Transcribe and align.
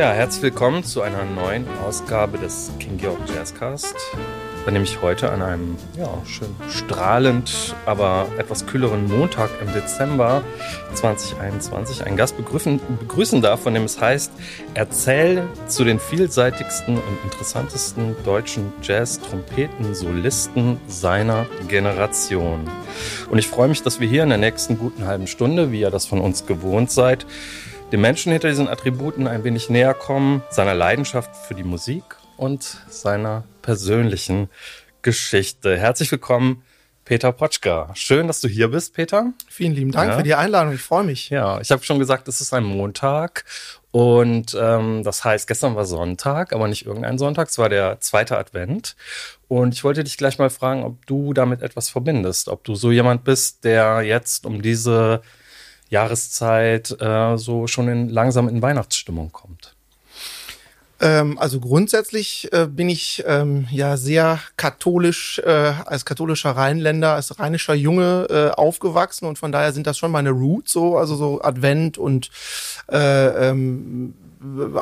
Ja, 0.00 0.12
herzlich 0.12 0.44
willkommen 0.44 0.82
zu 0.82 1.02
einer 1.02 1.26
neuen 1.26 1.66
Ausgabe 1.86 2.38
des 2.38 2.70
King 2.78 2.96
Georg 2.96 3.18
Jazzcast, 3.34 3.94
bei 4.64 4.70
dem 4.70 4.82
ich 4.82 5.02
heute 5.02 5.30
an 5.30 5.42
einem 5.42 5.76
ja, 5.94 6.08
schön 6.24 6.48
strahlend, 6.70 7.76
aber 7.84 8.26
etwas 8.38 8.64
kühleren 8.64 9.08
Montag 9.08 9.50
im 9.60 9.70
Dezember 9.74 10.42
2021 10.94 12.06
einen 12.06 12.16
Gast 12.16 12.34
begrüßen, 12.38 12.80
begrüßen 12.98 13.42
darf, 13.42 13.60
von 13.60 13.74
dem 13.74 13.84
es 13.84 14.00
heißt, 14.00 14.32
erzähl 14.72 15.46
zu 15.66 15.84
den 15.84 16.00
vielseitigsten 16.00 16.96
und 16.96 17.18
interessantesten 17.22 18.16
deutschen 18.24 18.72
Jazz-Trompeten-Solisten 18.80 20.78
seiner 20.86 21.44
Generation. 21.68 22.70
Und 23.28 23.38
ich 23.38 23.48
freue 23.48 23.68
mich, 23.68 23.82
dass 23.82 24.00
wir 24.00 24.08
hier 24.08 24.22
in 24.22 24.30
der 24.30 24.38
nächsten 24.38 24.78
guten 24.78 25.06
halben 25.06 25.26
Stunde, 25.26 25.72
wie 25.72 25.80
ihr 25.80 25.90
das 25.90 26.06
von 26.06 26.22
uns 26.22 26.46
gewohnt 26.46 26.90
seid, 26.90 27.26
dem 27.92 28.00
Menschen 28.00 28.30
hinter 28.30 28.48
diesen 28.48 28.68
Attributen 28.68 29.26
ein 29.26 29.42
wenig 29.42 29.68
näher 29.68 29.94
kommen, 29.94 30.42
seiner 30.50 30.74
Leidenschaft 30.74 31.34
für 31.34 31.54
die 31.54 31.64
Musik 31.64 32.04
und 32.36 32.62
seiner 32.88 33.44
persönlichen 33.62 34.48
Geschichte. 35.02 35.76
Herzlich 35.76 36.12
willkommen, 36.12 36.62
Peter 37.04 37.32
Potschka. 37.32 37.90
Schön, 37.94 38.28
dass 38.28 38.40
du 38.40 38.46
hier 38.46 38.68
bist, 38.68 38.94
Peter. 38.94 39.32
Vielen 39.48 39.72
lieben 39.72 39.90
Dank 39.90 40.12
ja. 40.12 40.16
für 40.18 40.22
die 40.22 40.36
Einladung. 40.36 40.72
Ich 40.72 40.82
freue 40.82 41.02
mich. 41.02 41.30
Ja, 41.30 41.60
ich 41.60 41.72
habe 41.72 41.82
schon 41.82 41.98
gesagt, 41.98 42.28
es 42.28 42.40
ist 42.40 42.54
ein 42.54 42.62
Montag. 42.62 43.44
Und 43.90 44.56
ähm, 44.58 45.02
das 45.02 45.24
heißt, 45.24 45.48
gestern 45.48 45.74
war 45.74 45.84
Sonntag, 45.84 46.52
aber 46.52 46.68
nicht 46.68 46.86
irgendein 46.86 47.18
Sonntag. 47.18 47.48
Es 47.48 47.58
war 47.58 47.68
der 47.68 47.98
zweite 47.98 48.38
Advent. 48.38 48.94
Und 49.48 49.74
ich 49.74 49.82
wollte 49.82 50.04
dich 50.04 50.16
gleich 50.16 50.38
mal 50.38 50.50
fragen, 50.50 50.84
ob 50.84 51.04
du 51.06 51.32
damit 51.32 51.62
etwas 51.62 51.88
verbindest. 51.88 52.48
Ob 52.48 52.62
du 52.62 52.76
so 52.76 52.92
jemand 52.92 53.24
bist, 53.24 53.64
der 53.64 54.02
jetzt 54.02 54.46
um 54.46 54.62
diese 54.62 55.22
Jahreszeit 55.90 56.96
äh, 57.00 57.36
so 57.36 57.66
schon 57.66 57.88
in, 57.88 58.08
langsam 58.08 58.48
in 58.48 58.62
Weihnachtsstimmung 58.62 59.30
kommt? 59.32 59.74
Ähm, 61.00 61.38
also 61.38 61.60
grundsätzlich 61.60 62.48
äh, 62.52 62.66
bin 62.66 62.88
ich 62.88 63.24
ähm, 63.26 63.66
ja 63.70 63.96
sehr 63.96 64.38
katholisch, 64.56 65.40
äh, 65.44 65.72
als 65.86 66.04
katholischer 66.04 66.50
Rheinländer, 66.50 67.14
als 67.14 67.38
rheinischer 67.38 67.74
Junge 67.74 68.26
äh, 68.28 68.50
aufgewachsen 68.50 69.26
und 69.26 69.38
von 69.38 69.50
daher 69.50 69.72
sind 69.72 69.86
das 69.86 69.96
schon 69.96 70.10
meine 70.10 70.30
Roots 70.30 70.72
so, 70.72 70.98
also 70.98 71.16
so 71.16 71.42
Advent 71.42 71.96
und 71.96 72.30
äh, 72.90 73.48
ähm, 73.50 74.14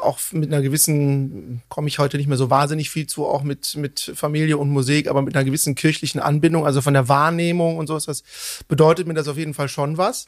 auch 0.01 0.21
mit 0.33 0.53
einer 0.53 0.63
gewissen, 0.63 1.63
komme 1.69 1.89
ich 1.89 1.99
heute 1.99 2.17
nicht 2.17 2.29
mehr 2.29 2.37
so 2.37 2.49
wahnsinnig 2.49 2.91
viel 2.91 3.07
zu, 3.07 3.27
auch 3.27 3.43
mit, 3.43 3.77
mit 3.77 4.13
Familie 4.15 4.57
und 4.57 4.71
Musik, 4.71 5.09
aber 5.09 5.23
mit 5.23 5.35
einer 5.35 5.45
gewissen 5.45 5.75
kirchlichen 5.75 6.21
Anbindung, 6.21 6.65
also 6.65 6.81
von 6.81 6.95
der 6.95 7.09
Wahrnehmung 7.09 7.77
und 7.77 7.89
so 7.89 7.97
ist 7.97 8.07
das, 8.07 8.23
bedeutet 8.69 9.09
mir 9.09 9.15
das 9.15 9.27
auf 9.27 9.37
jeden 9.37 9.55
Fall 9.55 9.69
schon 9.69 9.99
was. 9.99 10.27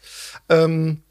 Ähm, 0.49 1.03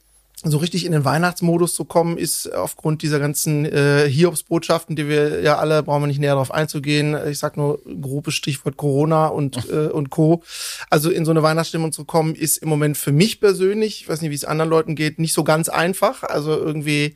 so 0.43 0.57
richtig 0.57 0.85
in 0.85 0.93
den 0.93 1.03
Weihnachtsmodus 1.03 1.75
zu 1.75 1.83
kommen, 1.83 2.17
ist 2.17 2.53
aufgrund 2.53 3.01
dieser 3.01 3.19
ganzen 3.19 3.65
äh, 3.65 4.07
Hiobsbotschaften, 4.09 4.95
die 4.95 5.09
wir 5.09 5.41
ja 5.41 5.57
alle, 5.57 5.83
brauchen 5.83 6.03
wir 6.03 6.07
nicht 6.07 6.19
näher 6.19 6.33
darauf 6.33 6.51
einzugehen. 6.51 7.17
Ich 7.27 7.39
sag 7.39 7.57
nur 7.57 7.81
grobes 8.01 8.35
Stichwort 8.35 8.77
Corona 8.77 9.27
und, 9.27 9.69
äh, 9.69 9.87
und 9.87 10.09
Co. 10.09 10.43
Also 10.89 11.09
in 11.09 11.25
so 11.25 11.31
eine 11.31 11.43
Weihnachtsstimmung 11.43 11.91
zu 11.91 12.05
kommen, 12.05 12.35
ist 12.35 12.57
im 12.57 12.69
Moment 12.69 12.97
für 12.97 13.11
mich 13.11 13.41
persönlich, 13.41 14.01
ich 14.01 14.09
weiß 14.09 14.21
nicht, 14.21 14.31
wie 14.31 14.35
es 14.35 14.45
anderen 14.45 14.69
Leuten 14.69 14.95
geht, 14.95 15.19
nicht 15.19 15.33
so 15.33 15.43
ganz 15.43 15.67
einfach. 15.67 16.23
Also 16.23 16.51
irgendwie 16.51 17.15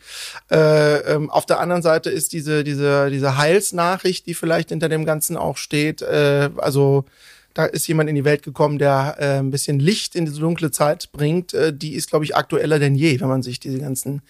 äh, 0.52 0.98
ähm, 1.14 1.30
auf 1.30 1.46
der 1.46 1.62
anderen 1.62 1.82
Seite 1.82 2.10
ist 2.10 2.34
diese, 2.34 2.66
diese, 2.66 3.10
diese 3.10 3.38
Heilsnachricht, 3.38 4.26
die 4.26 4.34
vielleicht 4.34 4.70
hinter 4.70 4.90
dem 4.90 5.06
Ganzen 5.06 5.38
auch 5.38 5.56
steht, 5.56 6.02
äh, 6.02 6.50
also 6.58 7.06
da 7.54 7.66
ist 7.66 7.88
jemand 7.88 8.10
in 8.10 8.16
die 8.16 8.26
Welt 8.26 8.42
gekommen, 8.42 8.80
der 8.80 9.16
äh, 9.20 9.40
ein 9.40 9.52
bisschen 9.52 9.80
Licht 9.80 10.16
in 10.16 10.26
diese 10.26 10.40
dunkle 10.40 10.72
Zeit 10.72 11.12
bringt. 11.12 11.54
Äh, 11.54 11.74
die 11.74 11.94
ist, 11.94 12.10
glaube 12.10 12.26
ich, 12.26 12.36
aktueller 12.36 12.80
denn 12.80 12.96
je, 12.96 13.20
wenn 13.20 13.28
man 13.28 13.44
sich 13.44 13.60
diese 13.60 13.80
ganzen 13.80 14.22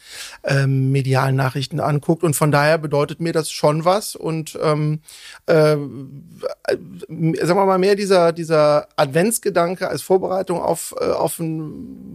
ähm, 0.44 0.92
medialen 0.92 1.36
Nachrichten 1.36 1.80
anguckt. 1.80 2.24
Und 2.24 2.36
von 2.36 2.52
daher 2.52 2.78
bedeutet 2.78 3.22
mir 3.22 3.32
das 3.32 3.50
schon 3.52 3.86
was. 3.86 4.16
Und 4.16 4.58
ähm, 4.62 5.00
äh, 5.46 5.76
sagen 5.76 7.60
wir 7.60 7.66
mal 7.66 7.78
mehr 7.78 7.96
dieser 7.96 8.34
dieser 8.34 8.88
Adventsgedanke 8.98 9.88
als 9.88 10.02
Vorbereitung 10.02 10.60
auf 10.60 10.94
äh, 11.00 11.06
auf, 11.06 11.42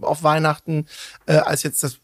auf 0.01 0.23
Weihnachten 0.23 0.85
äh, 1.25 1.37
als 1.37 1.63
jetzt 1.63 1.83
das 1.83 1.99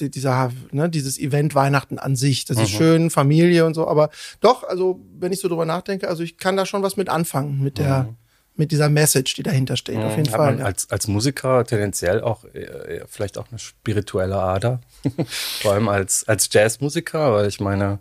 dieser 0.00 0.52
ne, 0.70 0.88
dieses 0.88 1.18
Event 1.18 1.54
Weihnachten 1.54 1.98
an 1.98 2.16
sich. 2.16 2.46
Das 2.46 2.56
mhm. 2.56 2.62
ist 2.62 2.70
schön, 2.70 3.10
Familie 3.10 3.66
und 3.66 3.74
so. 3.74 3.86
Aber 3.86 4.08
doch, 4.40 4.64
also 4.64 5.00
wenn 5.18 5.32
ich 5.32 5.40
so 5.40 5.48
drüber 5.48 5.66
nachdenke, 5.66 6.08
also 6.08 6.22
ich 6.22 6.38
kann 6.38 6.56
da 6.56 6.64
schon 6.64 6.82
was 6.82 6.96
mit 6.96 7.10
anfangen 7.10 7.62
mit 7.62 7.78
der 7.78 8.04
mhm 8.04 8.17
mit 8.58 8.72
dieser 8.72 8.88
Message, 8.88 9.34
die 9.34 9.42
dahinter 9.42 9.76
steht, 9.76 9.96
mhm. 9.96 10.02
auf 10.02 10.16
jeden 10.16 10.30
Hat 10.30 10.36
Fall. 10.36 10.58
Ja. 10.58 10.64
als, 10.64 10.90
als 10.90 11.06
Musiker 11.08 11.64
tendenziell 11.64 12.20
auch 12.20 12.44
äh, 12.44 13.04
vielleicht 13.08 13.38
auch 13.38 13.46
eine 13.50 13.58
spirituelle 13.58 14.36
Ader, 14.36 14.80
vor 15.60 15.72
allem 15.72 15.88
als, 15.88 16.26
als 16.26 16.48
Jazzmusiker, 16.52 17.32
weil 17.32 17.48
ich 17.48 17.60
meine, 17.60 18.00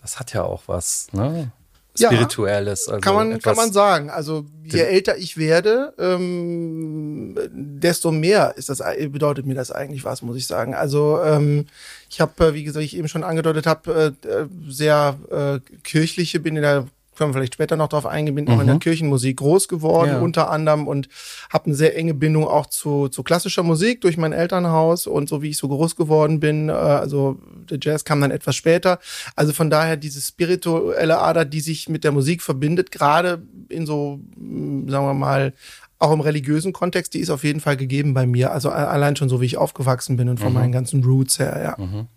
das 0.00 0.20
hat 0.20 0.32
ja 0.32 0.42
auch 0.42 0.64
was, 0.66 1.08
ne? 1.12 1.50
Spirituelles. 1.98 2.86
Ja, 2.86 2.92
also 2.92 3.00
kann 3.00 3.14
man 3.14 3.40
kann 3.40 3.56
man 3.56 3.72
sagen. 3.72 4.10
Also 4.10 4.44
je 4.64 4.80
älter 4.80 5.16
ich 5.16 5.38
werde, 5.38 5.94
ähm, 5.98 7.34
desto 7.50 8.12
mehr 8.12 8.54
ist 8.56 8.68
das 8.68 8.82
bedeutet 9.10 9.46
mir 9.46 9.54
das 9.54 9.72
eigentlich 9.72 10.04
was, 10.04 10.20
muss 10.20 10.36
ich 10.36 10.46
sagen. 10.46 10.74
Also 10.74 11.20
ähm, 11.24 11.66
ich 12.10 12.20
habe, 12.20 12.48
äh, 12.48 12.54
wie 12.54 12.64
gesagt, 12.64 12.84
ich 12.84 12.96
eben 12.96 13.08
schon 13.08 13.24
angedeutet 13.24 13.66
habe, 13.66 14.14
äh, 14.22 14.44
sehr 14.68 15.18
äh, 15.30 15.60
kirchliche, 15.84 16.38
bin 16.38 16.56
in 16.56 16.62
der 16.62 16.86
können 17.16 17.30
wir 17.30 17.34
vielleicht 17.34 17.54
später 17.54 17.76
noch 17.76 17.88
darauf 17.88 18.06
eingehen, 18.06 18.34
bin 18.34 18.44
mhm. 18.44 18.50
auch 18.50 18.60
in 18.60 18.66
der 18.66 18.76
mhm. 18.76 18.80
Kirchenmusik 18.80 19.38
groß 19.38 19.68
geworden, 19.68 20.10
ja. 20.10 20.20
unter 20.20 20.50
anderem 20.50 20.86
und 20.86 21.08
habe 21.52 21.66
eine 21.66 21.74
sehr 21.74 21.96
enge 21.96 22.14
Bindung 22.14 22.46
auch 22.46 22.66
zu, 22.66 23.08
zu 23.08 23.22
klassischer 23.22 23.62
Musik 23.62 24.00
durch 24.00 24.16
mein 24.16 24.32
Elternhaus 24.32 25.06
und 25.06 25.28
so 25.28 25.42
wie 25.42 25.50
ich 25.50 25.58
so 25.58 25.68
groß 25.68 25.96
geworden 25.96 26.40
bin, 26.40 26.68
äh, 26.68 26.72
also 26.72 27.38
der 27.70 27.78
Jazz 27.80 28.04
kam 28.04 28.20
dann 28.20 28.30
etwas 28.30 28.56
später. 28.56 28.98
Also 29.34 29.52
von 29.52 29.70
daher 29.70 29.96
diese 29.96 30.20
spirituelle 30.20 31.18
Ader, 31.18 31.44
die 31.44 31.60
sich 31.60 31.88
mit 31.88 32.04
der 32.04 32.12
Musik 32.12 32.42
verbindet, 32.42 32.90
gerade 32.90 33.42
in 33.68 33.86
so, 33.86 34.20
hm, 34.36 34.88
sagen 34.88 35.06
wir 35.06 35.14
mal, 35.14 35.52
auch 35.98 36.12
im 36.12 36.20
religiösen 36.20 36.72
Kontext, 36.72 37.14
die 37.14 37.20
ist 37.20 37.30
auf 37.30 37.42
jeden 37.42 37.60
Fall 37.60 37.76
gegeben 37.76 38.12
bei 38.12 38.26
mir. 38.26 38.52
Also 38.52 38.70
allein 38.70 39.16
schon 39.16 39.28
so, 39.28 39.40
wie 39.40 39.46
ich 39.46 39.56
aufgewachsen 39.56 40.16
bin 40.16 40.28
und 40.28 40.38
von 40.38 40.48
mhm. 40.48 40.54
meinen 40.54 40.72
ganzen 40.72 41.02
Roots 41.04 41.38
her, 41.38 41.76
ja. 41.78 41.84
Mhm. 41.84 42.08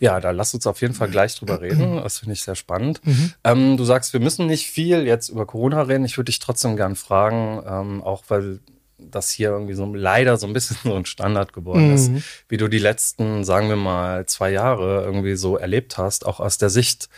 Ja, 0.00 0.18
da 0.18 0.30
lass 0.30 0.54
uns 0.54 0.66
auf 0.66 0.80
jeden 0.80 0.94
Fall 0.94 1.10
gleich 1.10 1.36
drüber 1.36 1.60
reden. 1.60 1.96
Das 1.96 2.18
finde 2.18 2.32
ich 2.32 2.42
sehr 2.42 2.56
spannend. 2.56 3.00
Mhm. 3.04 3.32
Ähm, 3.44 3.76
du 3.76 3.84
sagst, 3.84 4.12
wir 4.12 4.20
müssen 4.20 4.46
nicht 4.46 4.66
viel 4.66 5.06
jetzt 5.06 5.28
über 5.28 5.46
Corona 5.46 5.82
reden. 5.82 6.04
Ich 6.04 6.16
würde 6.16 6.30
dich 6.30 6.40
trotzdem 6.40 6.76
gern 6.76 6.96
fragen, 6.96 7.62
ähm, 7.66 8.02
auch 8.02 8.24
weil 8.28 8.60
das 8.98 9.30
hier 9.30 9.50
irgendwie 9.50 9.74
so 9.74 9.94
leider 9.94 10.36
so 10.36 10.46
ein 10.46 10.52
bisschen 10.52 10.76
so 10.84 10.94
ein 10.94 11.06
Standard 11.06 11.52
geworden 11.52 11.88
mhm. 11.88 11.94
ist, 11.94 12.10
wie 12.48 12.56
du 12.56 12.68
die 12.68 12.78
letzten, 12.78 13.44
sagen 13.44 13.68
wir 13.68 13.76
mal, 13.76 14.26
zwei 14.26 14.50
Jahre 14.50 15.04
irgendwie 15.04 15.36
so 15.36 15.56
erlebt 15.56 15.98
hast, 15.98 16.26
auch 16.26 16.40
aus 16.40 16.58
der 16.58 16.70
Sicht 16.70 17.08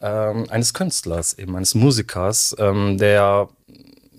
ähm, 0.00 0.46
eines 0.48 0.74
Künstlers, 0.74 1.34
eben 1.34 1.56
eines 1.56 1.74
Musikers, 1.74 2.54
ähm, 2.58 2.98
der 2.98 3.48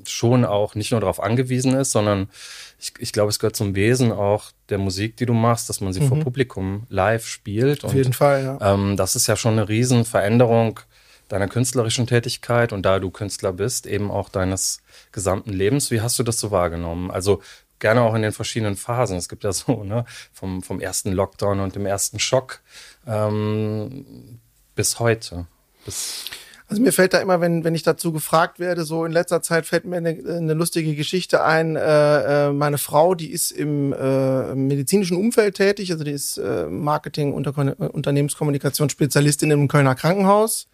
schon 0.06 0.44
auch 0.46 0.76
nicht 0.76 0.92
nur 0.92 1.00
darauf 1.00 1.22
angewiesen 1.22 1.74
ist, 1.76 1.92
sondern 1.92 2.30
ich, 2.80 2.94
ich 3.00 3.12
glaube, 3.12 3.30
es 3.30 3.40
gehört 3.40 3.56
zum 3.56 3.76
Wesen 3.76 4.12
auch 4.12 4.52
der 4.70 4.78
Musik, 4.78 5.18
die 5.18 5.26
du 5.26 5.34
machst, 5.34 5.70
dass 5.70 5.82
man 5.82 5.92
sie 5.92 6.00
mhm. 6.00 6.08
vor 6.08 6.20
Publikum 6.20 6.84
live 6.90 7.26
spielt. 7.26 7.84
Auf 7.84 7.92
und, 7.92 7.98
jeden 7.98 8.14
Fall, 8.14 8.44
ja. 8.44 8.74
Ähm, 8.74 8.96
das 8.96 9.16
ist 9.16 9.28
ja 9.28 9.36
schon 9.36 9.54
eine 9.54 9.68
Riesenveränderung 9.68 10.80
deiner 11.28 11.48
künstlerischen 11.48 12.08
Tätigkeit 12.08 12.74
und 12.74 12.84
da 12.84 13.00
du 13.00 13.12
Künstler 13.12 13.54
bist, 13.54 13.86
eben 13.86 14.10
auch 14.10 14.30
deines 14.30 14.82
gesamten 15.12 15.52
Lebens. 15.52 15.92
Wie 15.92 16.02
hast 16.02 16.18
du 16.18 16.24
das 16.24 16.40
so 16.40 16.52
wahrgenommen? 16.52 17.12
Also 17.12 17.42
gerne 17.80 18.02
auch 18.02 18.16
in 18.16 18.22
den 18.22 18.32
verschiedenen 18.32 18.76
Phasen. 18.76 19.18
Es 19.18 19.30
gibt 19.30 19.44
ja 19.44 19.52
so, 19.52 19.84
ne, 19.84 20.06
vom, 20.34 20.64
vom 20.64 20.80
ersten 20.80 21.12
Lockdown 21.12 21.60
und 21.60 21.76
dem 21.76 21.86
ersten 21.86 22.20
Schock 22.20 22.62
ähm, 23.06 24.40
bis 24.76 25.00
heute. 25.00 25.46
Bis 25.86 26.26
also 26.70 26.84
mir 26.84 26.94
fällt 26.94 27.16
da 27.16 27.20
immer, 27.20 27.42
wenn, 27.42 27.64
wenn 27.64 27.74
ich 27.74 27.82
dazu 27.82 28.12
gefragt 28.12 28.60
werde, 28.60 28.84
so 28.86 29.04
in 29.04 29.12
letzter 29.12 29.42
Zeit 29.42 29.66
fällt 29.66 29.86
mir 29.86 29.98
eine, 29.98 30.10
eine 30.10 30.54
lustige 30.54 30.94
Geschichte 30.94 31.44
ein. 31.44 31.76
Äh, 31.76 32.50
äh 32.50 32.54
meine 32.54 32.78
Frau, 32.78 33.16
die 33.16 33.32
ist 33.32 33.50
im 33.50 33.92
äh, 33.92 34.54
medizinischen 34.54 35.18
Umfeld 35.18 35.56
tätig, 35.56 35.92
also 35.92 36.04
die 36.04 36.12
ist 36.12 36.38
äh, 36.38 36.68
Marketing, 36.68 37.34
Unter 37.34 37.58
Unternehmenskommunikation 37.92 38.92
Spezialistin 38.92 39.50
im 39.50 39.68
Kölner 39.68 39.96
Krankenhaus. 39.96 40.68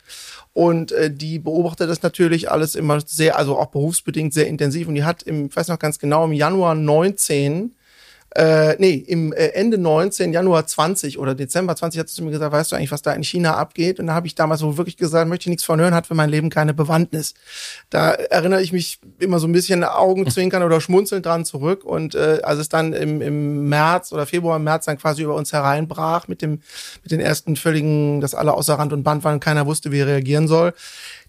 Und 0.51 0.91
äh, 0.91 1.09
die 1.09 1.39
beobachtet 1.39 1.89
das 1.89 2.01
natürlich 2.01 2.51
alles 2.51 2.75
immer 2.75 2.99
sehr, 2.99 3.37
also 3.37 3.57
auch 3.57 3.67
berufsbedingt 3.67 4.33
sehr 4.33 4.47
intensiv. 4.47 4.89
Und 4.89 4.95
die 4.95 5.05
hat 5.05 5.23
im, 5.23 5.45
ich 5.45 5.55
weiß 5.55 5.69
noch 5.69 5.79
ganz 5.79 5.97
genau, 5.97 6.25
im 6.25 6.33
Januar 6.33 6.75
19 6.75 7.73
äh, 8.35 8.75
nee, 8.79 8.95
im 8.95 9.31
äh, 9.31 9.47
Ende 9.47 9.77
19, 9.77 10.33
Januar 10.33 10.67
20 10.67 11.19
oder 11.19 11.35
Dezember 11.35 11.73
20 11.73 11.99
hat 11.99 12.09
sie 12.09 12.15
zu 12.15 12.23
mir 12.23 12.31
gesagt, 12.31 12.51
weißt 12.51 12.69
du 12.69 12.75
eigentlich, 12.75 12.91
was 12.91 13.01
da 13.01 13.13
in 13.13 13.23
China 13.23 13.55
abgeht? 13.55 13.97
Und 13.97 14.07
da 14.07 14.13
habe 14.13 14.27
ich 14.27 14.35
damals 14.35 14.59
so 14.59 14.77
wirklich 14.77 14.97
gesagt, 14.97 15.29
möchte 15.29 15.43
ich 15.43 15.51
nichts 15.51 15.63
von 15.63 15.79
hören, 15.79 15.93
hat 15.93 16.07
für 16.07 16.15
mein 16.15 16.29
Leben 16.29 16.49
keine 16.49 16.73
Bewandtnis. 16.73 17.33
Da 17.89 18.11
erinnere 18.11 18.61
ich 18.61 18.73
mich 18.73 18.99
immer 19.19 19.39
so 19.39 19.47
ein 19.47 19.53
bisschen 19.53 19.85
Augenzwinkern 19.85 20.63
oder 20.63 20.81
schmunzelnd 20.81 21.25
dran 21.25 21.45
zurück. 21.45 21.85
Und 21.85 22.13
äh, 22.15 22.41
als 22.43 22.59
es 22.59 22.67
dann 22.67 22.91
im, 22.91 23.21
im 23.21 23.69
März 23.69 24.11
oder 24.11 24.25
Februar, 24.25 24.59
März 24.59 24.83
dann 24.83 24.97
quasi 24.97 25.23
über 25.23 25.35
uns 25.35 25.53
hereinbrach 25.53 26.27
mit 26.27 26.41
dem 26.41 26.59
mit 27.03 27.11
den 27.11 27.21
ersten 27.21 27.55
völligen, 27.55 28.19
dass 28.19 28.35
alle 28.35 28.53
außer 28.53 28.73
Rand 28.73 28.91
und 28.91 29.03
Band 29.03 29.23
waren 29.23 29.35
und 29.35 29.39
keiner 29.39 29.65
wusste, 29.65 29.93
wie 29.93 29.99
er 29.99 30.07
reagieren 30.07 30.49
soll 30.49 30.73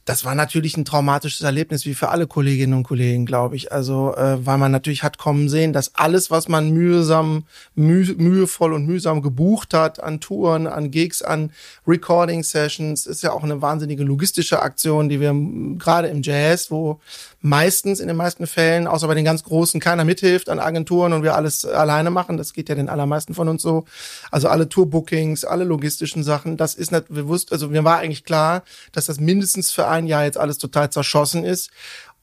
das 0.07 0.25
war 0.25 0.37
natürlich 0.37 0.77
ein 0.77 0.85
traumatisches 0.85 1.43
Erlebnis, 1.43 1.85
wie 1.85 1.95
für 1.95 2.11
alle 2.11 2.29
Kolleginnen 2.29 2.75
und 2.75 2.85
Kollegen, 2.85 3.27
glaube 3.27 3.57
ich. 3.57 3.73
Also, 3.73 4.15
äh, 4.15 4.47
weil 4.47 4.57
man 4.57 4.71
natürlich 4.71 5.03
hat 5.03 5.19
kommen 5.19 5.49
sehen, 5.49 5.73
dass 5.73 5.97
alles, 5.97 6.31
was 6.31 6.47
man 6.47 6.71
mühsam, 6.71 7.45
müh, 7.75 8.15
mühevoll 8.17 8.73
und 8.73 8.87
mühsam 8.87 9.21
gebucht 9.21 9.75
hat, 9.75 10.01
an 10.01 10.21
Touren, 10.21 10.69
an 10.69 10.93
Gigs, 10.93 11.23
an 11.23 11.51
Recording-Sessions, 11.89 13.05
ist 13.07 13.25
ja 13.25 13.33
auch 13.33 13.43
eine 13.43 13.61
wahnsinnige 13.63 14.05
logistische 14.05 14.63
Aktion, 14.63 15.09
die 15.09 15.21
wir 15.21 15.35
gerade 15.77 16.07
im 16.07 16.23
Jazz, 16.23 16.71
wo 16.71 17.01
meistens 17.41 17.99
in 17.99 18.07
den 18.07 18.17
meisten 18.17 18.47
Fällen, 18.47 18.87
außer 18.87 19.09
bei 19.09 19.15
den 19.15 19.25
ganz 19.25 19.43
Großen, 19.43 19.81
keiner 19.81 20.05
mithilft 20.05 20.49
an 20.49 20.61
Agenturen 20.61 21.15
und 21.15 21.25
wir 21.25 21.35
alles 21.35 21.65
alleine 21.65 22.11
machen. 22.11 22.37
Das 22.37 22.53
geht 22.53 22.69
ja 22.69 22.77
den 22.77 22.89
allermeisten 22.89 23.35
von 23.35 23.49
uns 23.49 23.63
so. 23.63 23.85
Also 24.31 24.49
alle 24.49 24.69
Tourbookings, 24.69 25.45
alle 25.45 25.65
logistischen 25.65 26.23
Sachen, 26.23 26.57
das 26.57 26.75
ist 26.75 26.93
nicht 26.93 27.09
bewusst, 27.09 27.51
also 27.53 27.69
mir 27.69 27.83
war 27.83 27.99
eigentlich 27.99 28.25
klar, 28.25 28.63
dass 28.93 29.07
das 29.07 29.19
mindestens 29.19 29.73
für 29.73 29.96
ein 29.97 30.07
Jahr 30.07 30.25
jetzt 30.25 30.39
alles 30.39 30.59
total 30.59 30.91
zerschossen 30.91 31.45
ist. 31.45 31.71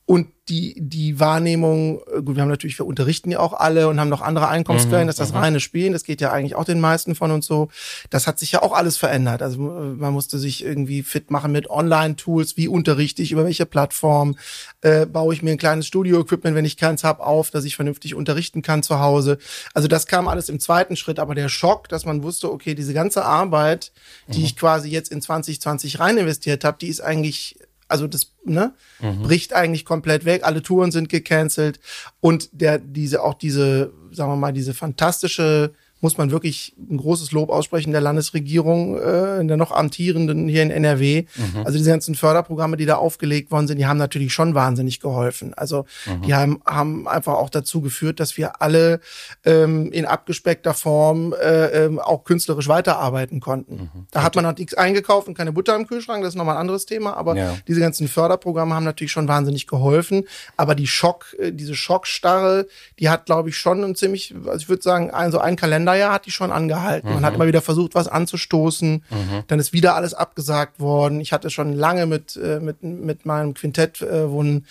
Und 0.06 0.28
die, 0.50 0.76
die 0.78 1.22
Wahrnehmung, 1.22 2.02
äh, 2.14 2.22
gut, 2.22 2.36
wir 2.36 2.42
haben 2.42 2.50
natürlich, 2.50 2.78
wir 2.78 2.86
unterrichten 2.86 3.32
ja 3.32 3.40
auch 3.40 3.54
alle 3.54 3.88
und 3.88 4.02
haben 4.02 4.10
noch 4.10 4.22
andere 4.22 4.50
Einkommensquellen, 4.50 5.06
mhm, 5.06 5.08
das 5.08 5.16
ist 5.16 5.20
das 5.20 5.32
mhm. 5.32 5.38
reine 5.38 5.60
Spielen, 5.62 5.94
das 5.94 6.04
geht 6.04 6.20
ja 6.20 6.34
eigentlich 6.34 6.56
auch 6.56 6.66
den 6.66 6.82
meisten 6.82 7.16
von 7.16 7.32
uns 7.32 7.46
so. 7.46 7.70
Das 8.10 8.28
hat 8.28 8.40
sich 8.40 8.52
ja 8.52 8.62
auch 8.62 8.74
alles 8.74 8.98
verändert. 8.98 9.42
Also 9.42 9.58
äh, 9.60 9.84
man 9.96 10.12
musste 10.12 10.38
sich 10.40 10.66
irgendwie 10.66 11.04
fit 11.04 11.32
machen 11.32 11.54
mit 11.54 11.70
Online-Tools, 11.70 12.58
wie 12.58 12.68
unterrichte 12.68 13.22
ich, 13.22 13.32
über 13.32 13.46
welche 13.46 13.66
Plattform, 13.66 14.36
äh, 14.82 15.06
baue 15.06 15.34
ich 15.34 15.42
mir 15.42 15.52
ein 15.52 15.58
kleines 15.58 15.88
Studio-Equipment, 15.88 16.56
wenn 16.56 16.66
ich 16.66 16.76
keins 16.76 17.06
habe, 17.06 17.26
auf, 17.26 17.50
dass 17.50 17.64
ich 17.64 17.78
vernünftig 17.78 18.14
unterrichten 18.14 18.62
kann 18.62 18.84
zu 18.84 19.00
Hause. 19.00 19.38
Also 19.74 19.88
das 19.88 20.08
kam 20.08 20.28
alles 20.28 20.50
im 20.50 20.60
zweiten 20.60 20.98
Schritt, 20.98 21.20
aber 21.20 21.36
der 21.36 21.48
Schock, 21.48 21.88
dass 21.88 22.04
man 22.06 22.24
wusste, 22.24 22.52
okay, 22.52 22.76
diese 22.76 22.94
ganze 22.94 23.24
Arbeit, 23.24 23.94
die 24.28 24.40
mhm. 24.40 24.46
ich 24.46 24.58
quasi 24.58 24.90
jetzt 24.90 25.14
in 25.14 25.22
2020 25.22 26.00
rein 26.02 26.18
investiert 26.18 26.66
habe, 26.66 26.78
die 26.82 26.90
ist 26.90 27.00
eigentlich 27.00 27.58
also 27.94 28.08
das 28.08 28.34
ne, 28.44 28.74
mhm. 29.00 29.22
bricht 29.22 29.54
eigentlich 29.54 29.86
komplett 29.86 30.26
weg. 30.26 30.44
Alle 30.44 30.64
Touren 30.64 30.92
sind 30.92 31.10
gecancelt 31.10 31.80
und 32.22 32.50
der 32.52 32.80
diese 32.80 33.22
auch 33.22 33.36
diese, 33.36 33.94
sagen 34.12 34.32
wir 34.32 34.36
mal, 34.36 34.52
diese 34.52 34.74
fantastische 34.74 35.74
muss 36.04 36.18
man 36.18 36.32
wirklich 36.32 36.76
ein 36.78 36.98
großes 36.98 37.32
Lob 37.32 37.50
aussprechen 37.50 37.94
der 37.94 38.02
Landesregierung, 38.02 38.98
äh, 38.98 39.46
der 39.46 39.56
noch 39.56 39.72
amtierenden 39.72 40.50
hier 40.50 40.62
in 40.62 40.70
NRW. 40.70 41.24
Mhm. 41.36 41.66
Also 41.66 41.78
diese 41.78 41.90
ganzen 41.90 42.16
Förderprogramme, 42.16 42.76
die 42.76 42.86
da 42.86 42.96
aufgelegt 42.96 43.52
worden 43.52 43.68
sind, 43.68 43.78
die 43.78 43.86
haben 43.86 43.98
natürlich 43.98 44.34
schon 44.34 44.54
wahnsinnig 44.54 45.00
geholfen. 45.00 45.54
Also 45.54 45.86
mhm. 46.06 46.24
die 46.24 46.34
haben, 46.36 46.62
haben 46.66 47.08
einfach 47.08 47.36
auch 47.36 47.50
dazu 47.50 47.80
geführt, 47.80 48.20
dass 48.20 48.36
wir 48.36 48.62
alle 48.62 49.00
ähm, 49.46 49.94
in 49.94 50.06
abgespeckter 50.06 50.74
Form 50.74 51.34
äh, 51.34 51.86
ähm, 51.86 52.00
auch 52.00 52.26
künstlerisch 52.26 52.68
weiterarbeiten 52.68 53.40
konnten. 53.40 53.90
Mhm. 53.94 54.08
Da 54.12 54.24
hat 54.24 54.36
man 54.36 54.44
noch 54.44 54.58
nichts 54.58 54.74
eingekauft 54.74 55.30
und 55.30 55.38
keine 55.38 55.54
Butter 55.54 55.74
im 55.74 55.88
Kühlschrank, 55.88 56.22
das 56.22 56.34
ist 56.34 56.38
nochmal 56.38 56.56
ein 56.56 56.62
anderes 56.62 56.86
Thema, 56.86 57.16
aber 57.16 57.38
ja. 57.38 57.56
diese 57.66 57.80
ganzen 57.80 58.10
Förderprogramme 58.10 58.76
haben 58.76 58.84
natürlich 58.84 59.14
schon 59.14 59.30
wahnsinnig 59.30 59.68
geholfen. 59.68 60.26
Aber 60.58 60.76
die 60.76 60.88
Schock, 60.88 61.34
äh, 61.40 61.54
diese 61.54 61.76
Schockstarre, 61.76 62.68
die 63.00 63.08
hat, 63.08 63.26
glaube 63.26 63.48
ich, 63.48 63.58
schon 63.58 63.82
ein 63.86 63.96
ziemlich, 63.96 64.36
also 64.46 64.58
ich 64.58 64.68
würde 64.68 64.84
sagen, 64.84 65.10
ein, 65.10 65.32
so 65.32 65.40
ein 65.40 65.56
Kalender 65.56 65.93
Jahr 65.98 66.14
hat 66.14 66.26
die 66.26 66.32
schon 66.32 66.52
angehalten. 66.52 67.10
Mhm. 67.10 67.16
Man 67.16 67.26
hat 67.26 67.34
mhm. 67.34 67.36
immer 67.36 67.48
wieder 67.48 67.62
versucht, 67.62 67.96
was 67.96 68.08
anzustoßen. 68.08 69.04
Mhm. 69.10 69.44
Dann 69.48 69.60
ist 69.60 69.74
wieder 69.74 69.96
alles 69.96 70.14
abgesagt 70.14 70.80
worden. 70.80 71.20
Ich 71.20 71.34
hatte 71.34 71.50
schon 71.50 71.74
lange 71.74 72.06
mit, 72.06 72.36
äh, 72.36 72.60
mit, 72.60 72.84
mit 72.84 73.26
meinem 73.26 73.54
Quintett, 73.54 74.02
äh, 74.02 74.30
wo 74.30 74.42
ein 74.44 74.66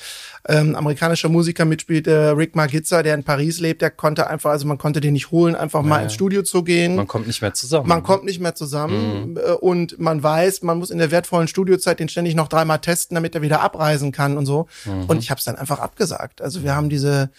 ähm, 0.48 0.74
amerikanischer 0.74 1.28
Musiker 1.28 1.64
mitspielt, 1.64 2.06
äh, 2.06 2.28
Rick 2.30 2.56
Magizza, 2.56 3.02
der 3.02 3.14
in 3.14 3.24
Paris 3.24 3.60
lebt, 3.60 3.82
der 3.82 3.90
konnte 3.90 4.28
einfach, 4.28 4.50
also 4.50 4.66
man 4.66 4.78
konnte 4.78 5.00
den 5.00 5.12
nicht 5.12 5.30
holen, 5.30 5.54
einfach 5.54 5.82
mal 5.82 6.02
ins 6.02 6.14
Studio 6.14 6.42
zu 6.42 6.62
gehen. 6.62 6.96
Man 6.96 7.06
kommt 7.06 7.26
nicht 7.26 7.42
mehr 7.42 7.54
zusammen. 7.54 7.88
Man 7.88 8.02
kommt 8.02 8.24
nicht 8.24 8.40
mehr 8.40 8.54
zusammen 8.54 9.30
mhm. 9.30 9.36
Äh, 9.36 9.52
und 9.52 9.98
man 9.98 10.22
weiß, 10.22 10.62
man 10.62 10.78
muss 10.78 10.90
in 10.90 10.98
der 10.98 11.10
wertvollen 11.10 11.48
Studiozeit 11.48 12.00
den 12.00 12.08
ständig 12.08 12.34
noch 12.34 12.48
dreimal 12.48 12.78
testen, 12.78 13.14
damit 13.14 13.34
er 13.34 13.42
wieder 13.42 13.60
abreisen 13.60 14.12
kann 14.12 14.36
und 14.36 14.46
so. 14.46 14.66
Mhm. 14.84 15.04
Und 15.06 15.18
ich 15.18 15.30
habe 15.30 15.38
es 15.38 15.44
dann 15.44 15.56
einfach 15.56 15.78
abgesagt. 15.78 16.42
Also 16.42 16.62
wir 16.62 16.74
haben 16.74 16.88
diese 16.88 17.30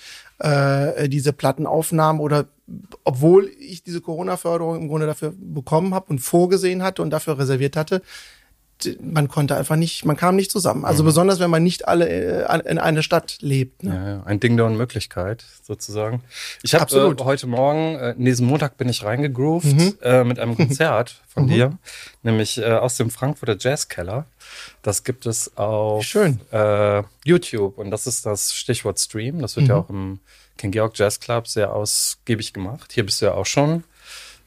äh, 0.44 1.10
diese 1.10 1.34
Plattenaufnahmen 1.34 2.22
oder 2.22 2.45
obwohl 3.04 3.50
ich 3.60 3.84
diese 3.84 4.01
Corona-Förderung 4.01 4.81
im 4.81 4.88
Grunde 4.88 5.07
dafür 5.07 5.34
bekommen 5.36 5.94
habe 5.94 6.07
und 6.10 6.19
vorgesehen 6.19 6.84
hatte 6.84 7.01
und 7.01 7.10
dafür 7.10 7.38
reserviert 7.40 7.75
hatte, 7.75 8.01
man 9.01 9.27
konnte 9.27 9.55
einfach 9.55 9.75
nicht, 9.75 10.05
man 10.05 10.17
kam 10.17 10.35
nicht 10.35 10.51
zusammen. 10.51 10.85
Also 10.85 11.03
mhm. 11.03 11.07
besonders, 11.07 11.39
wenn 11.39 11.49
man 11.49 11.63
nicht 11.63 11.87
alle 11.87 12.09
äh, 12.09 12.69
in 12.69 12.77
einer 12.77 13.03
Stadt 13.03 13.37
lebt. 13.41 13.83
Ne? 13.83 13.95
Ja, 13.95 14.09
ja, 14.09 14.23
ein 14.23 14.39
Ding 14.39 14.57
der 14.57 14.65
Unmöglichkeit 14.65 15.45
sozusagen. 15.61 16.21
Ich 16.63 16.75
habe 16.75 17.15
äh, 17.19 17.23
heute 17.23 17.47
Morgen, 17.47 17.95
äh, 17.95 18.15
diesen 18.17 18.47
Montag 18.47 18.77
bin 18.77 18.89
ich 18.89 19.03
reingegroovt 19.03 19.65
mhm. 19.65 19.97
äh, 20.01 20.23
mit 20.23 20.39
einem 20.39 20.55
Konzert 20.57 21.21
von 21.27 21.45
mhm. 21.45 21.49
dir, 21.49 21.77
nämlich 22.23 22.57
äh, 22.57 22.65
aus 22.65 22.97
dem 22.97 23.09
Frankfurter 23.09 23.57
Jazzkeller. 23.59 24.25
Das 24.81 25.03
gibt 25.03 25.25
es 25.25 25.55
auf 25.57 26.03
Schön. 26.03 26.39
Äh, 26.51 27.03
YouTube 27.25 27.77
und 27.77 27.91
das 27.91 28.07
ist 28.07 28.25
das 28.25 28.53
Stichwort 28.53 28.99
Stream. 28.99 29.39
Das 29.39 29.55
wird 29.55 29.67
ja 29.67 29.75
mhm. 29.75 29.81
auch 29.81 29.89
im 29.89 30.19
King 30.57 30.71
Georg 30.71 30.97
Jazz 30.97 31.19
Club 31.19 31.47
sehr 31.47 31.73
ausgiebig 31.73 32.53
gemacht. 32.53 32.91
Hier 32.93 33.05
bist 33.05 33.21
du 33.21 33.25
ja 33.25 33.33
auch 33.33 33.45
schon 33.45 33.83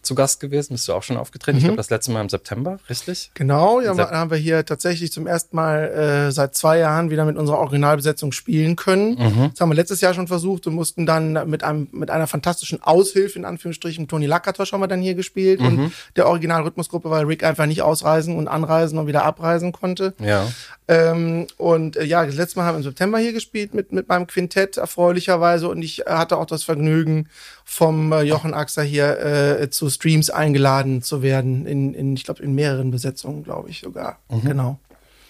zu 0.07 0.15
Gast 0.15 0.41
gewesen, 0.41 0.75
bist 0.75 0.89
du 0.89 0.95
auch 0.95 1.03
schon 1.03 1.17
aufgetreten. 1.17 1.57
Mhm. 1.57 1.59
Ich 1.59 1.65
glaube, 1.65 1.77
das 1.77 1.91
letzte 1.91 2.13
Mal 2.13 2.21
im 2.23 2.29
September, 2.29 2.79
richtig? 2.89 3.31
Genau, 3.35 3.81
ja, 3.81 3.95
da 3.95 4.11
haben 4.11 4.31
wir 4.31 4.39
hier 4.39 4.65
tatsächlich 4.65 5.13
zum 5.13 5.27
ersten 5.27 5.57
Mal 5.57 5.89
äh, 6.29 6.33
seit 6.33 6.55
zwei 6.55 6.79
Jahren 6.79 7.11
wieder 7.11 7.25
mit 7.25 7.37
unserer 7.37 7.59
Originalbesetzung 7.59 8.33
spielen 8.33 8.77
können. 8.77 9.11
Mhm. 9.11 9.51
Das 9.51 9.61
haben 9.61 9.71
wir 9.71 9.75
letztes 9.75 10.01
Jahr 10.01 10.15
schon 10.15 10.29
versucht 10.29 10.67
und 10.67 10.75
mussten 10.75 11.07
dann 11.07 11.49
mit 11.49 11.63
einem 11.65 11.89
mit 11.93 12.11
einer 12.11 12.27
fantastischen 12.27 12.83
Aushilfe, 12.83 13.39
in 13.39 13.45
Anführungsstrichen, 13.45 14.09
Toni 14.09 14.27
Lakatosch 14.27 14.73
haben 14.73 14.81
wir 14.81 14.89
dann 14.89 15.03
hier 15.03 15.15
gespielt 15.15 15.61
mhm. 15.61 15.67
und 15.67 15.93
der 16.17 16.29
Originalrhythmusgruppe, 16.29 17.11
weil 17.11 17.25
Rick 17.25 17.45
einfach 17.45 17.67
nicht 17.67 17.83
ausreisen 17.83 18.37
und 18.37 18.49
anreisen 18.49 18.99
und 18.99 19.07
wieder 19.07 19.25
abreisen 19.25 19.73
konnte. 19.73 20.15
Ja. 20.21 20.47
Ähm, 20.89 21.49
und 21.57 21.97
äh, 21.97 22.05
ja, 22.05 22.25
das 22.25 22.37
letzte 22.37 22.59
Mal 22.59 22.67
haben 22.67 22.75
wir 22.75 22.79
im 22.79 22.85
September 22.85 23.19
hier 23.19 23.33
gespielt 23.33 23.75
mit, 23.75 23.93
mit 23.93 24.09
meinem 24.09 24.27
Quintett, 24.27 24.77
erfreulicherweise. 24.77 25.69
Und 25.69 25.83
ich 25.83 26.05
hatte 26.07 26.37
auch 26.37 26.47
das 26.47 26.63
Vergnügen, 26.63 27.29
vom 27.69 28.13
äh, 28.13 28.23
Jochen 28.23 28.55
Axer 28.55 28.85
hier 28.85 29.19
äh, 29.19 29.71
zu 29.71 29.89
Streams 29.97 30.31
eingeladen 30.31 31.03
zu 31.03 31.23
werden. 31.23 31.67
In, 31.67 31.95
in 31.95 32.15
ich 32.15 32.25
glaube, 32.25 32.43
in 32.43 32.55
mehreren 32.55 32.91
Besetzungen, 32.91 33.43
glaube 33.43 33.69
ich 33.71 33.81
sogar. 33.81 34.19
Mhm. 34.29 34.43
Genau. 34.43 34.79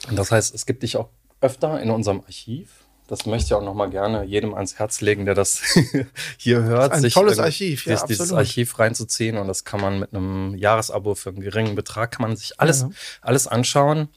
Und 0.09 0.17
das 0.19 0.31
heißt, 0.31 0.55
es 0.55 0.67
gibt 0.67 0.83
dich 0.83 0.97
auch 0.97 1.09
öfter 1.41 1.81
in 1.81 1.91
unserem 1.91 2.21
Archiv. 2.21 2.87
Das 3.09 3.25
möchte 3.25 3.47
ich 3.47 3.55
auch 3.55 3.63
noch 3.63 3.75
mal 3.75 3.89
gerne 3.89 4.25
jedem 4.25 4.55
ans 4.55 4.79
Herz 4.79 5.01
legen, 5.01 5.27
der 5.27 5.35
das 5.35 5.63
hier 6.39 6.63
hört. 6.63 6.93
Ein 6.93 7.03
sich, 7.03 7.15
tolles 7.15 7.39
Archiv, 7.39 7.87
ja, 7.87 7.97
sich 7.97 8.07
dieses 8.07 8.33
Archiv 8.33 8.79
reinzuziehen 8.79 9.37
und 9.37 9.47
das 9.47 9.65
kann 9.65 9.81
man 9.81 10.01
mit 10.01 10.13
einem 10.13 10.57
Jahresabo 10.57 11.15
für 11.15 11.31
einen 11.31 11.41
geringen 11.41 11.77
Betrag 11.77 12.11
kann 12.11 12.27
man 12.27 12.37
sich 12.37 12.61
alles, 12.61 12.81
ja. 12.81 12.91
alles 13.21 13.47
anschauen. 13.47 14.09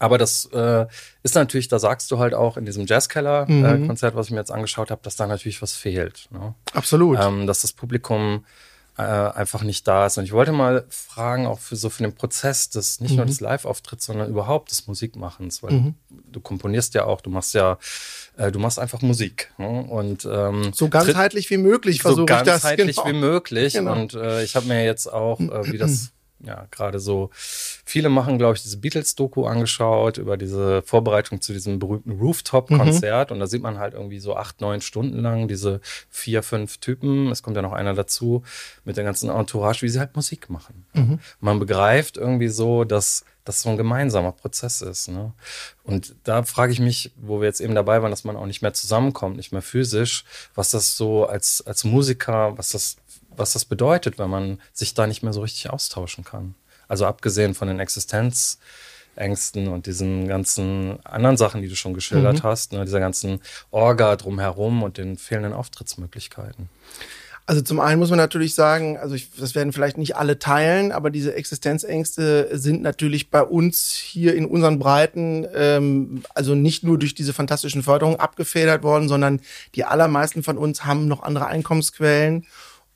Aber 0.00 0.18
das 0.18 0.46
äh, 0.52 0.86
ist 1.22 1.34
natürlich, 1.34 1.68
da 1.68 1.78
sagst 1.78 2.10
du 2.10 2.18
halt 2.18 2.34
auch 2.34 2.56
in 2.56 2.64
diesem 2.64 2.86
Jazzkeller-Konzert, 2.86 4.12
äh, 4.12 4.14
mhm. 4.14 4.18
was 4.18 4.26
ich 4.26 4.32
mir 4.32 4.38
jetzt 4.38 4.52
angeschaut 4.52 4.90
habe, 4.90 5.00
dass 5.02 5.16
da 5.16 5.26
natürlich 5.26 5.60
was 5.60 5.74
fehlt. 5.74 6.28
Ne? 6.30 6.54
Absolut. 6.72 7.18
Ähm, 7.20 7.46
dass 7.46 7.62
das 7.62 7.72
Publikum 7.72 8.44
äh, 8.98 9.02
einfach 9.02 9.62
nicht 9.62 9.86
da 9.86 10.06
ist. 10.06 10.18
Und 10.18 10.24
ich 10.24 10.32
wollte 10.32 10.50
mal 10.50 10.84
fragen, 10.88 11.46
auch 11.46 11.60
für 11.60 11.76
so 11.76 11.88
für 11.88 12.02
den 12.02 12.14
Prozess 12.14 12.68
des, 12.68 13.00
nicht 13.00 13.12
mhm. 13.12 13.18
nur 13.18 13.26
des 13.26 13.40
Live-Auftritts, 13.40 14.06
sondern 14.06 14.28
überhaupt 14.28 14.72
des 14.72 14.88
Musikmachens, 14.88 15.62
weil 15.62 15.72
mhm. 15.72 15.94
du 16.10 16.40
komponierst 16.40 16.94
ja 16.94 17.04
auch, 17.04 17.20
du 17.20 17.30
machst 17.30 17.54
ja, 17.54 17.78
äh, 18.36 18.50
du 18.50 18.58
machst 18.58 18.80
einfach 18.80 19.00
Musik. 19.00 19.52
Ne? 19.56 19.68
Und 19.68 20.28
ähm, 20.30 20.72
so 20.74 20.88
ganzheitlich 20.88 21.48
wie 21.50 21.58
möglich 21.58 22.02
versuche 22.02 22.16
so 22.16 22.22
ich 22.24 22.28
das. 22.28 22.40
So 22.40 22.50
ganzheitlich 22.50 22.96
genau. 22.96 23.08
wie 23.08 23.12
möglich. 23.12 23.72
Genau. 23.74 23.92
Und 23.92 24.14
äh, 24.14 24.42
ich 24.42 24.56
habe 24.56 24.66
mir 24.66 24.84
jetzt 24.84 25.06
auch, 25.06 25.38
äh, 25.38 25.72
wie 25.72 25.78
das 25.78 26.10
ja, 26.40 26.66
gerade 26.70 27.00
so, 27.00 27.30
viele 27.32 28.08
machen, 28.08 28.38
glaube 28.38 28.54
ich, 28.54 28.62
diese 28.62 28.76
Beatles-Doku 28.78 29.46
angeschaut 29.46 30.18
über 30.18 30.36
diese 30.36 30.82
Vorbereitung 30.82 31.40
zu 31.40 31.52
diesem 31.52 31.78
berühmten 31.78 32.12
Rooftop-Konzert. 32.12 33.30
Mhm. 33.30 33.34
Und 33.34 33.40
da 33.40 33.46
sieht 33.46 33.62
man 33.62 33.78
halt 33.78 33.94
irgendwie 33.94 34.20
so 34.20 34.36
acht, 34.36 34.60
neun 34.60 34.80
Stunden 34.80 35.20
lang 35.20 35.48
diese 35.48 35.80
vier, 36.08 36.42
fünf 36.42 36.78
Typen. 36.78 37.28
Es 37.30 37.42
kommt 37.42 37.56
ja 37.56 37.62
noch 37.62 37.72
einer 37.72 37.94
dazu 37.94 38.42
mit 38.84 38.96
der 38.96 39.04
ganzen 39.04 39.30
Entourage, 39.30 39.82
wie 39.82 39.88
sie 39.88 39.98
halt 39.98 40.14
Musik 40.14 40.48
machen. 40.48 40.86
Mhm. 40.94 41.18
Man 41.40 41.58
begreift 41.58 42.16
irgendwie 42.16 42.48
so, 42.48 42.84
dass 42.84 43.24
das 43.48 43.62
so 43.62 43.70
ein 43.70 43.78
gemeinsamer 43.78 44.32
Prozess 44.32 44.82
ist. 44.82 45.08
Ne? 45.08 45.32
Und 45.82 46.14
da 46.24 46.42
frage 46.42 46.70
ich 46.70 46.80
mich, 46.80 47.12
wo 47.16 47.40
wir 47.40 47.46
jetzt 47.46 47.60
eben 47.60 47.74
dabei 47.74 48.02
waren, 48.02 48.10
dass 48.10 48.24
man 48.24 48.36
auch 48.36 48.44
nicht 48.44 48.60
mehr 48.60 48.74
zusammenkommt, 48.74 49.38
nicht 49.38 49.52
mehr 49.52 49.62
physisch, 49.62 50.24
was 50.54 50.70
das 50.70 50.96
so 50.96 51.26
als, 51.26 51.66
als 51.66 51.84
Musiker, 51.84 52.56
was 52.58 52.70
das 52.70 52.96
was 53.38 53.52
das 53.52 53.64
bedeutet, 53.64 54.18
wenn 54.18 54.30
man 54.30 54.60
sich 54.72 54.94
da 54.94 55.06
nicht 55.06 55.22
mehr 55.22 55.32
so 55.32 55.42
richtig 55.42 55.70
austauschen 55.70 56.24
kann. 56.24 56.54
Also 56.88 57.06
abgesehen 57.06 57.54
von 57.54 57.68
den 57.68 57.80
Existenzängsten 57.80 59.68
und 59.68 59.86
diesen 59.86 60.26
ganzen 60.26 60.98
anderen 61.04 61.36
Sachen, 61.36 61.62
die 61.62 61.68
du 61.68 61.76
schon 61.76 61.94
geschildert 61.94 62.42
mhm. 62.42 62.42
hast, 62.42 62.72
ne, 62.72 62.84
dieser 62.84 63.00
ganzen 63.00 63.40
Orga 63.70 64.16
drumherum 64.16 64.82
und 64.82 64.98
den 64.98 65.18
fehlenden 65.18 65.52
Auftrittsmöglichkeiten. 65.52 66.68
Also 67.48 67.62
zum 67.62 67.80
einen 67.80 67.98
muss 67.98 68.10
man 68.10 68.18
natürlich 68.18 68.54
sagen, 68.54 68.98
also 68.98 69.14
ich, 69.14 69.30
das 69.34 69.54
werden 69.54 69.72
vielleicht 69.72 69.96
nicht 69.96 70.16
alle 70.16 70.38
teilen, 70.38 70.92
aber 70.92 71.08
diese 71.08 71.34
Existenzängste 71.34 72.50
sind 72.52 72.82
natürlich 72.82 73.30
bei 73.30 73.42
uns 73.42 73.92
hier 73.94 74.34
in 74.34 74.44
unseren 74.44 74.78
Breiten 74.78 75.46
ähm, 75.54 76.24
also 76.34 76.54
nicht 76.54 76.84
nur 76.84 76.98
durch 76.98 77.14
diese 77.14 77.32
fantastischen 77.32 77.82
Förderungen 77.82 78.20
abgefedert 78.20 78.82
worden, 78.82 79.08
sondern 79.08 79.40
die 79.74 79.84
allermeisten 79.84 80.42
von 80.42 80.58
uns 80.58 80.84
haben 80.84 81.08
noch 81.08 81.22
andere 81.22 81.46
Einkommensquellen 81.46 82.44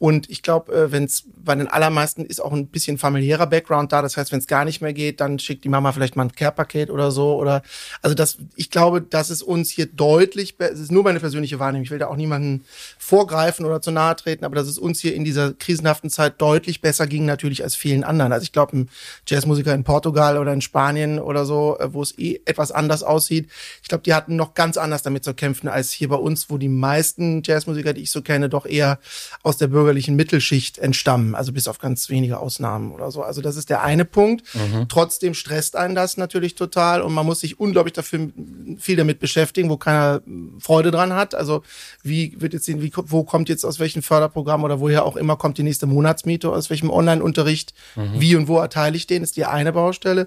Und 0.02 0.28
ich 0.28 0.42
glaube, 0.42 0.72
äh, 0.72 0.90
wenn 0.90 1.04
es 1.04 1.22
bei 1.44 1.54
den 1.54 1.68
allermeisten 1.68 2.24
ist 2.24 2.40
auch 2.40 2.50
ein 2.52 2.66
bisschen 2.66 2.98
familiärer 2.98 3.46
Background 3.46 3.92
da. 3.92 4.02
Das 4.02 4.16
heißt, 4.16 4.32
wenn 4.32 4.40
es 4.40 4.48
gar 4.48 4.64
nicht 4.64 4.80
mehr 4.80 4.92
geht, 4.92 5.20
dann 5.20 5.38
schickt 5.38 5.62
die 5.62 5.68
Mama 5.68 5.92
vielleicht 5.92 6.16
mal 6.16 6.24
ein 6.24 6.32
Care-Paket 6.32 6.90
oder 6.90 7.12
so. 7.12 7.36
Oder 7.36 7.62
also 8.02 8.16
das, 8.16 8.38
ich 8.56 8.70
glaube, 8.70 9.00
dass 9.00 9.30
es 9.30 9.42
uns 9.42 9.70
hier 9.70 9.86
deutlich, 9.86 10.56
es 10.58 10.80
ist 10.80 10.90
nur 10.90 11.04
meine 11.04 11.20
persönliche 11.20 11.60
Wahrnehmung. 11.60 11.84
Ich 11.84 11.92
will 11.92 12.00
da 12.00 12.08
auch 12.08 12.16
niemanden 12.16 12.64
vorgreifen 12.98 13.64
oder 13.64 13.80
zu 13.80 13.92
nahe 13.92 14.16
treten, 14.16 14.44
aber 14.44 14.56
dass 14.56 14.66
es 14.66 14.76
uns 14.76 14.98
hier 14.98 15.14
in 15.14 15.24
dieser 15.24 15.52
krisenhaften 15.52 16.10
Zeit 16.10 16.42
deutlich 16.42 16.80
besser 16.80 17.06
ging 17.06 17.24
natürlich 17.24 17.62
als 17.62 17.76
vielen 17.76 18.02
anderen. 18.02 18.32
Also 18.32 18.42
ich 18.42 18.50
glaube, 18.50 18.76
ein 18.76 18.90
Jazzmusiker 19.28 19.72
in 19.72 19.84
Portugal 19.84 20.36
oder 20.36 20.52
in 20.52 20.62
Spanien 20.62 21.20
oder 21.20 21.44
so, 21.44 21.78
äh, 21.78 21.94
wo 21.94 22.02
es 22.02 22.18
eh 22.18 22.40
etwas 22.44 22.72
anders 22.72 23.04
aussieht, 23.04 23.48
ich 23.82 23.88
glaube, 23.88 24.02
die 24.02 24.14
hatten 24.14 24.34
noch 24.34 24.54
ganz 24.54 24.78
anders 24.78 25.04
damit 25.04 25.22
zu 25.22 25.32
kämpfen 25.32 25.68
als 25.68 25.92
hier 25.92 26.08
bei 26.08 26.16
uns, 26.16 26.50
wo 26.50 26.58
die 26.58 26.68
meisten 26.68 27.44
Jazzmusiker, 27.44 27.92
die 27.92 28.02
ich 28.02 28.10
so 28.10 28.20
kenne, 28.20 28.48
doch 28.48 28.66
eher 28.66 28.98
aus 29.44 29.58
der 29.58 29.68
bürgerlichen 29.92 30.16
Mittelschicht 30.16 30.78
entstammen. 30.78 31.34
Also 31.34 31.52
bis 31.52 31.68
auf 31.68 31.78
ganz 31.78 32.08
wenige 32.08 32.38
Ausnahmen 32.38 32.92
oder 32.92 33.10
so. 33.10 33.22
Also 33.22 33.42
das 33.42 33.56
ist 33.56 33.68
der 33.68 33.82
eine 33.82 34.06
Punkt. 34.06 34.42
Mhm. 34.54 34.88
Trotzdem 34.88 35.34
stresst 35.34 35.76
einen 35.76 35.94
das 35.94 36.16
natürlich 36.16 36.54
total 36.54 37.02
und 37.02 37.12
man 37.12 37.26
muss 37.26 37.40
sich 37.40 37.60
unglaublich 37.60 37.92
dafür 37.92 38.30
viel 38.78 38.96
damit 38.96 39.20
beschäftigen, 39.20 39.68
wo 39.68 39.76
keiner 39.76 40.22
Freude 40.58 40.90
dran 40.90 41.12
hat. 41.12 41.34
Also 41.34 41.62
wie 42.02 42.40
wird 42.40 42.54
jetzt, 42.54 42.68
wie, 42.68 42.92
wo 42.94 43.24
kommt 43.24 43.50
jetzt 43.50 43.64
aus 43.64 43.80
welchem 43.80 44.02
Förderprogramm 44.02 44.64
oder 44.64 44.80
woher 44.80 45.04
auch 45.04 45.16
immer 45.16 45.36
kommt 45.36 45.58
die 45.58 45.62
nächste 45.62 45.86
Monatsmiete, 45.86 46.50
aus 46.50 46.70
welchem 46.70 46.90
Online-Unterricht, 46.90 47.74
mhm. 47.94 48.18
wie 48.20 48.34
und 48.36 48.48
wo 48.48 48.58
erteile 48.58 48.96
ich 48.96 49.06
den, 49.06 49.22
ist 49.22 49.36
die 49.36 49.44
eine 49.44 49.72
Baustelle. 49.72 50.26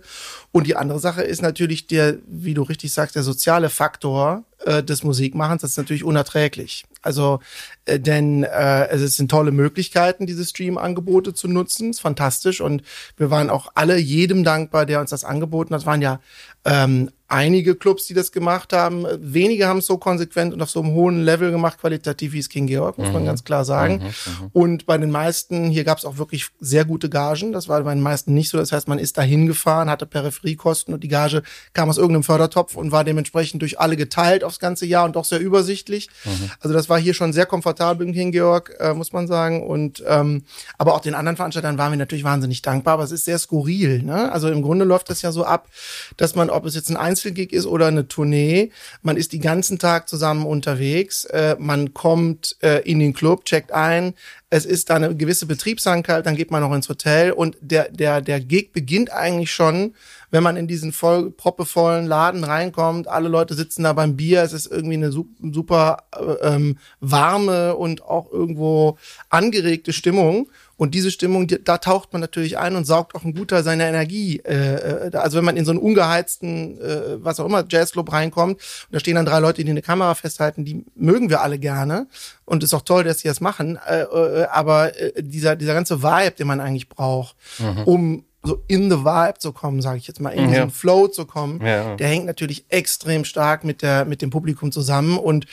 Und 0.51 0.67
die 0.67 0.75
andere 0.75 0.99
Sache 0.99 1.23
ist 1.23 1.41
natürlich 1.41 1.87
der, 1.87 2.17
wie 2.27 2.53
du 2.53 2.61
richtig 2.61 2.93
sagst, 2.93 3.15
der 3.15 3.23
soziale 3.23 3.69
Faktor 3.69 4.43
äh, 4.63 4.83
des 4.83 5.03
Musikmachens. 5.03 5.61
Das 5.61 5.71
ist 5.71 5.77
natürlich 5.77 6.03
unerträglich. 6.03 6.85
Also, 7.01 7.39
äh, 7.85 7.99
denn 7.99 8.43
äh, 8.43 8.87
es 8.87 9.17
sind 9.17 9.29
tolle 9.29 9.51
Möglichkeiten, 9.51 10.25
diese 10.25 10.45
Stream-Angebote 10.45 11.33
zu 11.33 11.47
nutzen. 11.47 11.91
ist 11.91 12.01
fantastisch. 12.01 12.61
Und 12.61 12.83
wir 13.17 13.29
waren 13.29 13.49
auch 13.49 13.71
alle 13.75 13.97
jedem 13.97 14.43
dankbar, 14.43 14.85
der 14.85 15.01
uns 15.01 15.09
das 15.09 15.23
angeboten 15.23 15.73
hat. 15.73 15.81
Das 15.81 15.85
waren 15.85 16.01
ja 16.01 16.19
ähm, 16.65 17.11
einige 17.35 17.75
Clubs, 17.75 18.07
die 18.07 18.13
das 18.13 18.31
gemacht 18.31 18.71
haben. 18.71 19.05
Wenige 19.19 19.67
haben 19.67 19.79
es 19.79 19.87
so 19.87 19.97
konsequent 19.97 20.53
und 20.53 20.61
auf 20.61 20.69
so 20.69 20.81
einem 20.81 20.93
hohen 20.93 21.25
Level 21.25 21.51
gemacht, 21.51 21.79
qualitativ 21.79 22.31
wie 22.31 22.39
es 22.39 22.47
King 22.47 22.65
Georg, 22.65 22.97
muss 22.97 23.09
mhm. 23.09 23.13
man 23.13 23.25
ganz 23.25 23.43
klar 23.43 23.65
sagen. 23.65 23.95
Mhm, 23.95 24.05
mhm. 24.05 24.49
und 24.53 24.85
bei 24.85 24.97
den 24.97 25.11
meisten, 25.11 25.65
hier 25.69 25.83
gab 25.83 25.97
es 25.97 26.05
auch 26.05 26.17
wirklich 26.17 26.47
sehr 26.61 26.85
gute 26.85 27.09
Gagen. 27.09 27.51
Das 27.51 27.67
war 27.67 27.81
bei 27.83 27.93
den 27.93 28.01
meisten 28.01 28.33
nicht 28.33 28.49
so. 28.49 28.57
Das 28.57 28.71
heißt, 28.71 28.87
man 28.87 28.99
ist 28.99 29.17
da 29.17 29.21
hingefahren, 29.21 29.89
hatte 29.89 30.05
Peripheriekosten 30.05 30.93
und 30.93 31.03
die 31.03 31.09
Gage 31.09 31.43
kam 31.73 31.89
aus 31.89 31.97
irgendeinem 31.97 32.23
Fördertopf 32.23 32.75
und 32.75 32.93
war 32.93 33.03
dementsprechend 33.03 33.61
durch 33.61 33.81
alle 33.81 33.97
geteilt 33.97 34.45
aufs 34.45 34.59
ganze 34.59 34.85
Jahr 34.85 35.03
und 35.03 35.17
doch 35.17 35.25
sehr 35.25 35.41
übersichtlich. 35.41 36.09
Mhm. 36.23 36.51
Also 36.61 36.73
das 36.73 36.87
war 36.87 36.99
hier 36.99 37.13
schon 37.13 37.33
sehr 37.33 37.45
komfortabel 37.45 38.07
im 38.07 38.13
King 38.13 38.31
Georg, 38.31 38.73
äh, 38.79 38.93
muss 38.93 39.11
man 39.11 39.27
sagen. 39.27 39.67
Und 39.67 40.01
ähm, 40.07 40.43
aber 40.77 40.93
auch 40.93 41.01
den 41.01 41.15
anderen 41.15 41.35
Veranstaltern 41.35 41.77
waren 41.77 41.91
wir 41.91 41.97
natürlich 41.97 42.23
wahnsinnig 42.23 42.61
dankbar. 42.61 42.93
Aber 42.93 43.03
es 43.03 43.11
ist 43.11 43.25
sehr 43.25 43.39
skurril. 43.39 44.03
Ne? 44.03 44.31
Also 44.31 44.49
im 44.49 44.61
Grunde 44.61 44.85
läuft 44.85 45.09
das 45.09 45.21
ja 45.21 45.33
so 45.33 45.43
ab, 45.43 45.67
dass 46.15 46.35
man, 46.35 46.49
ob 46.49 46.65
es 46.65 46.75
jetzt 46.75 46.89
ein 46.89 46.95
Einzelgig 47.25 47.53
ist 47.53 47.65
oder 47.65 47.87
eine 47.87 48.07
Tournee. 48.07 48.71
Man 49.01 49.17
ist 49.17 49.33
die 49.33 49.39
ganzen 49.39 49.79
Tag 49.79 50.07
zusammen 50.07 50.45
unterwegs. 50.45 51.25
Äh, 51.25 51.55
man 51.57 51.93
kommt 51.93 52.55
äh, 52.61 52.81
in 52.83 52.99
den 52.99 53.13
Club, 53.13 53.45
checkt 53.45 53.71
ein. 53.71 54.13
Es 54.51 54.65
ist 54.65 54.89
da 54.91 54.95
eine 54.95 55.15
gewisse 55.15 55.47
Betriebskrankheit, 55.47 56.25
dann 56.25 56.35
geht 56.35 56.51
man 56.51 56.61
noch 56.61 56.73
ins 56.73 56.87
Hotel 56.87 57.31
und 57.31 57.57
der, 57.61 57.89
der, 57.89 58.21
der 58.21 58.39
Gig 58.39 58.71
beginnt 58.73 59.11
eigentlich 59.11 59.51
schon, 59.51 59.95
wenn 60.29 60.43
man 60.43 60.55
in 60.55 60.67
diesen 60.67 60.91
voll 60.91 61.31
proppevollen 61.31 62.05
Laden 62.05 62.43
reinkommt. 62.43 63.07
Alle 63.07 63.27
Leute 63.27 63.55
sitzen 63.55 63.83
da 63.83 63.93
beim 63.93 64.15
Bier. 64.15 64.43
Es 64.43 64.53
ist 64.53 64.67
irgendwie 64.67 64.95
eine 64.95 65.11
super 65.11 66.03
äh, 66.15 66.53
ähm, 66.55 66.77
warme 66.99 67.75
und 67.75 68.03
auch 68.03 68.31
irgendwo 68.31 68.97
angeregte 69.29 69.93
Stimmung. 69.93 70.47
Und 70.77 70.93
diese 70.93 71.11
Stimmung, 71.11 71.47
da 71.47 71.77
taucht 71.77 72.11
man 72.11 72.21
natürlich 72.21 72.57
ein 72.57 72.75
und 72.75 72.85
saugt 72.85 73.15
auch 73.15 73.23
ein 73.23 73.33
guter 73.33 73.63
seine 73.63 73.87
Energie. 73.87 74.39
Äh, 74.39 75.09
äh, 75.09 75.17
also 75.17 75.37
wenn 75.37 75.45
man 75.45 75.57
in 75.57 75.65
so 75.65 75.71
einen 75.71 75.79
ungeheizten, 75.79 76.79
äh, 76.81 77.23
was 77.23 77.39
auch 77.39 77.45
immer, 77.45 77.63
Jazzclub 77.67 78.11
reinkommt, 78.11 78.55
und 78.55 78.93
da 78.93 78.99
stehen 78.99 79.15
dann 79.15 79.25
drei 79.25 79.39
Leute, 79.39 79.63
die 79.63 79.69
eine 79.69 79.81
Kamera 79.81 80.15
festhalten, 80.15 80.65
die 80.65 80.85
mögen 80.95 81.29
wir 81.29 81.41
alle 81.41 81.59
gerne. 81.59 82.07
Und 82.43 82.63
ist 82.63 82.73
auch 82.73 82.81
toll, 82.81 83.03
dass 83.03 83.19
sie 83.19 83.27
das 83.27 83.41
machen. 83.41 83.79
Äh, 83.87 84.01
äh, 84.01 84.45
aber 84.45 84.99
äh, 84.99 85.23
dieser, 85.23 85.55
dieser 85.55 85.73
ganze 85.73 86.03
Vibe, 86.03 86.35
den 86.37 86.47
man 86.47 86.59
eigentlich 86.59 86.89
braucht, 86.89 87.35
mhm. 87.59 87.83
um 87.85 88.25
so 88.45 88.63
in 88.67 88.89
the 88.89 88.99
Vibe 88.99 89.39
zu 89.39 89.51
kommen, 89.51 89.81
sage 89.81 89.97
ich 89.97 90.07
jetzt 90.07 90.21
mal, 90.21 90.29
in 90.29 90.45
ja. 90.45 90.49
diesen 90.49 90.71
Flow 90.71 91.07
zu 91.07 91.25
kommen, 91.25 91.65
ja. 91.65 91.95
der 91.95 92.07
hängt 92.07 92.25
natürlich 92.25 92.65
extrem 92.69 93.25
stark 93.25 93.63
mit 93.63 93.81
der 93.81 94.05
mit 94.05 94.21
dem 94.21 94.29
Publikum 94.29 94.71
zusammen 94.71 95.17
und 95.17 95.45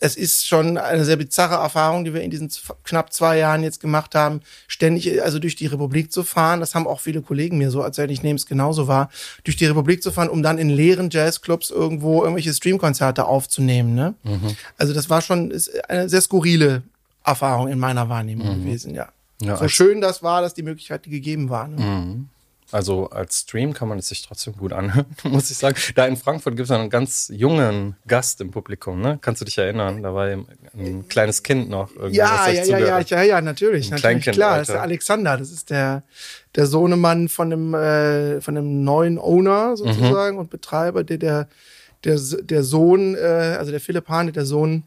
es 0.00 0.16
ist 0.16 0.46
schon 0.46 0.78
eine 0.78 1.04
sehr 1.04 1.16
bizarre 1.16 1.56
Erfahrung, 1.56 2.04
die 2.04 2.14
wir 2.14 2.22
in 2.22 2.30
diesen 2.30 2.50
knapp 2.84 3.12
zwei 3.12 3.38
Jahren 3.38 3.62
jetzt 3.62 3.80
gemacht 3.80 4.14
haben, 4.14 4.40
ständig 4.68 5.22
also 5.22 5.38
durch 5.38 5.56
die 5.56 5.66
Republik 5.66 6.12
zu 6.12 6.22
fahren. 6.22 6.60
Das 6.60 6.74
haben 6.74 6.86
auch 6.86 7.00
viele 7.00 7.20
Kollegen 7.20 7.58
mir 7.58 7.70
so 7.70 7.80
erzählt, 7.80 8.10
ich 8.10 8.22
nehme 8.22 8.36
es 8.36 8.46
genauso 8.46 8.86
wahr, 8.86 9.10
durch 9.44 9.56
die 9.56 9.66
Republik 9.66 10.02
zu 10.02 10.12
fahren, 10.12 10.28
um 10.28 10.42
dann 10.42 10.58
in 10.58 10.70
leeren 10.70 11.10
Jazzclubs 11.10 11.70
irgendwo 11.70 12.22
irgendwelche 12.22 12.54
Streamkonzerte 12.54 13.26
aufzunehmen. 13.26 13.94
Ne? 13.94 14.14
Mhm. 14.22 14.56
Also 14.76 14.94
das 14.94 15.10
war 15.10 15.20
schon 15.20 15.52
eine 15.88 16.08
sehr 16.08 16.20
skurrile 16.20 16.82
Erfahrung 17.24 17.68
in 17.68 17.78
meiner 17.78 18.08
Wahrnehmung 18.08 18.58
mhm. 18.58 18.64
gewesen, 18.64 18.94
ja. 18.94 19.08
ja 19.40 19.56
so 19.56 19.68
schön 19.68 20.00
das 20.00 20.22
war, 20.22 20.42
dass 20.42 20.54
die 20.54 20.62
Möglichkeit 20.62 21.02
gegeben 21.04 21.50
war. 21.50 21.68
Ne? 21.68 21.80
Mhm. 21.80 22.28
Also 22.70 23.08
als 23.08 23.40
Stream 23.40 23.72
kann 23.72 23.88
man 23.88 23.98
es 23.98 24.08
sich 24.08 24.22
trotzdem 24.22 24.54
gut 24.54 24.74
anhören, 24.74 25.06
muss 25.24 25.50
ich 25.50 25.56
sagen. 25.56 25.76
Da 25.94 26.06
in 26.06 26.16
Frankfurt 26.16 26.54
gibt 26.54 26.68
es 26.68 26.70
einen 26.70 26.90
ganz 26.90 27.30
jungen 27.32 27.96
Gast 28.06 28.42
im 28.42 28.50
Publikum, 28.50 29.00
ne? 29.00 29.18
Kannst 29.22 29.40
du 29.40 29.46
dich 29.46 29.56
erinnern? 29.56 30.02
Da 30.02 30.14
war 30.14 30.26
ein 30.26 31.08
kleines 31.08 31.42
Kind 31.42 31.70
noch. 31.70 31.90
Ja, 32.10 32.48
ja, 32.48 32.64
ja, 32.64 32.78
ja, 32.78 33.00
ja, 33.00 33.22
ja, 33.22 33.40
natürlich. 33.40 33.86
Ein 33.86 34.00
natürlich 34.00 34.26
klar, 34.26 34.58
das 34.58 34.68
ist 34.68 34.74
der 34.74 34.82
Alexander. 34.82 35.36
Das 35.38 35.50
ist 35.50 35.70
der, 35.70 36.02
der 36.54 36.66
Sohnemann 36.66 37.28
von 37.28 37.48
dem, 37.48 37.72
äh, 37.72 38.40
von 38.42 38.54
dem 38.54 38.84
neuen 38.84 39.18
Owner 39.18 39.76
sozusagen 39.76 40.36
mhm. 40.36 40.40
und 40.40 40.50
Betreiber, 40.50 41.04
der, 41.04 41.18
der, 41.18 41.48
der, 42.04 42.18
der 42.18 42.62
Sohn, 42.62 43.14
äh, 43.14 43.56
also 43.58 43.70
der 43.70 43.80
Philipp 43.80 44.08
Hane, 44.08 44.32
der 44.32 44.44
Sohn 44.44 44.84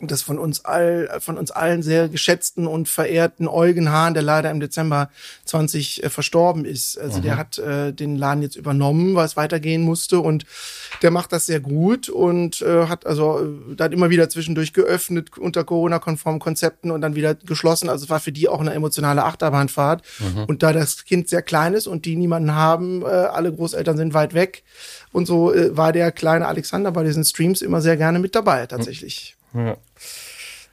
des 0.00 0.22
von 0.22 0.38
uns 0.38 0.64
all, 0.64 1.08
von 1.20 1.38
uns 1.38 1.50
allen 1.50 1.82
sehr 1.82 2.08
geschätzten 2.08 2.66
und 2.66 2.88
verehrten 2.88 3.48
Eugen 3.48 3.90
Hahn, 3.90 4.14
der 4.14 4.22
leider 4.22 4.50
im 4.50 4.60
Dezember 4.60 5.08
20 5.46 6.04
äh, 6.04 6.10
verstorben 6.10 6.64
ist. 6.64 6.98
Also 6.98 7.18
mhm. 7.18 7.22
der 7.22 7.36
hat 7.38 7.58
äh, 7.58 7.92
den 7.92 8.16
Laden 8.16 8.42
jetzt 8.42 8.56
übernommen, 8.56 9.14
weil 9.14 9.24
es 9.24 9.36
weitergehen 9.36 9.82
musste 9.82 10.20
und 10.20 10.44
der 11.02 11.10
macht 11.10 11.32
das 11.32 11.46
sehr 11.46 11.60
gut 11.60 12.08
und 12.08 12.60
äh, 12.62 12.86
hat 12.86 13.06
also 13.06 13.40
äh, 13.40 13.74
dann 13.74 13.92
immer 13.92 14.10
wieder 14.10 14.28
zwischendurch 14.28 14.72
geöffnet 14.72 15.38
unter 15.38 15.64
Corona-konformen 15.64 16.40
Konzepten 16.40 16.90
und 16.90 17.00
dann 17.00 17.14
wieder 17.14 17.34
geschlossen. 17.34 17.88
Also 17.88 18.04
es 18.04 18.10
war 18.10 18.20
für 18.20 18.32
die 18.32 18.48
auch 18.48 18.60
eine 18.60 18.74
emotionale 18.74 19.24
Achterbahnfahrt. 19.24 20.02
Mhm. 20.18 20.44
Und 20.44 20.62
da 20.62 20.72
das 20.72 21.04
Kind 21.04 21.28
sehr 21.28 21.42
klein 21.42 21.74
ist 21.74 21.86
und 21.86 22.04
die 22.04 22.16
niemanden 22.16 22.54
haben, 22.54 23.02
äh, 23.02 23.06
alle 23.06 23.52
Großeltern 23.52 23.96
sind 23.96 24.14
weit 24.14 24.34
weg 24.34 24.62
und 25.12 25.26
so 25.26 25.52
äh, 25.54 25.76
war 25.76 25.92
der 25.92 26.12
kleine 26.12 26.46
Alexander 26.46 26.92
bei 26.92 27.02
diesen 27.02 27.24
Streams 27.24 27.62
immer 27.62 27.80
sehr 27.80 27.96
gerne 27.96 28.18
mit 28.18 28.34
dabei 28.34 28.66
tatsächlich. 28.66 29.35
Ja. 29.54 29.76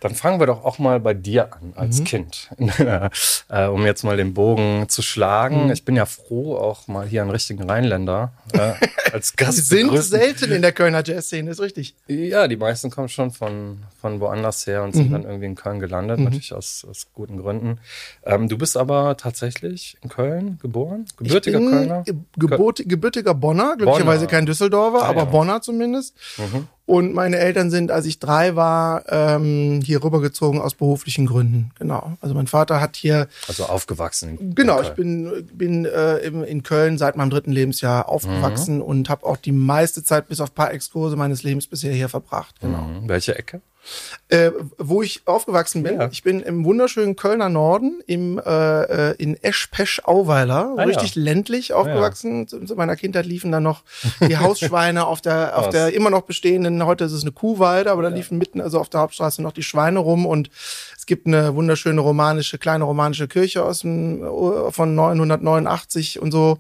Dann 0.04 0.16
fangen 0.16 0.42
wir 0.42 0.48
doch 0.48 0.66
auch 0.66 0.80
mal 0.80 1.00
bei 1.00 1.14
dir 1.14 1.54
an 1.54 1.72
als 1.78 2.02
mhm. 2.02 2.04
Kind, 2.04 2.50
äh, 3.48 3.68
um 3.68 3.86
jetzt 3.86 4.04
mal 4.04 4.18
den 4.18 4.34
Bogen 4.34 4.90
zu 4.90 5.02
schlagen. 5.02 5.68
Mhm. 5.68 5.72
Ich 5.72 5.86
bin 5.86 5.96
ja 5.96 6.06
froh, 6.06 6.58
auch 6.58 6.90
mal 6.90 7.08
hier 7.08 7.22
einen 7.22 7.32
richtigen 7.32 7.64
Rheinländer 7.64 8.34
äh, 8.52 8.74
als 9.14 9.38
Gast 9.38 9.60
zu 9.60 9.64
sind 9.64 9.98
selten 10.04 10.52
in 10.52 10.62
der 10.62 10.74
Kölner 10.74 11.04
Jazzszene, 11.06 11.50
ist 11.50 11.62
richtig. 11.62 11.96
Ja, 12.08 12.50
die 12.50 12.58
meisten 12.58 12.92
kommen 12.92 13.08
schon 13.08 13.32
von, 13.32 13.84
von 14.02 14.20
woanders 14.20 14.68
her 14.68 14.84
und 14.84 14.94
sind 14.94 15.08
mhm. 15.08 15.14
dann 15.14 15.24
irgendwie 15.24 15.46
in 15.46 15.56
Köln 15.56 15.80
gelandet, 15.80 16.18
mhm. 16.18 16.26
natürlich 16.26 16.54
aus, 16.54 16.86
aus 16.90 17.08
guten 17.14 17.38
Gründen. 17.38 17.80
Ähm, 18.26 18.50
du 18.50 18.58
bist 18.58 18.76
aber 18.76 19.16
tatsächlich 19.16 19.96
in 20.02 20.10
Köln 20.10 20.60
geboren, 20.62 21.06
gebürtiger 21.16 21.60
Kölner? 21.60 22.04
Geburt, 22.36 22.82
gebürtiger 22.86 23.34
Bonner, 23.34 23.78
glücklicherweise 23.78 24.26
Bonner. 24.26 24.32
kein 24.32 24.46
Düsseldorfer, 24.46 25.04
ah, 25.04 25.10
aber 25.10 25.20
ja. 25.20 25.26
Bonner 25.26 25.62
zumindest. 25.62 26.18
Und 26.86 27.14
meine 27.14 27.38
Eltern 27.38 27.72
sind, 27.72 27.92
als 27.92 28.06
ich 28.06 28.20
drei 28.20 28.58
war, 28.58 29.06
ähm, 29.08 29.80
hier 29.84 30.04
rübergezogen 30.04 30.60
aus 30.60 30.76
beruflichen 30.76 31.26
Gründen. 31.26 31.72
Genau. 31.80 32.18
Also 32.20 32.36
mein 32.36 32.48
Vater 32.48 32.82
hat 32.82 32.98
hier. 32.98 33.28
Also 33.48 33.66
aufgewachsen. 33.66 34.54
Genau, 34.54 34.82
ich 34.82 34.90
bin, 34.90 35.48
bin 35.54 35.86
äh, 35.86 36.18
in 36.18 36.64
Köln 36.64 36.98
seit 36.98 37.16
meinem 37.16 37.30
dritten 37.30 37.54
Lebensjahr 37.54 38.10
aufgewachsen 38.10 38.78
mhm. 38.78 38.82
und 38.82 39.10
habe 39.10 39.26
auch 39.26 39.38
die 39.38 39.54
meiste 39.54 40.04
Zeit 40.04 40.28
bis 40.28 40.42
auf 40.42 40.54
paar 40.54 40.74
Exkurse 40.74 41.16
meines 41.16 41.44
Lebens 41.44 41.68
bisher 41.68 41.94
hier 41.94 42.10
verbracht. 42.10 42.60
Genau. 42.60 42.82
Mhm. 42.82 43.08
Welche 43.08 43.38
Ecke? 43.38 43.62
Äh, 44.30 44.52
wo 44.78 45.02
ich 45.04 45.22
aufgewachsen 45.26 45.84
bin. 45.84 46.00
Ja. 46.00 46.10
Ich 46.12 46.24
bin 46.24 46.42
im 46.42 46.66
wunderschönen 46.66 47.16
Kölner 47.16 47.50
Norden, 47.50 48.02
im, 48.08 48.40
äh, 48.40 49.12
äh 49.12 49.16
in 49.18 49.36
Eschpesch-Auweiler, 49.36 50.76
ah, 50.78 50.84
richtig 50.84 51.16
ja. 51.16 51.22
ländlich 51.22 51.74
aufgewachsen. 51.74 52.48
Ja. 52.50 52.66
Zu 52.66 52.76
meiner 52.76 52.96
Kindheit 52.96 53.26
liefen 53.26 53.52
da 53.52 53.60
noch 53.60 53.84
die 54.28 54.38
Hausschweine 54.38 55.06
auf 55.06 55.22
der, 55.22 55.58
auf 55.58 55.70
der 55.70 55.94
immer 55.94 56.10
noch 56.10 56.24
bestehenden, 56.24 56.86
heute 56.86 57.04
ist 57.04 57.12
es 57.12 57.22
eine 57.22 57.32
Kuhweide, 57.32 57.92
aber 57.92 58.02
da 58.02 58.08
liefen 58.10 58.38
mitten, 58.38 58.62
also 58.62 58.80
auf 58.80 58.90
der 58.90 59.02
Hauptstraße 59.02 59.42
noch 59.42 59.52
die 59.52 59.64
Schweine 59.64 60.00
rum 60.00 60.26
und 60.26 60.50
Es 61.04 61.08
gibt 61.08 61.28
eine 61.28 61.54
wunderschöne 61.54 62.00
romanische, 62.00 62.58
kleine 62.58 62.86
romanische 62.86 63.28
Kirche 63.28 63.62
aus 63.66 63.82
dem, 63.82 64.22
von 64.70 64.96
989 64.96 66.22
und 66.22 66.32
so. 66.32 66.60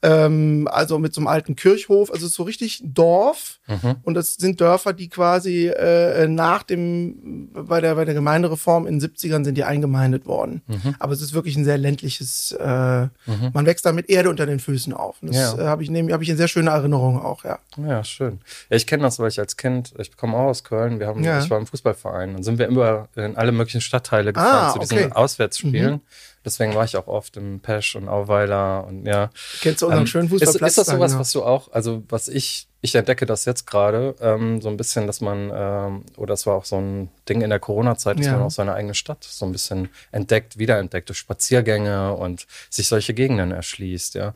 Ähm, 0.00 0.66
also 0.72 0.98
mit 0.98 1.12
so 1.12 1.20
einem 1.20 1.26
alten 1.26 1.56
Kirchhof. 1.56 2.10
Also 2.10 2.26
so 2.26 2.44
richtig 2.44 2.80
Dorf. 2.82 3.60
Mhm. 3.66 3.96
Und 4.02 4.14
das 4.14 4.36
sind 4.36 4.62
Dörfer, 4.62 4.94
die 4.94 5.10
quasi 5.10 5.66
äh, 5.66 6.26
nach 6.26 6.62
dem, 6.62 7.50
bei 7.52 7.82
der, 7.82 7.96
bei 7.96 8.06
der 8.06 8.14
Gemeindereform 8.14 8.86
in 8.86 8.98
den 8.98 9.10
70ern 9.10 9.44
sind 9.44 9.56
die 9.56 9.64
eingemeindet 9.64 10.24
worden. 10.24 10.62
Mhm. 10.68 10.94
Aber 10.98 11.12
es 11.12 11.20
ist 11.20 11.34
wirklich 11.34 11.56
ein 11.56 11.66
sehr 11.66 11.76
ländliches, 11.76 12.52
äh, 12.52 13.02
mhm. 13.02 13.50
man 13.52 13.66
wächst 13.66 13.84
da 13.84 13.92
mit 13.92 14.08
Erde 14.08 14.30
unter 14.30 14.46
den 14.46 14.58
Füßen 14.58 14.94
auf. 14.94 15.20
Und 15.20 15.34
das 15.34 15.36
ja. 15.36 15.58
äh, 15.58 15.66
habe 15.66 15.82
ich, 15.82 15.90
hab 15.90 16.22
ich 16.22 16.30
in 16.30 16.38
sehr 16.38 16.48
schöne 16.48 16.70
Erinnerungen 16.70 17.20
auch, 17.20 17.44
ja. 17.44 17.58
Ja, 17.76 18.02
schön. 18.04 18.40
Ja, 18.70 18.76
ich 18.78 18.86
kenne 18.86 19.02
das, 19.02 19.18
weil 19.18 19.28
ich 19.28 19.38
als 19.38 19.58
Kind, 19.58 19.92
ich 19.98 20.16
komme 20.16 20.34
auch 20.38 20.48
aus 20.48 20.64
Köln, 20.64 20.98
wir 20.98 21.08
haben, 21.08 21.22
ja. 21.22 21.40
ich 21.40 21.50
war 21.50 21.58
im 21.58 21.66
Fußballverein, 21.66 22.32
dann 22.32 22.42
sind 22.42 22.58
wir 22.58 22.66
immer 22.68 23.08
in 23.16 23.36
alle 23.36 23.52
möglichen 23.52 23.81
Stadtteile 23.82 24.32
gefahren 24.32 24.70
ah, 24.70 24.72
zu 24.72 24.78
diesen 24.78 24.98
okay. 24.98 25.12
Auswärtsspielen. 25.12 25.94
Mhm. 25.94 26.00
Deswegen 26.44 26.74
war 26.74 26.84
ich 26.84 26.96
auch 26.96 27.06
oft 27.06 27.36
im 27.36 27.60
Pesch 27.60 27.94
und 27.94 28.08
Auweiler 28.08 28.84
und 28.86 29.06
ja. 29.06 29.30
Kennst 29.60 29.82
du 29.82 29.86
unseren 29.86 30.00
ähm, 30.02 30.06
schönen 30.06 30.28
Fußballplatz? 30.28 30.72
Ist, 30.72 30.78
ist 30.78 30.88
das 30.88 30.94
sowas, 30.94 31.16
was 31.16 31.30
du 31.32 31.44
auch, 31.44 31.70
also 31.72 32.02
was 32.08 32.26
ich, 32.26 32.66
ich 32.80 32.96
entdecke 32.96 33.26
das 33.26 33.44
jetzt 33.44 33.66
gerade, 33.66 34.16
ähm, 34.20 34.60
so 34.60 34.68
ein 34.68 34.76
bisschen, 34.76 35.06
dass 35.06 35.20
man, 35.20 35.52
ähm, 35.54 36.04
oder 36.16 36.32
das 36.32 36.46
war 36.46 36.54
auch 36.56 36.64
so 36.64 36.80
ein 36.80 37.10
Ding 37.28 37.42
in 37.42 37.50
der 37.50 37.60
Corona-Zeit, 37.60 38.18
dass 38.18 38.26
ja. 38.26 38.32
man 38.32 38.42
auch 38.42 38.50
seine 38.50 38.74
eigene 38.74 38.94
Stadt 38.94 39.22
so 39.22 39.46
ein 39.46 39.52
bisschen 39.52 39.88
entdeckt, 40.10 40.58
wiederentdeckt 40.58 41.08
durch 41.08 41.18
Spaziergänge 41.18 42.14
und 42.14 42.46
sich 42.70 42.88
solche 42.88 43.14
Gegenden 43.14 43.52
erschließt, 43.52 44.16
ja. 44.16 44.34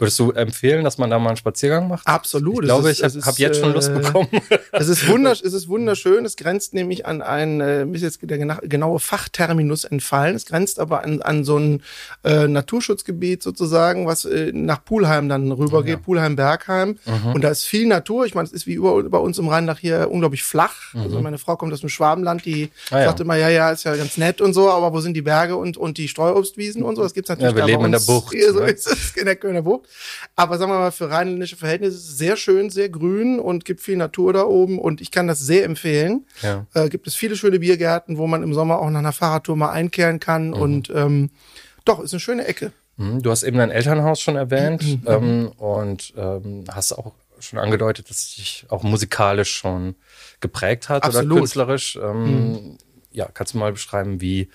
Würdest 0.00 0.18
du 0.18 0.30
empfehlen, 0.32 0.82
dass 0.82 0.98
man 0.98 1.10
da 1.10 1.18
mal 1.18 1.28
einen 1.28 1.36
Spaziergang 1.36 1.88
macht? 1.88 2.06
Absolut. 2.06 2.60
Ich 2.60 2.68
glaube, 2.68 2.90
ich 2.90 3.02
habe 3.02 3.20
hab 3.20 3.38
jetzt 3.38 3.60
schon 3.60 3.74
Lust 3.74 3.90
äh, 3.90 3.98
bekommen. 3.98 4.28
es, 4.72 4.88
ist 4.88 5.06
wundersch 5.08 5.42
es 5.44 5.52
ist 5.52 5.68
wunderschön. 5.68 6.24
Es 6.24 6.36
grenzt 6.36 6.72
nämlich 6.72 7.06
an 7.06 7.20
ein, 7.20 7.60
äh, 7.60 7.84
mir 7.84 7.96
ist 7.96 8.02
jetzt 8.02 8.18
der 8.22 8.38
genaue 8.38 8.98
Fachterminus 8.98 9.84
entfallen. 9.84 10.36
Es 10.36 10.46
grenzt 10.46 10.80
aber 10.80 11.04
an, 11.04 11.20
an 11.20 11.44
so 11.44 11.58
ein 11.58 11.82
äh, 12.24 12.48
Naturschutzgebiet 12.48 13.42
sozusagen, 13.42 14.06
was 14.06 14.24
äh, 14.24 14.52
nach 14.52 14.84
Pulheim 14.84 15.28
dann 15.28 15.52
rübergeht, 15.52 15.98
ja. 15.98 16.00
Pulheim-Bergheim. 16.02 16.98
Mhm. 17.04 17.32
Und 17.34 17.44
da 17.44 17.50
ist 17.50 17.64
viel 17.64 17.86
Natur. 17.86 18.24
Ich 18.24 18.34
meine, 18.34 18.46
es 18.46 18.52
ist 18.52 18.66
wie 18.66 18.74
über, 18.74 19.02
bei 19.02 19.18
uns 19.18 19.38
im 19.38 19.48
Rhein 19.48 19.70
hier 19.76 20.10
unglaublich 20.10 20.42
flach. 20.42 20.94
Mhm. 20.94 21.00
Also 21.02 21.20
meine 21.20 21.38
Frau 21.38 21.56
kommt 21.56 21.72
aus 21.72 21.80
dem 21.80 21.90
Schwabenland, 21.90 22.44
die 22.44 22.70
ah, 22.90 23.00
ja. 23.00 23.04
sagt 23.06 23.20
immer, 23.20 23.36
ja, 23.36 23.48
ja, 23.50 23.70
ist 23.70 23.84
ja 23.84 23.94
ganz 23.94 24.16
nett 24.16 24.40
und 24.40 24.54
so, 24.54 24.70
aber 24.70 24.92
wo 24.92 25.00
sind 25.00 25.14
die 25.14 25.22
Berge 25.22 25.56
und, 25.56 25.76
und 25.76 25.98
die 25.98 26.08
Streuobstwiesen 26.08 26.82
und 26.82 26.96
so? 26.96 27.02
Das 27.02 27.14
gibt's 27.14 27.28
natürlich 27.28 27.52
ja, 27.52 27.56
wir 27.56 27.66
leben 27.66 27.84
in 27.84 27.92
der 27.92 28.00
Bucht. 28.00 28.32
Hier, 28.32 28.52
so 28.52 28.60
ne? 28.60 28.70
ist 28.70 28.86
es 28.86 29.16
in 29.16 29.26
der 29.26 29.36
Kölner 29.36 29.62
Bucht. 29.62 29.89
Aber 30.36 30.58
sagen 30.58 30.72
wir 30.72 30.78
mal, 30.78 30.92
für 30.92 31.10
rheinländische 31.10 31.56
Verhältnisse 31.56 31.96
ist 31.96 32.08
es 32.08 32.18
sehr 32.18 32.36
schön, 32.36 32.70
sehr 32.70 32.88
grün 32.88 33.38
und 33.38 33.64
gibt 33.64 33.80
viel 33.80 33.96
Natur 33.96 34.32
da 34.32 34.44
oben 34.44 34.78
und 34.78 35.00
ich 35.00 35.10
kann 35.10 35.26
das 35.26 35.40
sehr 35.40 35.64
empfehlen. 35.64 36.26
Ja. 36.42 36.66
Äh, 36.74 36.88
gibt 36.88 37.06
es 37.06 37.14
viele 37.14 37.36
schöne 37.36 37.58
Biergärten, 37.58 38.18
wo 38.18 38.26
man 38.26 38.42
im 38.42 38.54
Sommer 38.54 38.78
auch 38.78 38.90
nach 38.90 39.00
einer 39.00 39.12
Fahrradtour 39.12 39.56
mal 39.56 39.70
einkehren 39.70 40.20
kann 40.20 40.48
mhm. 40.48 40.54
und 40.54 40.90
ähm, 40.90 41.30
doch, 41.84 42.00
ist 42.00 42.12
eine 42.12 42.20
schöne 42.20 42.46
Ecke. 42.46 42.72
Mhm. 42.96 43.22
Du 43.22 43.30
hast 43.30 43.42
eben 43.42 43.58
dein 43.58 43.70
Elternhaus 43.70 44.20
schon 44.20 44.36
erwähnt 44.36 44.82
mhm. 44.82 45.02
ähm, 45.06 45.52
und 45.56 46.12
ähm, 46.16 46.64
hast 46.70 46.92
auch 46.92 47.12
schon 47.38 47.58
angedeutet, 47.58 48.10
dass 48.10 48.18
es 48.18 48.34
dich 48.34 48.66
auch 48.68 48.82
musikalisch 48.82 49.52
schon 49.54 49.94
geprägt 50.40 50.88
hat 50.88 51.04
Absolut. 51.04 51.32
oder 51.32 51.40
künstlerisch. 51.40 51.96
Ähm, 51.96 52.52
mhm. 52.52 52.78
Ja, 53.12 53.28
kannst 53.32 53.54
du 53.54 53.58
mal 53.58 53.72
beschreiben, 53.72 54.20
wie, 54.20 54.50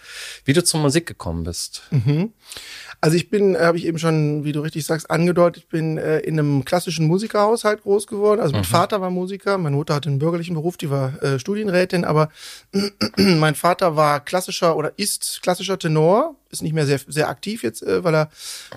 wie 0.45 0.53
du 0.53 0.63
zur 0.63 0.79
Musik 0.79 1.05
gekommen 1.07 1.43
bist? 1.43 1.83
Mhm. 1.91 2.31
Also 3.05 3.17
ich 3.17 3.29
bin, 3.29 3.55
habe 3.55 3.77
ich 3.77 3.85
eben 3.85 3.99
schon, 3.99 4.45
wie 4.45 4.51
du 4.51 4.61
richtig 4.61 4.83
sagst, 4.83 5.11
angedeutet, 5.11 5.61
ich 5.61 5.69
bin 5.69 5.99
äh, 5.99 6.21
in 6.21 6.39
einem 6.39 6.65
klassischen 6.65 7.05
Musikerhaushalt 7.05 7.83
groß 7.83 8.07
geworden. 8.07 8.41
Also 8.41 8.53
mein 8.53 8.61
mhm. 8.61 8.65
Vater 8.65 8.99
war 8.99 9.11
Musiker, 9.11 9.59
meine 9.59 9.75
Mutter 9.75 9.93
hatte 9.93 10.09
einen 10.09 10.17
bürgerlichen 10.17 10.55
Beruf, 10.55 10.75
die 10.75 10.89
war 10.89 11.21
äh, 11.21 11.37
Studienrätin, 11.37 12.03
aber 12.03 12.29
mein 13.15 13.53
Vater 13.53 13.95
war 13.95 14.21
klassischer 14.25 14.75
oder 14.75 14.91
ist 14.97 15.41
klassischer 15.43 15.77
Tenor, 15.77 16.33
ist 16.49 16.63
nicht 16.63 16.73
mehr 16.73 16.87
sehr, 16.87 16.99
sehr 17.07 17.29
aktiv 17.29 17.61
jetzt, 17.61 17.83
äh, 17.83 18.03
weil 18.03 18.15
er 18.15 18.29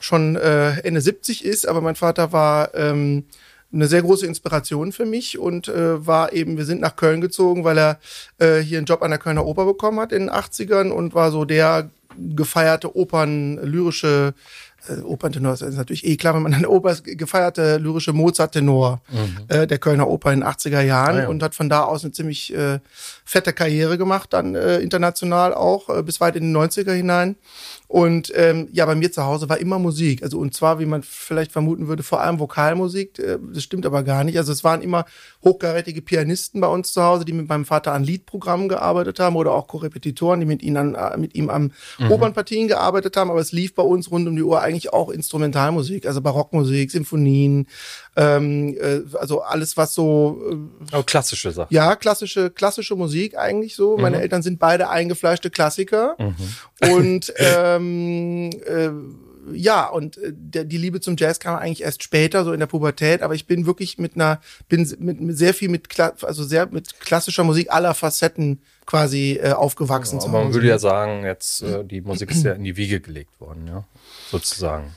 schon 0.02 0.36
äh, 0.36 0.78
Ende 0.80 1.00
70 1.00 1.42
ist, 1.42 1.66
aber 1.66 1.80
mein 1.80 1.96
Vater 1.96 2.30
war 2.30 2.74
ähm, 2.74 3.24
eine 3.72 3.86
sehr 3.86 4.02
große 4.02 4.26
Inspiration 4.26 4.92
für 4.92 5.06
mich 5.06 5.38
und 5.38 5.68
äh, 5.68 6.06
war 6.06 6.34
eben, 6.34 6.58
wir 6.58 6.66
sind 6.66 6.82
nach 6.82 6.96
Köln 6.96 7.22
gezogen, 7.22 7.64
weil 7.64 7.78
er 7.78 7.98
äh, 8.36 8.58
hier 8.58 8.76
einen 8.76 8.86
Job 8.86 9.00
an 9.00 9.10
der 9.10 9.18
Kölner 9.18 9.46
Oper 9.46 9.64
bekommen 9.64 10.00
hat 10.00 10.12
in 10.12 10.26
den 10.26 10.30
80ern 10.30 10.90
und 10.90 11.14
war 11.14 11.30
so 11.30 11.46
der 11.46 11.88
gefeierte 12.18 12.96
Opern, 12.96 13.58
lyrische 13.62 14.34
äh, 14.88 15.00
Operntenor 15.02 15.54
ist 15.54 15.62
natürlich 15.62 16.06
eh 16.06 16.16
klar, 16.16 16.34
wenn 16.34 16.42
man 16.42 16.54
eine 16.54 16.68
Oper 16.68 16.90
ist, 16.90 17.04
gefeierte 17.04 17.78
lyrische 17.78 18.12
Mozart-Tenor 18.12 19.00
mhm. 19.10 19.36
äh, 19.48 19.66
der 19.66 19.78
Kölner 19.78 20.08
Oper 20.08 20.32
in 20.32 20.40
den 20.40 20.48
80er 20.48 20.80
Jahren 20.80 21.16
ah, 21.16 21.22
ja. 21.22 21.28
und 21.28 21.42
hat 21.42 21.54
von 21.54 21.68
da 21.68 21.84
aus 21.84 22.04
eine 22.04 22.12
ziemlich 22.12 22.54
äh, 22.54 22.80
fette 23.24 23.52
Karriere 23.52 23.98
gemacht, 23.98 24.32
dann 24.32 24.54
äh, 24.54 24.78
international 24.78 25.54
auch, 25.54 25.88
äh, 25.88 26.02
bis 26.02 26.20
weit 26.20 26.36
in 26.36 26.52
die 26.52 26.58
90er 26.58 26.92
hinein. 26.92 27.36
Und 27.88 28.30
ähm, 28.36 28.68
ja, 28.70 28.84
bei 28.84 28.94
mir 28.94 29.10
zu 29.10 29.24
Hause 29.24 29.48
war 29.48 29.56
immer 29.56 29.78
Musik. 29.78 30.22
Also 30.22 30.38
und 30.38 30.52
zwar, 30.52 30.78
wie 30.78 30.84
man 30.84 31.02
vielleicht 31.02 31.52
vermuten 31.52 31.88
würde, 31.88 32.02
vor 32.02 32.20
allem 32.20 32.38
Vokalmusik. 32.38 33.18
Äh, 33.18 33.38
das 33.50 33.62
stimmt 33.62 33.86
aber 33.86 34.02
gar 34.02 34.24
nicht. 34.24 34.36
Also 34.36 34.52
es 34.52 34.62
waren 34.62 34.82
immer 34.82 35.06
hochkarätige 35.42 36.02
Pianisten 36.02 36.60
bei 36.60 36.66
uns 36.66 36.92
zu 36.92 37.02
Hause, 37.02 37.24
die 37.24 37.32
mit 37.32 37.48
meinem 37.48 37.64
Vater 37.64 37.94
an 37.94 38.04
Liedprogrammen 38.04 38.68
gearbeitet 38.68 39.18
haben 39.20 39.36
oder 39.36 39.52
auch 39.52 39.68
Korrepetitoren, 39.68 40.40
die 40.40 40.46
mit, 40.46 40.62
ihnen 40.62 40.96
an, 40.96 41.14
äh, 41.14 41.16
mit 41.16 41.34
ihm 41.34 41.48
am 41.48 41.72
mhm. 41.98 42.12
Opernpartien 42.12 42.68
gearbeitet 42.68 43.16
haben. 43.16 43.30
Aber 43.30 43.40
es 43.40 43.52
lief 43.52 43.74
bei 43.74 43.82
uns 43.82 44.10
rund 44.10 44.28
um 44.28 44.36
die 44.36 44.42
Uhr 44.42 44.60
eigentlich 44.60 44.77
auch 44.92 45.10
Instrumentalmusik, 45.10 46.06
also 46.06 46.20
Barockmusik, 46.20 46.90
Sinfonien, 46.90 47.66
ähm, 48.16 48.76
äh, 48.80 49.00
also 49.18 49.42
alles, 49.42 49.76
was 49.76 49.94
so. 49.94 50.40
Äh, 50.92 50.96
oh, 50.96 51.02
klassische 51.02 51.52
Sachen. 51.52 51.74
Ja, 51.74 51.96
klassische, 51.96 52.50
klassische 52.50 52.96
Musik 52.96 53.36
eigentlich 53.36 53.74
so. 53.74 53.96
Mhm. 53.96 54.02
Meine 54.02 54.20
Eltern 54.20 54.42
sind 54.42 54.58
beide 54.58 54.88
eingefleischte 54.88 55.50
Klassiker. 55.50 56.16
Mhm. 56.18 56.94
Und 56.94 57.36
äh, 57.36 57.76
ähm, 57.76 58.50
äh, 58.66 58.90
ja, 59.52 59.86
und 59.88 60.18
äh, 60.18 60.32
der, 60.34 60.64
die 60.64 60.78
Liebe 60.78 61.00
zum 61.00 61.16
Jazz 61.16 61.40
kam 61.40 61.56
eigentlich 61.56 61.82
erst 61.82 62.02
später, 62.02 62.44
so 62.44 62.52
in 62.52 62.60
der 62.60 62.66
Pubertät, 62.66 63.22
aber 63.22 63.34
ich 63.34 63.46
bin 63.46 63.66
wirklich 63.66 63.98
mit 63.98 64.14
einer, 64.14 64.40
bin 64.68 64.82
mit, 64.98 65.20
mit 65.20 65.36
sehr 65.36 65.54
viel 65.54 65.68
mit, 65.68 65.88
also 66.00 66.44
sehr 66.44 66.66
mit 66.66 67.00
klassischer 67.00 67.44
Musik 67.44 67.72
aller 67.72 67.94
Facetten 67.94 68.60
quasi 68.86 69.38
äh, 69.42 69.52
aufgewachsen. 69.52 70.18
Ja, 70.18 70.26
aber 70.26 70.44
man 70.44 70.54
würde 70.54 70.68
ja 70.68 70.78
sagen, 70.78 71.24
jetzt 71.24 71.62
äh, 71.62 71.84
die 71.90 72.00
Musik 72.00 72.30
ist 72.30 72.44
ja 72.44 72.52
in 72.52 72.64
die 72.64 72.76
Wiege 72.76 73.00
gelegt 73.00 73.40
worden, 73.40 73.66
ja, 73.66 73.84
sozusagen. 74.30 74.94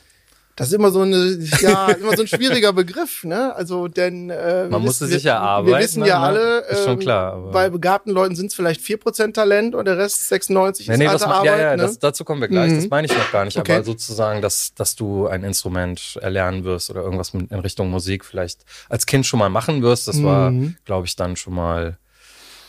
Das 0.61 0.67
ist 0.67 0.75
immer 0.75 0.91
so 0.91 1.01
eine, 1.01 1.39
ja, 1.59 1.87
immer 1.89 2.15
so 2.15 2.21
ein 2.21 2.27
schwieriger 2.27 2.71
Begriff, 2.71 3.23
ne? 3.23 3.55
Also, 3.55 3.87
denn 3.87 4.29
äh, 4.29 4.67
man 4.69 4.83
muss 4.83 5.01
es 5.01 5.09
sich 5.09 5.25
erarbeiten. 5.25 5.75
Wir 5.75 5.83
wissen 5.83 6.05
ja 6.05 6.19
ne? 6.19 6.25
alle, 6.25 6.59
ist 6.69 6.83
schon 6.83 6.93
ähm, 6.93 6.99
klar, 6.99 7.33
aber 7.33 7.49
bei 7.49 7.69
begabten 7.71 8.13
Leuten 8.13 8.35
sind 8.35 8.45
es 8.45 8.53
vielleicht 8.53 8.79
vier 8.79 8.97
Prozent 8.97 9.35
Talent 9.35 9.73
und 9.73 9.85
der 9.85 9.97
Rest 9.97 10.27
96 10.29 10.87
nee, 10.87 10.93
ist 10.93 10.99
nee, 10.99 11.07
harte 11.07 11.25
Arbeit. 11.25 11.45
Ja, 11.45 11.57
ja, 11.57 11.75
ne? 11.75 11.81
das, 11.81 11.97
dazu 11.97 12.23
kommen 12.23 12.41
wir 12.41 12.47
gleich. 12.47 12.73
Mhm. 12.73 12.75
Das 12.75 12.89
meine 12.91 13.07
ich 13.07 13.17
noch 13.17 13.31
gar 13.31 13.43
nicht. 13.43 13.57
Okay. 13.57 13.73
Aber 13.73 13.83
sozusagen, 13.83 14.43
dass, 14.43 14.75
dass 14.75 14.95
du 14.95 15.25
ein 15.25 15.43
Instrument 15.43 16.19
erlernen 16.21 16.63
wirst 16.63 16.91
oder 16.91 17.01
irgendwas 17.01 17.33
in 17.33 17.59
Richtung 17.59 17.89
Musik 17.89 18.23
vielleicht 18.23 18.63
als 18.87 19.07
Kind 19.07 19.25
schon 19.25 19.39
mal 19.39 19.49
machen 19.49 19.81
wirst, 19.81 20.07
das 20.07 20.21
war, 20.21 20.51
mhm. 20.51 20.75
glaube 20.85 21.07
ich, 21.07 21.15
dann 21.15 21.37
schon 21.37 21.55
mal 21.55 21.97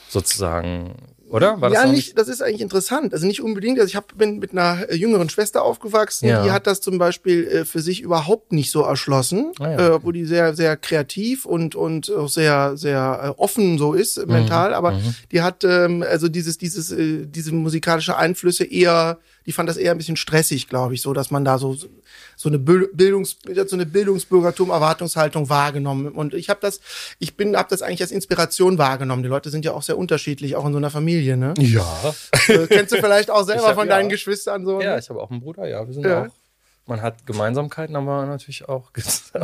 sozusagen 0.09 0.95
oder? 1.33 1.61
War 1.63 1.71
das 1.71 1.79
ja, 1.79 1.87
nicht, 1.87 1.95
nicht, 1.95 2.19
das 2.19 2.29
ist 2.29 2.43
eigentlich 2.43 2.61
interessant. 2.61 3.15
Also 3.15 3.27
nicht 3.27 3.41
unbedingt. 3.41 3.79
Also 3.79 3.89
ich 3.89 3.97
hab, 3.97 4.17
bin 4.19 4.39
mit 4.39 4.53
einer 4.53 4.93
jüngeren 4.93 5.31
Schwester 5.31 5.63
aufgewachsen, 5.63 6.29
ja. 6.29 6.45
die 6.45 6.51
hat 6.51 6.67
das 6.67 6.83
zum 6.83 6.99
Beispiel 6.99 7.47
äh, 7.47 7.65
für 7.65 7.81
sich 7.81 8.03
überhaupt 8.03 8.53
nicht 8.53 8.71
so 8.71 8.83
erschlossen, 8.83 9.53
ah, 9.59 9.71
ja, 9.71 9.95
äh, 9.95 10.05
wo 10.05 10.13
die 10.13 10.27
sehr, 10.27 10.55
sehr 10.55 10.77
kreativ 10.77 11.47
und, 11.47 11.75
und 11.75 12.13
auch 12.13 12.29
sehr, 12.29 12.77
sehr 12.77 13.35
äh, 13.39 13.41
offen 13.41 13.79
so 13.79 13.95
ist, 13.95 14.19
mhm. 14.19 14.31
mental, 14.31 14.75
aber 14.75 14.93
mhm. 14.93 15.15
die 15.33 15.41
hat 15.41 15.65
ähm, 15.65 16.05
also 16.07 16.29
dieses, 16.29 16.59
dieses, 16.59 16.93
äh, 16.93 17.27
diese 17.27 17.53
musikalische 17.55 18.17
Einflüsse 18.17 18.65
eher 18.65 19.19
die 19.47 19.53
fand 19.53 19.69
das 19.69 19.77
eher 19.77 19.93
ein 19.93 19.99
bisschen 19.99 20.17
stressig, 20.17 20.69
glaube 20.69 20.95
ich, 20.95 21.03
so, 21.03 21.13
dass 21.13 21.31
man 21.31 21.45
da 21.45 21.59
so 21.59 21.77
so 22.37 22.49
eine 22.49 22.59
Bildungs 22.59 23.37
so 23.67 23.77
eine 23.77 23.87
Bildungsbürgertum 23.87 24.71
Erwartungshaltung 24.71 25.49
wahrgenommen 25.49 26.09
und 26.09 26.35
ich 26.35 26.49
habe 26.51 26.61
das 26.61 26.81
ich 27.19 27.37
bin 27.37 27.57
habe 27.57 27.69
das 27.71 27.83
eigentlich 27.83 28.03
als 28.03 28.11
Inspiration 28.11 28.79
wahrgenommen. 28.79 29.23
Die 29.23 29.29
Leute 29.29 29.51
sind 29.51 29.65
ja 29.65 29.73
auch 29.73 29.83
sehr 29.83 29.99
unterschiedlich, 29.99 30.57
auch 30.57 30.67
in 30.67 30.73
so 30.73 30.79
einer 30.79 30.91
Familie, 30.91 31.22
ne? 31.37 31.55
Ja. 31.59 31.87
Äh, 32.49 32.67
kennst 32.67 32.93
du 32.93 32.97
vielleicht 32.97 33.31
auch 33.31 33.45
selber 33.45 33.69
hab, 33.69 33.75
von 33.75 33.89
deinen 33.89 34.11
ja. 34.11 34.15
Geschwistern 34.17 34.65
so? 34.65 34.81
Ja, 34.81 34.99
ich 34.99 35.09
habe 35.09 35.21
auch 35.21 35.31
einen 35.31 35.41
Bruder, 35.41 35.67
ja, 35.69 35.87
wir 35.87 35.95
sind 35.95 36.05
ja. 36.05 36.25
auch 36.25 36.29
man 36.87 37.01
hat 37.01 37.27
Gemeinsamkeiten, 37.27 37.95
aber 37.95 38.27
natürlich 38.27 38.69
auch, 38.69 38.93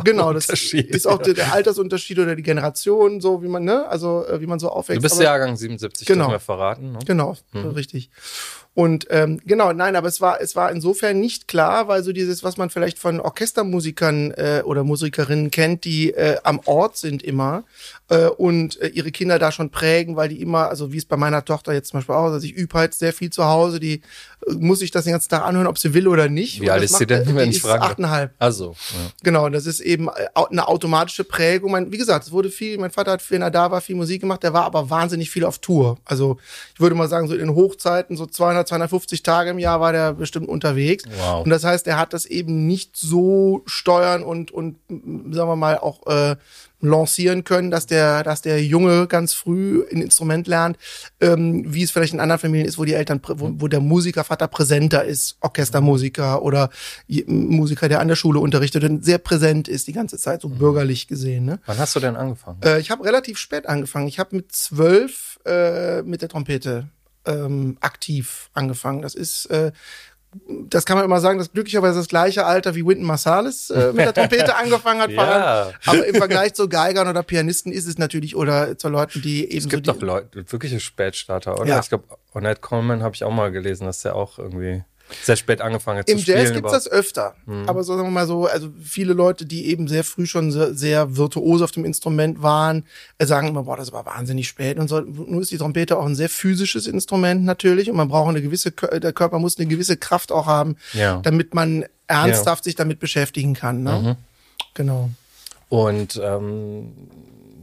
genau 0.03 0.33
das 0.33 0.49
ist 0.49 1.07
auch 1.07 1.19
der, 1.19 1.33
der, 1.33 1.53
Altersunterschied 1.53 2.19
oder 2.19 2.35
die 2.35 2.43
Generation 2.43 3.21
so 3.21 3.41
wie 3.41 3.47
man 3.47 3.63
ne 3.63 3.87
also 3.87 4.25
äh, 4.27 4.41
wie 4.41 4.47
man 4.47 4.59
so 4.59 4.69
aufwächst. 4.69 5.03
Du 5.03 5.09
bist 5.09 5.21
Jahrgang 5.21 5.55
77, 5.55 6.05
genau, 6.07 6.25
das 6.25 6.33
wir 6.33 6.39
verraten. 6.39 6.91
Ne? 6.91 6.99
Genau, 7.05 7.37
mhm. 7.53 7.69
richtig. 7.69 8.09
Und 8.79 9.07
ähm, 9.09 9.41
genau, 9.45 9.73
nein, 9.73 9.97
aber 9.97 10.07
es 10.07 10.21
war 10.21 10.39
es 10.39 10.55
war 10.55 10.71
insofern 10.71 11.19
nicht 11.19 11.49
klar, 11.49 11.89
weil 11.89 12.01
so 12.01 12.13
dieses, 12.13 12.45
was 12.45 12.55
man 12.55 12.69
vielleicht 12.69 12.97
von 12.97 13.19
Orchestermusikern 13.19 14.31
äh, 14.31 14.61
oder 14.63 14.85
Musikerinnen 14.85 15.51
kennt, 15.51 15.83
die 15.83 16.11
äh, 16.11 16.37
am 16.43 16.61
Ort 16.63 16.95
sind 16.95 17.21
immer 17.21 17.65
äh, 18.07 18.27
und 18.27 18.79
äh, 18.79 18.87
ihre 18.87 19.11
Kinder 19.11 19.37
da 19.37 19.51
schon 19.51 19.69
prägen, 19.69 20.15
weil 20.15 20.29
die 20.29 20.41
immer, 20.41 20.69
also 20.69 20.93
wie 20.93 20.97
es 20.97 21.03
bei 21.03 21.17
meiner 21.17 21.43
Tochter 21.43 21.73
jetzt 21.73 21.89
zum 21.89 21.99
Beispiel 21.99 22.15
auch, 22.15 22.31
also 22.31 22.47
ich 22.47 22.53
übe 22.53 22.73
halt 22.77 22.93
sehr 22.93 23.11
viel 23.11 23.29
zu 23.29 23.43
Hause, 23.43 23.81
die 23.81 23.95
äh, 24.47 24.53
muss 24.53 24.81
ich 24.81 24.91
das 24.91 25.03
den 25.03 25.11
ganzen 25.11 25.27
Tag 25.27 25.43
anhören, 25.43 25.67
ob 25.67 25.77
sie 25.77 25.93
will 25.93 26.07
oder 26.07 26.29
nicht. 26.29 26.61
Wie 26.61 26.71
alt 26.71 26.83
ist 26.83 26.97
sie 26.97 27.05
denn, 27.05 27.27
äh, 27.27 27.35
wenn 27.35 27.49
ich 27.49 27.61
frage? 27.61 27.81
Achteinhalb. 27.81 28.33
Also, 28.39 28.77
ja. 28.91 29.11
Genau, 29.23 29.49
das 29.49 29.65
ist 29.65 29.81
eben 29.81 30.07
äh, 30.07 30.29
eine 30.35 30.69
automatische 30.69 31.25
Prägung. 31.25 31.71
Mein, 31.71 31.91
wie 31.91 31.97
gesagt, 31.97 32.27
es 32.27 32.31
wurde 32.31 32.49
viel, 32.49 32.77
mein 32.77 32.91
Vater 32.91 33.11
hat, 33.11 33.29
wenn 33.29 33.41
er 33.41 33.51
da 33.51 33.71
war, 33.71 33.81
viel 33.81 33.97
Musik 33.97 34.21
gemacht, 34.21 34.41
der 34.41 34.53
war 34.53 34.63
aber 34.63 34.89
wahnsinnig 34.89 35.29
viel 35.29 35.43
auf 35.43 35.59
Tour. 35.59 35.97
Also 36.05 36.37
ich 36.73 36.79
würde 36.79 36.95
mal 36.95 37.09
sagen, 37.09 37.27
so 37.27 37.33
in 37.33 37.41
den 37.41 37.55
Hochzeiten, 37.55 38.15
so 38.15 38.25
200, 38.25 38.68
250 38.69 39.23
Tage 39.23 39.49
im 39.49 39.59
Jahr 39.59 39.81
war 39.81 39.91
der 39.91 40.13
bestimmt 40.13 40.47
unterwegs. 40.47 41.03
Wow. 41.19 41.43
Und 41.43 41.49
das 41.49 41.63
heißt, 41.63 41.85
er 41.87 41.97
hat 41.97 42.13
das 42.13 42.25
eben 42.25 42.65
nicht 42.67 42.95
so 42.95 43.61
steuern 43.65 44.23
und, 44.23 44.51
und 44.51 44.77
sagen 44.87 45.49
wir 45.49 45.55
mal, 45.55 45.77
auch 45.77 46.07
äh, 46.07 46.35
lancieren 46.81 47.43
können, 47.43 47.71
dass 47.71 47.85
der, 47.85 48.23
dass 48.23 48.41
der 48.41 48.63
Junge 48.63 49.07
ganz 49.07 49.33
früh 49.33 49.85
ein 49.91 50.01
Instrument 50.01 50.47
lernt, 50.47 50.77
ähm, 51.19 51.65
wie 51.67 51.83
es 51.83 51.91
vielleicht 51.91 52.13
in 52.13 52.19
anderen 52.19 52.39
Familien 52.39 52.67
ist, 52.67 52.77
wo 52.77 52.85
die 52.85 52.93
Eltern, 52.93 53.19
wo, 53.23 53.51
wo 53.57 53.67
der 53.67 53.81
Musikervater 53.81 54.47
präsenter 54.47 55.03
ist, 55.03 55.37
Orchestermusiker 55.41 56.41
oder 56.41 56.69
Musiker, 57.27 57.89
der 57.89 57.99
an 57.99 58.07
der 58.07 58.15
Schule 58.15 58.39
unterrichtet 58.39 58.83
und 58.83 59.03
sehr 59.03 59.17
präsent 59.17 59.67
ist 59.67 59.87
die 59.87 59.93
ganze 59.93 60.17
Zeit, 60.17 60.41
so 60.41 60.49
mhm. 60.49 60.57
bürgerlich 60.57 61.07
gesehen. 61.07 61.45
Ne? 61.45 61.59
Wann 61.65 61.77
hast 61.77 61.95
du 61.95 61.99
denn 61.99 62.15
angefangen? 62.15 62.59
Äh, 62.63 62.79
ich 62.79 62.91
habe 62.91 63.03
relativ 63.03 63.37
spät 63.37 63.67
angefangen. 63.67 64.07
Ich 64.07 64.19
habe 64.19 64.35
mit 64.35 64.51
zwölf 64.51 65.39
äh, 65.45 66.01
mit 66.03 66.21
der 66.21 66.29
Trompete 66.29 66.87
ähm, 67.29 67.77
aktiv 67.79 68.49
angefangen. 68.53 69.01
Das 69.01 69.15
ist 69.15 69.45
äh, 69.45 69.71
das 70.47 70.85
kann 70.85 70.95
man 70.95 71.05
immer 71.05 71.19
sagen, 71.19 71.39
das 71.39 71.51
glücklicherweise 71.51 71.97
das 71.97 72.07
gleiche 72.07 72.45
Alter 72.45 72.75
wie 72.75 72.85
Wynton 72.85 73.05
Marsalis 73.05 73.71
äh, 73.71 73.87
mit 73.93 74.05
der 74.05 74.13
Trompete 74.13 74.55
angefangen 74.57 75.01
hat. 75.01 75.11
ja. 75.11 75.71
Aber 75.85 76.05
im 76.05 76.15
Vergleich 76.15 76.53
zu 76.53 76.69
Geigern 76.69 77.07
oder 77.07 77.23
Pianisten 77.23 77.71
ist 77.71 77.87
es 77.87 77.97
natürlich, 77.97 78.35
oder 78.35 78.77
zu 78.77 78.89
Leuten, 78.89 79.21
die 79.21 79.45
eben. 79.45 79.57
Es 79.57 79.69
gibt 79.69 79.87
so 79.87 79.93
doch 79.93 80.01
Leute, 80.01 80.51
wirkliche 80.51 80.79
Spätstarter, 80.79 81.59
oder? 81.59 81.67
Ja. 81.67 81.79
Ich 81.79 81.89
glaube, 81.89 82.05
Ornette 82.33 82.61
Coleman 82.61 83.01
habe 83.01 83.15
ich 83.15 83.23
auch 83.23 83.31
mal 83.31 83.51
gelesen, 83.51 83.85
dass 83.85 84.01
der 84.01 84.15
auch 84.15 84.37
irgendwie 84.37 84.83
sehr 85.23 85.35
spät 85.35 85.61
angefangen 85.61 86.03
Im 86.05 86.17
zu 86.17 86.23
spielen. 86.23 86.37
Jazz 86.39 86.53
gibt's 86.53 86.71
das 86.71 86.87
öfter. 86.87 87.35
Mhm. 87.45 87.67
Aber 87.67 87.83
so 87.83 87.95
sagen 87.95 88.07
wir 88.07 88.11
mal 88.11 88.27
so, 88.27 88.45
also 88.45 88.69
viele 88.83 89.13
Leute, 89.13 89.45
die 89.45 89.67
eben 89.67 89.87
sehr 89.87 90.03
früh 90.03 90.25
schon 90.25 90.51
sehr, 90.51 90.73
sehr 90.73 91.17
virtuos 91.17 91.61
auf 91.61 91.71
dem 91.71 91.85
Instrument 91.85 92.41
waren, 92.41 92.85
äh, 93.17 93.25
sagen 93.25 93.47
immer, 93.47 93.63
boah, 93.63 93.77
das 93.77 93.91
war 93.91 94.05
wahnsinnig 94.05 94.47
spät. 94.47 94.77
Und 94.77 94.87
so, 94.87 94.99
nur 95.01 95.41
ist 95.41 95.51
die 95.51 95.57
Trompete 95.57 95.97
auch 95.97 96.05
ein 96.05 96.15
sehr 96.15 96.29
physisches 96.29 96.87
Instrument 96.87 97.43
natürlich. 97.43 97.89
Und 97.89 97.97
man 97.97 98.07
braucht 98.07 98.29
eine 98.29 98.41
gewisse, 98.41 98.71
der 98.71 99.13
Körper 99.13 99.39
muss 99.39 99.57
eine 99.57 99.67
gewisse 99.67 99.97
Kraft 99.97 100.31
auch 100.31 100.45
haben, 100.45 100.77
Ja. 100.93 101.19
damit 101.21 101.53
man 101.53 101.85
ernsthaft 102.07 102.63
sich 102.63 102.75
damit 102.75 102.99
beschäftigen 102.99 103.53
kann. 103.53 103.83
Ne? 103.83 103.99
Mhm. 104.01 104.15
Genau. 104.73 105.09
Und 105.69 106.19
ähm, 106.23 106.91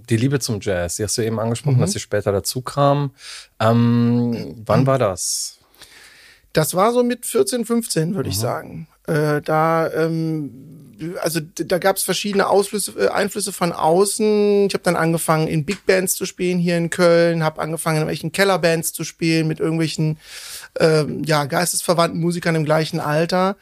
die 0.09 0.17
Liebe 0.17 0.39
zum 0.39 0.61
Jazz, 0.61 0.97
die 0.97 1.03
hast 1.05 1.19
du 1.19 1.23
eben 1.23 1.41
angesprochen, 1.41 1.77
Mhm. 1.77 1.81
dass 1.81 1.93
sie 1.93 1.99
später 2.01 2.31
dazu 2.33 2.61
kam. 2.63 3.11
Ähm, 3.59 4.55
wann 4.65 4.87
war 4.87 4.99
das? 4.99 5.56
Das 6.57 6.75
war 6.75 6.95
so 6.95 7.03
mit 7.03 7.27
14, 7.27 7.67
15, 7.67 8.15
würde 8.15 8.31
ich 8.31 8.39
sagen. 8.39 8.89
Äh, 9.07 9.43
da, 9.43 9.93
ähm, 9.93 10.51
also 11.21 11.41
da 11.55 11.77
gab 11.77 11.97
es 11.97 12.03
verschiedene 12.03 12.47
Ausflüsse, 12.49 12.93
äh, 12.99 13.09
Einflüsse 13.09 13.53
von 13.53 13.73
außen. 13.73 14.67
Ich 14.67 14.73
habe 14.73 14.83
dann 14.83 14.97
angefangen, 14.97 15.49
in 15.49 15.67
Big 15.67 15.85
Bands 15.85 16.15
zu 16.15 16.25
spielen 16.25 16.59
hier 16.59 16.79
in 16.79 16.89
Köln, 16.89 17.45
habe 17.45 17.61
angefangen, 17.61 17.97
in 17.97 18.01
irgendwelchen 18.01 18.33
Kellerbands 18.33 18.95
zu 18.95 19.05
spielen 19.05 19.49
mit 19.49 19.61
irgendwelchen 19.61 20.17
ähm, 20.81 21.25
ja, 21.25 21.45
geistesverwandten 21.45 22.23
Musikern 22.23 22.55
im 22.55 22.65
gleichen 22.65 23.01
Alter. 23.01 23.57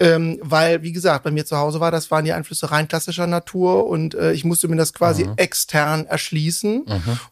Ähm, 0.00 0.38
weil, 0.42 0.82
wie 0.82 0.92
gesagt, 0.92 1.24
bei 1.24 1.30
mir 1.32 1.44
zu 1.44 1.56
Hause 1.56 1.80
war, 1.80 1.90
das 1.90 2.10
waren 2.12 2.24
die 2.24 2.32
Einflüsse 2.32 2.70
rein 2.70 2.86
klassischer 2.86 3.26
Natur 3.26 3.86
und 3.88 4.14
äh, 4.14 4.32
ich 4.32 4.44
musste 4.44 4.68
mir 4.68 4.76
das 4.76 4.94
quasi 4.94 5.24
Mhm. 5.24 5.32
extern 5.36 6.06
erschließen. 6.06 6.84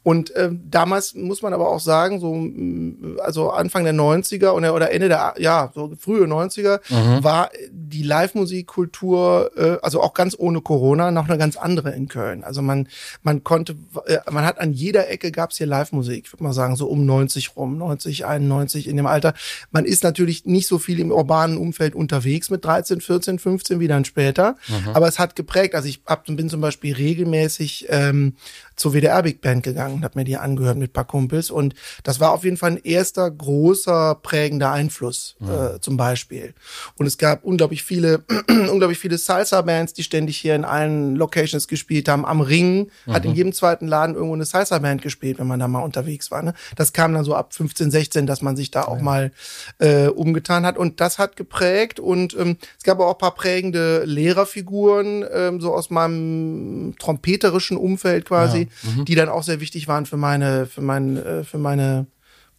Und 0.02 0.32
ähm, 0.36 0.62
damals 0.68 1.14
muss 1.14 1.42
man 1.42 1.52
aber 1.52 1.68
auch 1.68 1.78
sagen, 1.80 2.18
so 2.18 2.34
mm, 2.34 3.18
also 3.22 3.50
Anfang 3.50 3.84
der 3.84 3.94
90er 3.94 4.50
oder, 4.50 4.74
oder 4.74 4.90
Ende 4.90 5.08
der, 5.08 5.34
ja, 5.38 5.70
so 5.74 5.92
frühe 5.98 6.24
90er, 6.26 6.80
war 7.22 7.50
die 7.70 8.02
Live-Musikkultur, 8.02 9.50
äh, 9.56 9.76
also 9.82 10.02
auch 10.02 10.14
ganz 10.14 10.34
ohne 10.38 10.60
Corona, 10.60 11.10
noch 11.10 11.28
eine 11.28 11.38
ganz 11.38 11.56
andere 11.56 11.90
in 11.92 12.08
Köln. 12.08 12.42
Also 12.44 12.62
man, 12.62 12.88
man 13.22 13.44
konnte, 13.44 13.76
äh, 14.06 14.18
man 14.30 14.44
hat 14.44 14.58
an 14.60 14.72
jeder 14.72 15.08
Ecke 15.08 15.30
gab's 15.30 15.58
hier 15.58 15.66
Live-Musik, 15.66 16.24
ich 16.26 16.32
würde 16.32 16.44
mal 16.44 16.52
sagen, 16.52 16.76
so 16.76 16.86
um 16.88 17.06
90 17.06 17.56
rum, 17.56 17.78
90, 17.78 18.26
91 18.26 18.88
in 18.88 18.96
dem 18.96 19.06
Alter. 19.06 19.34
Man 19.70 19.84
ist 19.84 20.02
natürlich 20.02 20.44
nicht 20.46 20.66
so 20.66 20.78
viel 20.78 20.98
im 21.00 21.12
urbanen 21.12 21.58
Umfeld 21.58 21.94
unterwegs 21.94 22.50
mit 22.50 22.55
13, 22.58 23.00
14, 23.00 23.38
15 23.38 23.80
wie 23.80 23.88
dann 23.88 24.04
später. 24.04 24.56
Aber 24.94 25.08
es 25.08 25.18
hat 25.18 25.36
geprägt. 25.36 25.74
Also 25.74 25.88
ich 25.88 26.00
hab, 26.06 26.26
bin 26.26 26.48
zum 26.48 26.60
Beispiel 26.60 26.94
regelmäßig 26.94 27.86
ähm, 27.88 28.34
zur 28.76 28.92
WDR 28.92 29.22
Big 29.22 29.40
Band 29.40 29.62
gegangen 29.62 29.96
und 29.96 30.04
habe 30.04 30.18
mir 30.18 30.24
die 30.24 30.36
angehört 30.36 30.76
mit 30.76 30.90
ein 30.90 30.92
paar 30.92 31.06
Kumpels. 31.06 31.50
Und 31.50 31.74
das 32.04 32.20
war 32.20 32.32
auf 32.32 32.44
jeden 32.44 32.58
Fall 32.58 32.72
ein 32.72 32.80
erster 32.82 33.30
großer 33.30 34.16
prägender 34.22 34.70
Einfluss 34.70 35.36
äh, 35.40 35.80
zum 35.80 35.96
Beispiel. 35.96 36.54
Und 36.96 37.06
es 37.06 37.16
gab 37.18 37.44
unglaublich 37.44 37.82
viele, 37.82 38.24
unglaublich 38.48 38.98
viele 38.98 39.18
Salsa-Bands, 39.18 39.94
die 39.94 40.02
ständig 40.02 40.36
hier 40.36 40.54
in 40.54 40.64
allen 40.64 41.16
Locations 41.16 41.68
gespielt 41.68 42.08
haben. 42.08 42.26
Am 42.26 42.40
Ring 42.40 42.90
hat 43.06 43.24
in 43.24 43.34
jedem 43.34 43.52
zweiten 43.52 43.86
Laden 43.86 44.14
irgendwo 44.14 44.34
eine 44.34 44.44
Salsa-Band 44.44 45.02
gespielt, 45.02 45.38
wenn 45.38 45.46
man 45.46 45.58
da 45.58 45.68
mal 45.68 45.80
unterwegs 45.80 46.30
war. 46.30 46.42
Ne? 46.42 46.54
Das 46.76 46.92
kam 46.92 47.14
dann 47.14 47.24
so 47.24 47.34
ab 47.34 47.54
15, 47.54 47.90
16, 47.90 48.26
dass 48.26 48.42
man 48.42 48.56
sich 48.56 48.70
da 48.70 48.82
auch 48.82 49.00
mal 49.00 49.32
äh, 49.78 50.08
umgetan 50.08 50.66
hat. 50.66 50.76
Und 50.76 51.00
das 51.00 51.18
hat 51.18 51.36
geprägt. 51.36 51.98
Und 51.98 52.36
ähm, 52.38 52.45
es 52.78 52.84
gab 52.84 53.00
auch 53.00 53.12
ein 53.12 53.18
paar 53.18 53.34
prägende 53.34 54.04
Lehrerfiguren, 54.04 55.24
ähm, 55.32 55.60
so 55.60 55.74
aus 55.74 55.90
meinem 55.90 56.94
trompeterischen 56.98 57.76
Umfeld 57.76 58.26
quasi, 58.26 58.68
die 59.06 59.14
dann 59.14 59.28
auch 59.28 59.42
sehr 59.42 59.60
wichtig 59.60 59.88
waren 59.88 60.06
für 60.06 60.16
meine, 60.16 60.66
für 60.66 60.82
mein, 60.82 61.16
äh, 61.16 61.44
für 61.44 61.58
meine 61.58 62.06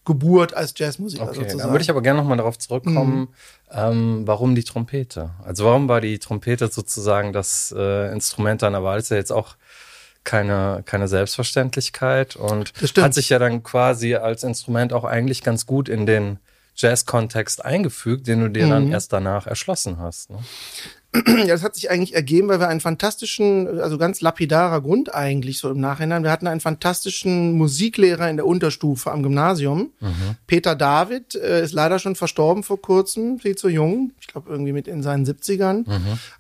Geburt 0.07 0.53
als 0.53 0.73
Jazzmusiker 0.75 1.23
Okay, 1.23 1.35
sozusagen. 1.35 1.59
dann 1.59 1.71
würde 1.71 1.83
ich 1.83 1.89
aber 1.89 2.01
gerne 2.01 2.19
nochmal 2.19 2.37
darauf 2.37 2.57
zurückkommen, 2.57 3.27
ähm, 3.71 4.23
warum 4.25 4.55
die 4.55 4.63
Trompete? 4.63 5.31
Also 5.43 5.65
warum 5.65 5.89
war 5.89 5.99
die 5.99 6.17
Trompete 6.17 6.69
sozusagen 6.69 7.33
das 7.33 7.75
äh, 7.77 8.11
Instrument 8.13 8.61
deiner 8.61 8.83
Wahl? 8.83 8.99
Ist 8.99 9.11
ja 9.11 9.17
jetzt 9.17 9.31
auch 9.31 9.57
keine, 10.23 10.83
keine 10.85 11.07
Selbstverständlichkeit 11.07 12.35
und 12.35 12.73
hat 12.97 13.13
sich 13.13 13.29
ja 13.29 13.39
dann 13.39 13.63
quasi 13.63 14.15
als 14.15 14.43
Instrument 14.43 14.93
auch 14.93 15.03
eigentlich 15.03 15.43
ganz 15.43 15.65
gut 15.65 15.89
in 15.89 16.05
den 16.05 16.39
Jazz-Kontext 16.77 17.65
eingefügt, 17.65 18.27
den 18.27 18.41
du 18.41 18.49
dir 18.49 18.65
Mhm. 18.65 18.69
dann 18.71 18.91
erst 18.91 19.11
danach 19.13 19.47
erschlossen 19.47 19.97
hast. 19.99 20.29
Ne? 20.29 20.37
Ja, 21.37 21.47
das 21.47 21.63
hat 21.63 21.73
sich 21.73 21.89
eigentlich 21.89 22.13
ergeben, 22.13 22.47
weil 22.49 22.59
wir 22.59 22.67
einen 22.67 22.81
fantastischen, 22.81 23.79
also 23.79 23.97
ganz 23.97 24.21
lapidarer 24.21 24.81
Grund 24.81 25.15
eigentlich 25.15 25.57
so 25.57 25.71
im 25.71 25.79
Nachhinein. 25.79 26.23
Wir 26.23 26.29
hatten 26.31 26.45
einen 26.47 26.59
fantastischen 26.59 27.53
Musiklehrer 27.53 28.29
in 28.29 28.35
der 28.35 28.45
Unterstufe 28.45 29.09
am 29.11 29.23
Gymnasium. 29.23 29.91
Peter 30.45 30.75
David 30.75 31.33
äh, 31.35 31.63
ist 31.63 31.71
leider 31.73 31.97
schon 31.97 32.15
verstorben 32.15 32.61
vor 32.61 32.79
kurzem, 32.81 33.39
viel 33.39 33.55
zu 33.55 33.69
jung. 33.69 34.11
Ich 34.19 34.27
glaube 34.27 34.49
irgendwie 34.51 34.73
mit 34.73 34.87
in 34.87 35.01
seinen 35.01 35.25
70ern. 35.25 35.85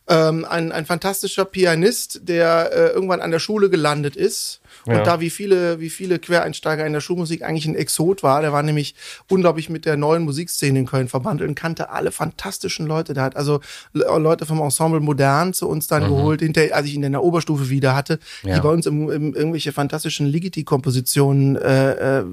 Ähm, 0.09 0.45
ein, 0.45 0.71
ein 0.71 0.85
fantastischer 0.85 1.45
Pianist, 1.45 2.21
der 2.27 2.71
äh, 2.71 2.87
irgendwann 2.89 3.21
an 3.21 3.31
der 3.31 3.39
Schule 3.39 3.69
gelandet 3.71 4.15
ist. 4.15 4.59
Und 4.87 5.05
da 5.07 5.19
wie 5.19 5.29
viele, 5.29 5.79
wie 5.79 5.89
viele 5.89 6.17
Quereinsteiger 6.19 6.85
in 6.85 6.93
der 6.93 7.01
Schulmusik 7.01 7.43
eigentlich 7.43 7.65
ein 7.65 7.75
Exot 7.75 8.23
war. 8.23 8.41
Der 8.41 8.53
war 8.53 8.63
nämlich 8.63 8.95
unglaublich 9.29 9.69
mit 9.69 9.85
der 9.85 9.97
neuen 9.97 10.23
Musikszene 10.23 10.79
in 10.79 10.85
Köln 10.85 11.07
verbandelt 11.07 11.49
und 11.49 11.55
kannte 11.55 11.89
alle 11.89 12.11
fantastischen 12.11 12.87
Leute. 12.87 13.13
Der 13.13 13.23
hat 13.23 13.35
also 13.35 13.59
Le- 13.93 14.05
Leute 14.19 14.45
vom 14.45 14.59
Ensemble 14.61 14.99
Modern 14.99 15.53
zu 15.53 15.67
uns 15.67 15.87
dann 15.87 16.03
geholt, 16.03 16.41
hinter, 16.41 16.61
als 16.71 16.87
ich 16.87 16.95
ihn 16.95 17.03
in 17.03 17.11
der 17.11 17.23
Oberstufe 17.23 17.69
wieder 17.69 17.95
hatte, 17.95 18.19
Ja. 18.43 18.55
die 18.55 18.61
bei 18.61 18.69
uns 18.69 18.85
im, 18.85 19.09
im, 19.09 19.33
irgendwelche 19.35 19.71
fantastischen 19.71 20.25
Ligeti-Kompositionen, 20.27 21.55
äh, 21.57 22.19
äh, 22.19 22.23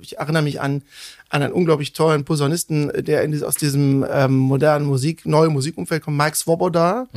ich 0.00 0.18
erinnere 0.18 0.42
mich 0.42 0.60
an, 0.60 0.82
an 1.30 1.42
einen 1.42 1.52
unglaublich 1.52 1.92
tollen 1.94 2.24
Posaunisten, 2.24 2.92
der 3.04 3.22
in, 3.24 3.42
aus 3.42 3.56
diesem 3.56 4.04
ähm, 4.08 4.36
modernen 4.36 4.86
Musik, 4.86 5.26
neue 5.26 5.48
Musikumfeld 5.48 6.02
kommt, 6.04 6.16
Mike 6.16 6.36
Swoboda. 6.36 7.08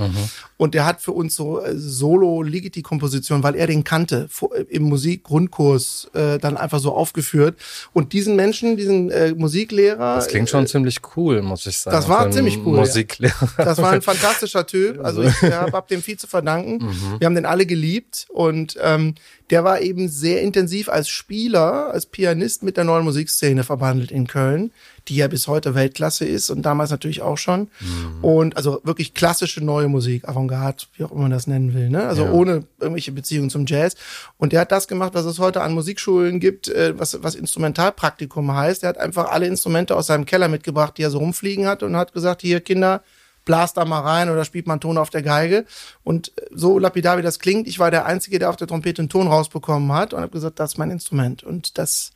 Und 0.57 0.73
der 0.73 0.85
hat 0.85 1.01
für 1.01 1.11
uns 1.11 1.35
so 1.35 1.61
äh, 1.61 1.73
Solo-Ligeti-Kompositionen, 1.75 3.43
weil 3.43 3.55
er 3.55 3.67
den 3.67 3.83
kannte, 3.83 4.27
im 4.69 4.83
Musikgrundkurs 4.87 6.09
äh, 6.13 6.37
dann 6.37 6.57
einfach 6.57 6.79
so 6.79 6.93
aufgeführt. 6.93 7.57
Und 7.93 8.13
diesen 8.13 8.35
Menschen, 8.35 8.77
diesen 8.77 9.11
äh, 9.11 9.33
Musiklehrer, 9.35 10.15
Das 10.15 10.27
klingt 10.27 10.49
schon 10.49 10.67
ziemlich 10.67 10.99
cool, 11.15 11.41
muss 11.41 11.65
ich 11.65 11.77
sagen. 11.79 11.95
das 11.95 12.07
war 12.09 12.29
ziemlich 12.31 12.57
cool, 12.65 12.75
ja. 12.75 12.81
Musiklehrer. 12.81 13.49
das 13.57 13.77
war 13.79 13.91
ein 13.91 14.01
fantastischer 14.01 14.65
Typ. 14.65 14.99
Also 15.07 15.23
ich 15.23 15.41
ja, 15.41 15.71
hab 15.71 15.87
dem 15.87 16.01
viel 16.01 16.17
zu 16.17 16.27
verdanken. 16.27 16.85
Wir 17.19 17.25
haben 17.25 17.35
den 17.35 17.45
alle 17.45 17.65
geliebt 17.65 18.25
und 18.29 18.77
ähm, 18.81 19.15
der 19.49 19.63
war 19.63 19.79
eben 19.79 20.09
sehr 20.09 20.41
intensiv 20.41 20.89
als 20.89 21.07
Spieler, 21.07 21.91
als 21.91 22.05
Pianist 22.05 22.63
mit 22.63 22.75
der 22.77 22.83
neuen 22.83 23.05
Musikszene 23.05 23.63
verbandelt 23.63 24.11
in 24.11 24.27
Köln, 24.27 24.71
die 25.07 25.15
ja 25.15 25.27
bis 25.27 25.47
heute 25.47 25.75
Weltklasse 25.75 26.25
ist 26.25 26.49
und 26.49 26.63
damals 26.63 26.91
natürlich 26.91 27.21
auch 27.21 27.37
schon. 27.37 27.69
Mhm. 27.79 28.23
Und 28.23 28.57
also 28.57 28.81
wirklich 28.83 29.13
klassische 29.13 29.63
neue 29.63 29.87
Musik, 29.87 30.27
Avantgarde, 30.27 30.85
wie 30.95 31.03
auch 31.03 31.11
immer 31.11 31.23
man 31.23 31.31
das 31.31 31.47
nennen 31.47 31.73
will, 31.73 31.89
ne? 31.89 32.03
Also 32.03 32.25
ja. 32.25 32.31
ohne 32.31 32.63
irgendwelche 32.79 33.11
Beziehungen 33.11 33.49
zum 33.49 33.65
Jazz. 33.65 33.95
Und 34.37 34.53
der 34.53 34.61
hat 34.61 34.71
das 34.71 34.87
gemacht, 34.87 35.13
was 35.13 35.25
es 35.25 35.39
heute 35.39 35.61
an 35.61 35.73
Musikschulen 35.73 36.39
gibt, 36.39 36.67
äh, 36.67 36.97
was, 36.97 37.21
was 37.23 37.35
Instrumentalpraktikum 37.35 38.53
heißt. 38.53 38.83
Er 38.83 38.89
hat 38.89 38.97
einfach 38.97 39.29
alle 39.31 39.47
Instrumente 39.47 39.95
aus 39.95 40.07
seinem 40.07 40.25
Keller 40.25 40.47
mitgebracht, 40.47 40.97
die 40.97 41.03
er 41.03 41.11
so 41.11 41.19
rumfliegen 41.19 41.67
hat 41.67 41.83
und 41.83 41.95
hat 41.95 42.13
gesagt, 42.13 42.41
hier 42.41 42.61
Kinder, 42.61 43.01
blast 43.47 43.77
da 43.77 43.85
mal 43.85 44.01
rein 44.01 44.29
oder 44.29 44.45
spielt 44.45 44.67
mal 44.67 44.73
einen 44.73 44.81
Ton 44.81 44.99
auf 44.99 45.09
der 45.09 45.23
Geige. 45.23 45.65
Und 46.03 46.31
so 46.51 46.77
lapidar 46.77 47.17
wie 47.17 47.23
das 47.23 47.39
klingt, 47.39 47.67
ich 47.67 47.79
war 47.79 47.89
der 47.89 48.05
Einzige, 48.05 48.37
der 48.37 48.51
auf 48.51 48.57
der 48.57 48.67
Trompete 48.67 49.01
einen 49.01 49.09
Ton 49.09 49.27
rausbekommen 49.27 49.91
hat 49.93 50.13
und 50.13 50.21
habe 50.21 50.31
gesagt, 50.31 50.59
das 50.59 50.73
ist 50.73 50.77
mein 50.77 50.91
Instrument. 50.91 51.43
Und 51.43 51.79
das 51.79 52.11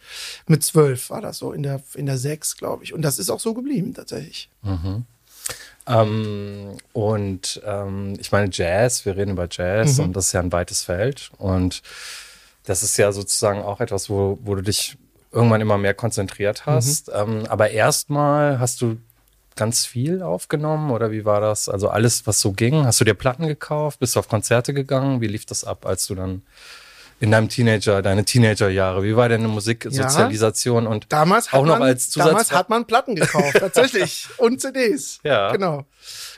mit 0.45 0.63
zwölf 0.63 1.09
war 1.09 1.21
das 1.21 1.39
so, 1.39 1.53
in 1.53 1.63
der, 1.63 1.81
in 1.95 2.05
der 2.05 2.19
sechs, 2.19 2.57
glaube 2.57 2.83
ich. 2.83 2.93
Und 2.93 3.01
das 3.01 3.17
ist 3.17 3.31
auch 3.31 3.39
so 3.39 3.55
geblieben 3.55 3.95
tatsächlich. 3.95 4.49
Mhm. 4.61 5.05
Ähm, 5.87 6.77
und 6.93 7.61
ähm, 7.65 8.13
ich 8.19 8.31
meine, 8.31 8.49
Jazz, 8.51 9.05
wir 9.05 9.15
reden 9.15 9.31
über 9.31 9.47
Jazz 9.49 9.97
mhm. 9.97 10.05
und 10.05 10.15
das 10.15 10.27
ist 10.27 10.31
ja 10.33 10.41
ein 10.41 10.51
weites 10.51 10.83
Feld. 10.83 11.31
Und 11.37 11.81
das 12.65 12.83
ist 12.83 12.97
ja 12.97 13.11
sozusagen 13.11 13.61
auch 13.61 13.79
etwas, 13.79 14.09
wo, 14.09 14.37
wo 14.43 14.53
du 14.53 14.61
dich 14.61 14.97
irgendwann 15.31 15.61
immer 15.61 15.77
mehr 15.77 15.93
konzentriert 15.93 16.65
hast. 16.65 17.07
Mhm. 17.07 17.13
Ähm, 17.15 17.45
aber 17.47 17.71
erstmal 17.71 18.59
hast 18.59 18.81
du 18.81 18.97
ganz 19.55 19.85
viel 19.85 20.21
aufgenommen 20.21 20.91
oder 20.91 21.11
wie 21.11 21.25
war 21.25 21.41
das? 21.41 21.69
Also 21.69 21.89
alles, 21.89 22.25
was 22.27 22.39
so 22.39 22.51
ging. 22.51 22.85
Hast 22.85 22.99
du 23.01 23.05
dir 23.05 23.13
Platten 23.13 23.47
gekauft? 23.47 23.99
Bist 23.99 24.15
du 24.15 24.19
auf 24.19 24.27
Konzerte 24.29 24.73
gegangen? 24.73 25.21
Wie 25.21 25.27
lief 25.27 25.45
das 25.45 25.63
ab, 25.63 25.85
als 25.85 26.07
du 26.07 26.15
dann 26.15 26.41
in 27.19 27.31
deinem 27.31 27.49
Teenager, 27.49 28.01
deine 28.01 28.25
Teenagerjahre? 28.25 29.03
Wie 29.03 29.15
war 29.15 29.29
deine 29.29 29.47
Musiksozialisation? 29.47 30.85
Ja, 30.85 30.89
und 30.89 31.05
damals 31.09 31.53
auch 31.53 31.65
noch 31.65 31.79
man, 31.79 31.89
als 31.89 32.09
Zusatz 32.09 32.27
damals 32.27 32.51
hat 32.51 32.69
man 32.69 32.85
Platten 32.85 33.15
gekauft, 33.15 33.57
tatsächlich 33.59 34.27
und 34.37 34.59
CDs. 34.59 35.19
Ja, 35.23 35.51
genau. 35.51 35.85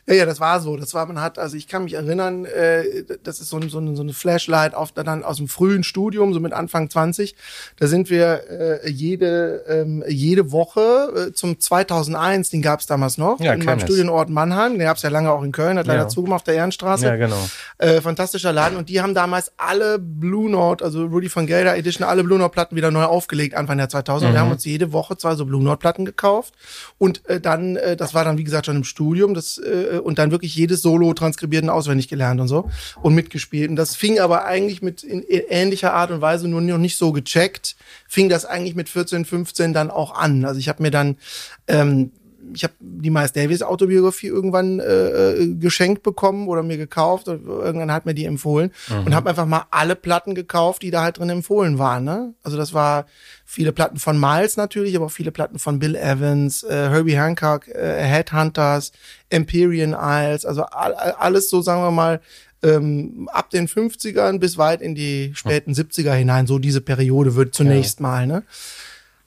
Ja, 0.05 0.15
ja, 0.15 0.25
das 0.25 0.41
war 0.41 0.59
so. 0.59 0.75
Das 0.75 0.93
war, 0.93 1.05
man 1.05 1.21
hat, 1.21 1.39
also 1.39 1.55
ich 1.55 1.67
kann 1.69 1.85
mich 1.85 1.93
erinnern, 1.93 2.43
äh, 2.43 3.05
das 3.23 3.39
ist 3.39 3.49
so, 3.49 3.57
ein, 3.57 3.69
so, 3.69 3.79
ein, 3.79 3.95
so 3.95 4.03
eine 4.03 4.11
Flashlight 4.11 4.75
auf, 4.75 4.91
dann 4.91 5.23
aus 5.23 5.37
dem 5.37 5.47
frühen 5.47 5.83
Studium, 5.83 6.33
so 6.33 6.41
mit 6.41 6.51
Anfang 6.51 6.89
20. 6.89 7.35
Da 7.79 7.87
sind 7.87 8.09
wir 8.09 8.43
äh, 8.83 8.89
jede, 8.89 9.63
ähm, 9.67 10.03
jede 10.05 10.51
Woche 10.51 11.29
äh, 11.29 11.33
zum 11.33 11.57
2001, 11.57 12.49
den 12.49 12.61
gab 12.61 12.81
es 12.81 12.85
damals 12.85 13.17
noch, 13.17 13.39
ja, 13.39 13.53
in 13.53 13.63
meinem 13.63 13.79
Studienort 13.79 14.29
Mannheim. 14.29 14.73
Den 14.73 14.81
gab 14.81 14.97
es 14.97 15.03
ja 15.03 15.09
lange 15.09 15.31
auch 15.31 15.41
in 15.41 15.53
Köln, 15.53 15.77
hat 15.77 15.87
leider 15.87 16.01
ja. 16.01 16.07
zugemacht 16.09 16.41
auf 16.41 16.43
der 16.43 16.55
Ehrenstraße. 16.55 17.05
Ja, 17.05 17.15
genau. 17.15 17.39
Äh, 17.77 18.01
fantastischer 18.01 18.51
Laden. 18.51 18.77
Und 18.77 18.89
die 18.89 18.99
haben 18.99 19.13
damals 19.13 19.53
alle 19.55 19.99
Blue 19.99 20.49
Note, 20.51 20.83
also 20.83 21.05
Rudy 21.05 21.29
von 21.29 21.47
Gelder 21.47 21.77
Edition, 21.77 22.05
alle 22.05 22.25
Blue 22.25 22.37
Note 22.37 22.51
Platten 22.51 22.75
wieder 22.75 22.91
neu 22.91 23.05
aufgelegt, 23.05 23.55
Anfang 23.55 23.77
der 23.77 23.87
2000. 23.87 24.29
Mhm. 24.29 24.35
Wir 24.35 24.41
haben 24.41 24.51
uns 24.51 24.65
jede 24.65 24.91
Woche 24.91 25.15
zwei 25.15 25.35
so 25.35 25.45
Blue 25.45 25.63
Note 25.63 25.77
Platten 25.77 26.03
gekauft. 26.03 26.53
Und 26.97 27.25
äh, 27.29 27.39
dann, 27.39 27.77
äh, 27.77 27.95
das 27.95 28.13
war 28.13 28.25
dann, 28.25 28.37
wie 28.37 28.43
gesagt, 28.43 28.65
schon 28.65 28.75
im 28.75 28.83
Studium, 28.83 29.33
das 29.33 29.57
äh, 29.59 29.92
äh, 29.93 29.99
und 29.99 30.19
dann 30.19 30.31
wirklich 30.31 30.55
jedes 30.55 30.81
Solo 30.81 31.13
transkribiert 31.13 31.63
und 31.63 31.69
auswendig 31.69 32.07
gelernt 32.07 32.41
und 32.41 32.47
so 32.47 32.69
und 33.01 33.15
mitgespielt. 33.15 33.69
Und 33.69 33.75
das 33.75 33.95
fing 33.95 34.19
aber 34.19 34.45
eigentlich 34.45 34.81
mit 34.81 35.03
in, 35.03 35.23
ähnlicher 35.23 35.93
Art 35.93 36.11
und 36.11 36.21
Weise 36.21 36.47
nur 36.47 36.61
noch 36.61 36.77
nicht 36.77 36.97
so 36.97 37.11
gecheckt, 37.11 37.75
fing 38.07 38.29
das 38.29 38.45
eigentlich 38.45 38.75
mit 38.75 38.89
14, 38.89 39.25
15 39.25 39.73
dann 39.73 39.91
auch 39.91 40.15
an. 40.15 40.45
Also 40.45 40.59
ich 40.59 40.69
habe 40.69 40.81
mir 40.83 40.91
dann 40.91 41.17
ähm, 41.67 42.11
ich 42.53 42.63
habe 42.63 42.73
die 42.79 43.09
Miles 43.09 43.33
Davis 43.33 43.61
Autobiografie 43.61 44.27
irgendwann 44.27 44.79
äh, 44.79 44.83
äh, 44.83 45.55
geschenkt 45.55 46.03
bekommen 46.03 46.47
oder 46.47 46.63
mir 46.63 46.77
gekauft. 46.77 47.27
Irgendwann 47.27 47.91
hat 47.91 48.05
mir 48.05 48.13
die 48.13 48.25
empfohlen 48.25 48.71
mhm. 48.89 49.05
und 49.05 49.15
habe 49.15 49.29
einfach 49.29 49.45
mal 49.45 49.65
alle 49.71 49.95
Platten 49.95 50.35
gekauft, 50.35 50.81
die 50.81 50.91
da 50.91 51.03
halt 51.03 51.19
drin 51.19 51.29
empfohlen 51.29 51.79
waren. 51.79 52.03
Ne? 52.03 52.33
Also 52.43 52.57
das 52.57 52.73
war 52.73 53.05
viele 53.45 53.71
Platten 53.71 53.97
von 53.97 54.19
Miles 54.19 54.57
natürlich, 54.57 54.95
aber 54.95 55.05
auch 55.05 55.11
viele 55.11 55.31
Platten 55.31 55.59
von 55.59 55.79
Bill 55.79 55.95
Evans, 55.95 56.63
äh, 56.63 56.89
Herbie 56.89 57.17
Hancock, 57.17 57.67
äh, 57.67 58.03
Headhunters, 58.03 58.91
Empyrean 59.29 59.95
Isles, 59.97 60.45
also 60.45 60.63
all, 60.63 60.93
alles 60.93 61.49
so 61.49 61.61
sagen 61.61 61.81
wir 61.81 61.91
mal 61.91 62.21
ähm, 62.63 63.29
ab 63.31 63.49
den 63.49 63.67
50ern 63.67 64.39
bis 64.39 64.57
weit 64.57 64.81
in 64.81 64.95
die 64.95 65.31
späten 65.35 65.73
70er 65.73 66.13
hinein, 66.13 66.47
so 66.47 66.59
diese 66.59 66.81
Periode 66.81 67.35
wird 67.35 67.53
zunächst 67.53 67.99
ja. 67.99 68.03
mal, 68.03 68.27
ne? 68.27 68.43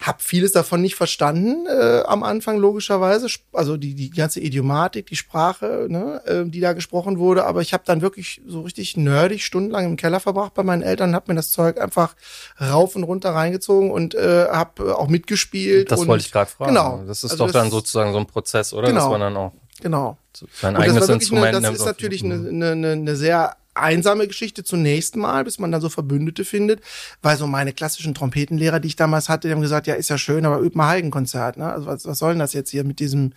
Hab 0.07 0.23
vieles 0.23 0.53
davon 0.53 0.83
nicht 0.83 0.95
verstanden 0.95 1.67
äh, 1.67 2.03
am 2.07 2.23
Anfang 2.23 2.59
logischerweise, 2.59 3.27
also 3.53 3.77
die 3.77 3.95
die 3.95 4.11
ganze 4.11 4.41
Idiomatik, 4.41 5.07
die 5.07 5.17
Sprache, 5.17 5.87
ne, 5.89 6.23
äh, 6.27 6.45
die 6.45 6.61
da 6.61 6.75
gesprochen 6.75 7.19
wurde. 7.19 7.45
Aber 7.45 7.61
ich 7.61 7.73
habe 7.73 7.83
dann 7.87 8.03
wirklich 8.03 8.41
so 8.47 8.61
richtig 8.61 8.97
nerdig 8.97 9.45
stundenlang 9.45 9.85
im 9.85 9.97
Keller 9.97 10.21
verbracht 10.21 10.55
bei 10.55 10.63
meinen 10.63 10.83
Eltern, 10.83 11.15
habe 11.15 11.33
mir 11.33 11.37
das 11.37 11.51
Zeug 11.51 11.81
einfach 11.81 12.15
rauf 12.61 12.95
und 12.95 13.03
runter 13.03 13.31
reingezogen 13.31 13.91
und 13.91 14.15
äh, 14.15 14.47
habe 14.49 14.97
auch 14.97 15.09
mitgespielt. 15.09 15.91
Das 15.91 16.01
und, 16.01 16.09
wollte 16.09 16.25
ich 16.25 16.33
gerade 16.33 16.51
fragen. 16.51 16.71
Genau. 16.71 17.03
Das 17.07 17.25
ist 17.25 17.33
also 17.33 17.45
doch 17.45 17.53
das, 17.53 17.63
dann 17.63 17.71
sozusagen 17.71 18.13
so 18.13 18.19
ein 18.19 18.27
Prozess, 18.27 18.73
oder? 18.73 18.89
Genau, 18.89 19.01
Dass 19.01 19.11
man 19.11 19.21
dann 19.21 19.37
auch 19.37 19.53
genau. 19.81 20.19
sein 20.53 20.77
eigenes 20.77 21.09
Instrument 21.09 21.57
eine, 21.57 21.67
Das 21.67 21.81
ist 21.81 21.85
natürlich 21.85 22.23
eine, 22.23 22.49
eine, 22.49 22.93
eine 22.93 23.17
sehr 23.17 23.57
einsame 23.77 24.27
Geschichte 24.27 24.65
zunächst 24.65 25.17
mal, 25.17 25.45
bis 25.45 25.59
man 25.59 25.73
dann 25.73 25.81
so 25.81 25.89
Verbündete 25.89 26.45
findet, 26.45 26.81
weil 27.23 27.37
so 27.37 27.47
meine 27.47 27.73
klassischen 27.73 28.15
Trompetenlehrer, 28.15 28.81
die 28.81 28.89
ich 28.89 28.97
damals 28.97 29.29
hatte, 29.29 29.49
die 29.49 29.55
haben 29.55 29.61
gesagt, 29.61 29.87
ja, 29.87 29.95
ist 29.95 30.11
ja 30.11 30.19
schön, 30.19 30.47
aber 30.47 30.61
üb 30.61 30.75
mal 30.75 30.89
Heigenkonzert, 30.89 31.57
ne? 31.57 31.73
Also 31.73 31.87
was, 31.87 32.07
was 32.07 32.19
soll 32.19 32.33
denn 32.33 32.39
das 32.39 32.53
jetzt 32.53 32.71
hier 32.71 32.85
mit 32.85 33.01
diesem 33.01 33.33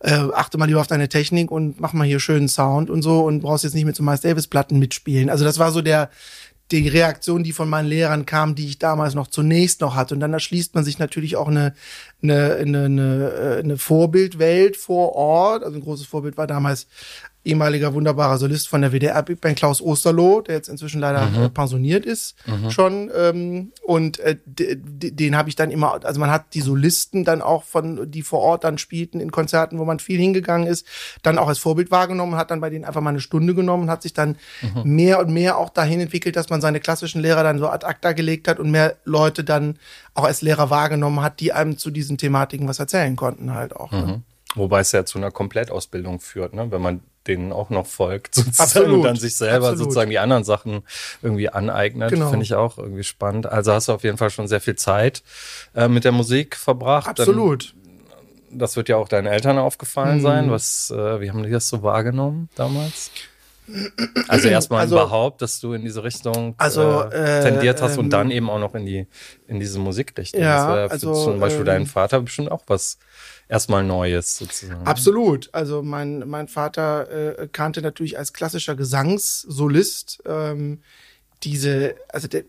äh, 0.00 0.12
achte 0.34 0.58
mal 0.58 0.66
lieber 0.66 0.80
auf 0.80 0.86
deine 0.86 1.08
Technik 1.08 1.50
und 1.50 1.80
mach 1.80 1.92
mal 1.92 2.06
hier 2.06 2.20
schönen 2.20 2.48
Sound 2.48 2.90
und 2.90 3.02
so 3.02 3.20
und 3.20 3.40
brauchst 3.40 3.64
jetzt 3.64 3.74
nicht 3.74 3.84
mit 3.84 3.96
so 3.96 4.02
Miles 4.02 4.22
Davis 4.22 4.46
Platten 4.46 4.78
mitspielen. 4.78 5.28
Also 5.28 5.44
das 5.44 5.58
war 5.58 5.72
so 5.72 5.82
der 5.82 6.10
die 6.70 6.86
Reaktion, 6.86 7.42
die 7.42 7.52
von 7.52 7.68
meinen 7.68 7.88
Lehrern 7.88 8.26
kam, 8.26 8.54
die 8.54 8.66
ich 8.66 8.78
damals 8.78 9.14
noch 9.14 9.26
zunächst 9.26 9.80
noch 9.80 9.96
hatte. 9.96 10.14
Und 10.14 10.20
dann 10.20 10.32
erschließt 10.32 10.74
man 10.74 10.84
sich 10.84 10.98
natürlich 10.98 11.36
auch 11.36 11.48
eine, 11.48 11.74
eine, 12.22 12.56
eine, 12.56 12.84
eine, 12.84 13.30
äh, 13.32 13.58
eine 13.60 13.76
Vorbildwelt 13.76 14.76
vor 14.76 15.14
Ort. 15.14 15.64
Also 15.64 15.76
ein 15.76 15.82
großes 15.82 16.06
Vorbild 16.06 16.36
war 16.36 16.46
damals 16.46 16.86
ehemaliger 17.44 17.94
wunderbarer 17.94 18.36
Solist 18.36 18.68
von 18.68 18.82
der 18.82 18.92
WDR 18.92 19.22
Big 19.22 19.40
Band 19.40 19.56
Klaus 19.56 19.80
Osterloh, 19.80 20.42
der 20.42 20.56
jetzt 20.56 20.68
inzwischen 20.68 21.00
leider 21.00 21.26
mhm. 21.26 21.52
Pensioniert 21.54 22.04
ist 22.04 22.34
mhm. 22.46 22.70
schon. 22.70 23.10
Ähm, 23.16 23.72
und 23.82 24.18
äh, 24.20 24.36
den 24.46 25.36
habe 25.36 25.48
ich 25.48 25.56
dann 25.56 25.70
immer, 25.70 26.04
also 26.04 26.20
man 26.20 26.30
hat 26.30 26.52
die 26.52 26.60
Solisten 26.60 27.24
dann 27.24 27.40
auch 27.40 27.64
von, 27.64 28.10
die 28.10 28.22
vor 28.22 28.40
Ort 28.40 28.64
dann 28.64 28.76
spielten 28.76 29.20
in 29.20 29.30
Konzerten, 29.30 29.78
wo 29.78 29.84
man 29.86 30.00
viel 30.00 30.18
hingegangen 30.18 30.66
ist, 30.66 30.86
dann 31.22 31.38
auch 31.38 31.48
als 31.48 31.58
Vorbild 31.58 31.90
wahrgenommen, 31.90 32.36
hat 32.36 32.50
dann 32.50 32.60
bei 32.60 32.68
denen 32.68 32.84
einfach 32.84 33.00
mal 33.00 33.10
eine 33.10 33.20
Stunde 33.20 33.54
genommen 33.54 33.84
und 33.84 33.90
hat 33.90 34.02
sich 34.02 34.12
dann 34.12 34.36
mhm. 34.60 34.94
mehr 34.94 35.18
und 35.18 35.30
mehr 35.32 35.56
auch 35.56 35.70
dahin 35.70 36.00
entwickelt, 36.00 36.36
dass 36.36 36.50
man 36.50 36.60
seine 36.60 36.80
klassischen 36.80 37.22
Lehrer 37.22 37.42
dann 37.42 37.58
so 37.58 37.68
ad 37.68 37.86
acta 37.86 38.12
gelegt 38.12 38.48
hat 38.48 38.58
und 38.58 38.70
mehr 38.70 38.96
Leute 39.04 39.44
dann 39.44 39.78
auch 40.14 40.24
als 40.24 40.42
Lehrer 40.42 40.68
wahrgenommen 40.68 41.22
hat, 41.22 41.40
die 41.40 41.52
einem 41.52 41.78
zu 41.78 41.90
diesen 41.90 42.18
Thematiken 42.18 42.68
was 42.68 42.78
erzählen 42.78 43.16
konnten 43.16 43.54
halt 43.54 43.74
auch. 43.74 43.92
Ne? 43.92 44.06
Mhm. 44.06 44.22
Wobei 44.56 44.80
es 44.80 44.92
ja 44.92 45.04
zu 45.04 45.18
einer 45.18 45.30
Komplettausbildung 45.30 46.20
führt, 46.20 46.54
ne? 46.54 46.70
wenn 46.70 46.82
man 46.82 47.00
denen 47.26 47.52
auch 47.52 47.70
noch 47.70 47.86
folgt 47.86 48.34
sozusagen 48.36 48.62
Absolut. 48.62 48.96
und 48.96 49.02
dann 49.02 49.16
sich 49.16 49.36
selber 49.36 49.68
Absolut. 49.68 49.78
sozusagen 49.78 50.10
die 50.10 50.18
anderen 50.18 50.44
Sachen 50.44 50.82
irgendwie 51.22 51.48
aneignet. 51.48 52.10
Genau. 52.10 52.30
Finde 52.30 52.44
ich 52.44 52.54
auch 52.54 52.78
irgendwie 52.78 53.04
spannend. 53.04 53.46
Also 53.46 53.72
hast 53.72 53.88
du 53.88 53.92
auf 53.92 54.04
jeden 54.04 54.18
Fall 54.18 54.30
schon 54.30 54.48
sehr 54.48 54.60
viel 54.60 54.76
Zeit 54.76 55.22
äh, 55.74 55.88
mit 55.88 56.04
der 56.04 56.12
Musik 56.12 56.56
verbracht. 56.56 57.08
Absolut. 57.08 57.74
Dann, 57.74 58.58
das 58.58 58.76
wird 58.76 58.88
ja 58.88 58.96
auch 58.96 59.08
deinen 59.08 59.26
Eltern 59.26 59.58
aufgefallen 59.58 60.18
mhm. 60.18 60.22
sein. 60.22 60.50
Was, 60.50 60.90
äh, 60.90 61.20
wie 61.20 61.30
haben 61.30 61.42
die 61.42 61.50
das 61.50 61.68
so 61.68 61.82
wahrgenommen 61.82 62.48
damals? 62.54 63.10
Also 64.28 64.48
erstmal 64.48 64.80
also, 64.80 64.96
überhaupt, 64.96 65.42
dass 65.42 65.60
du 65.60 65.72
in 65.74 65.82
diese 65.82 66.02
Richtung 66.02 66.54
also, 66.58 67.02
äh, 67.02 67.42
tendiert 67.42 67.80
hast 67.82 67.96
äh, 67.96 68.00
und 68.00 68.10
dann 68.10 68.30
eben 68.30 68.50
auch 68.50 68.58
noch 68.58 68.74
in 68.74 68.86
die 68.86 69.06
in 69.46 69.60
diese 69.60 69.78
Musikrichtung. 69.78 70.40
Ja, 70.40 70.56
das 70.56 70.66
war 70.66 70.78
ja 70.78 70.86
also, 70.86 71.24
zum 71.24 71.40
Beispiel 71.40 71.60
ähm, 71.60 71.66
deinen 71.66 71.86
Vater 71.86 72.20
bestimmt 72.20 72.50
auch 72.50 72.62
was 72.66 72.98
erstmal 73.50 73.84
Neues 73.84 74.36
sozusagen. 74.36 74.86
Absolut. 74.86 75.50
Also 75.52 75.82
mein, 75.82 76.28
mein 76.28 76.48
Vater 76.48 77.38
äh, 77.40 77.48
kannte 77.48 77.82
natürlich 77.82 78.16
als 78.16 78.32
klassischer 78.32 78.76
Gesangssolist 78.76 80.22
ähm, 80.24 80.78
diese, 81.42 81.96
also 82.08 82.28
der, 82.28 82.44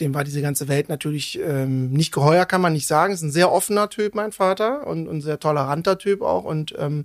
dem 0.00 0.14
war 0.14 0.24
diese 0.24 0.42
ganze 0.42 0.68
Welt 0.68 0.88
natürlich 0.88 1.38
ähm, 1.38 1.90
nicht 1.90 2.12
geheuer, 2.12 2.46
kann 2.46 2.60
man 2.60 2.72
nicht 2.72 2.86
sagen. 2.86 3.12
Ist 3.12 3.22
ein 3.22 3.30
sehr 3.30 3.52
offener 3.52 3.90
Typ, 3.90 4.14
mein 4.14 4.32
Vater, 4.32 4.86
und 4.86 5.08
ein 5.08 5.20
sehr 5.20 5.38
toleranter 5.38 5.98
Typ 5.98 6.22
auch 6.22 6.44
und 6.44 6.74
ähm, 6.78 7.04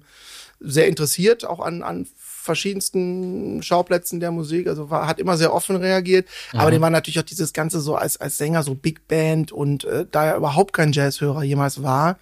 sehr 0.59 0.87
interessiert 0.87 1.45
auch 1.45 1.59
an, 1.59 1.83
an 1.83 2.07
verschiedensten 2.15 3.63
Schauplätzen 3.63 4.19
der 4.19 4.31
Musik, 4.31 4.67
also 4.67 4.89
war, 4.89 5.07
hat 5.07 5.19
immer 5.19 5.37
sehr 5.37 5.53
offen 5.53 5.77
reagiert, 5.77 6.27
mhm. 6.51 6.59
aber 6.59 6.71
dem 6.71 6.81
war 6.81 6.89
natürlich 6.89 7.19
auch 7.19 7.23
dieses 7.23 7.53
Ganze 7.53 7.79
so 7.79 7.95
als, 7.95 8.19
als 8.19 8.37
Sänger, 8.37 8.63
so 8.63 8.75
Big 8.75 9.07
Band 9.07 9.53
und 9.53 9.85
äh, 9.85 10.05
da 10.09 10.25
er 10.25 10.35
überhaupt 10.35 10.73
kein 10.73 10.91
Jazzhörer 10.91 11.43
jemals 11.43 11.83
war, 11.83 12.17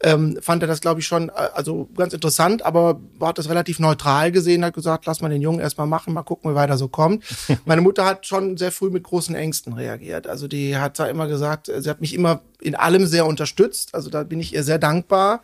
ähm, 0.00 0.38
fand 0.40 0.62
er 0.62 0.68
das, 0.68 0.80
glaube 0.80 1.00
ich, 1.00 1.06
schon 1.06 1.28
äh, 1.28 1.32
also 1.54 1.88
ganz 1.96 2.12
interessant, 2.12 2.64
aber 2.64 3.00
hat 3.20 3.38
das 3.38 3.48
relativ 3.48 3.78
neutral 3.80 4.30
gesehen, 4.30 4.64
hat 4.64 4.74
gesagt, 4.74 5.06
lass 5.06 5.20
mal 5.20 5.28
den 5.28 5.42
Jungen 5.42 5.60
erstmal 5.60 5.86
machen, 5.86 6.14
mal 6.14 6.22
gucken, 6.22 6.50
wie 6.50 6.54
weiter 6.54 6.76
so 6.76 6.88
kommt. 6.88 7.24
Meine 7.64 7.80
Mutter 7.80 8.04
hat 8.04 8.26
schon 8.26 8.56
sehr 8.56 8.70
früh 8.70 8.90
mit 8.90 9.02
großen 9.02 9.34
Ängsten 9.34 9.72
reagiert. 9.72 10.26
Also 10.26 10.46
die 10.46 10.76
hat 10.76 10.98
da 10.98 11.06
immer 11.06 11.26
gesagt, 11.26 11.70
sie 11.76 11.90
hat 11.90 12.00
mich 12.00 12.14
immer 12.14 12.40
in 12.60 12.74
allem 12.74 13.06
sehr 13.06 13.26
unterstützt. 13.26 13.94
Also 13.94 14.10
da 14.10 14.22
bin 14.24 14.40
ich 14.40 14.54
ihr 14.54 14.62
sehr 14.62 14.78
dankbar. 14.78 15.42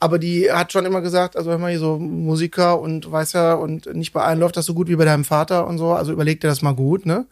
Aber 0.00 0.18
die 0.18 0.50
hat 0.50 0.72
schon 0.72 0.84
immer 0.84 1.00
gesagt, 1.00 1.36
also 1.36 1.52
immer 1.52 1.68
hier 1.68 1.78
so 1.78 1.98
Musiker 1.98 2.80
und 2.80 3.10
weiß 3.10 3.32
ja, 3.34 3.54
und 3.54 3.86
nicht 3.94 4.12
bei 4.12 4.22
allen 4.22 4.40
läuft 4.40 4.56
das 4.56 4.66
so 4.66 4.74
gut 4.74 4.88
wie 4.88 4.96
bei 4.96 5.04
deinem 5.04 5.24
Vater 5.24 5.66
und 5.66 5.78
so. 5.78 5.92
Also 5.92 6.12
überleg 6.12 6.40
dir 6.40 6.48
das 6.48 6.62
mal 6.62 6.74
gut, 6.74 7.06
ne? 7.06 7.26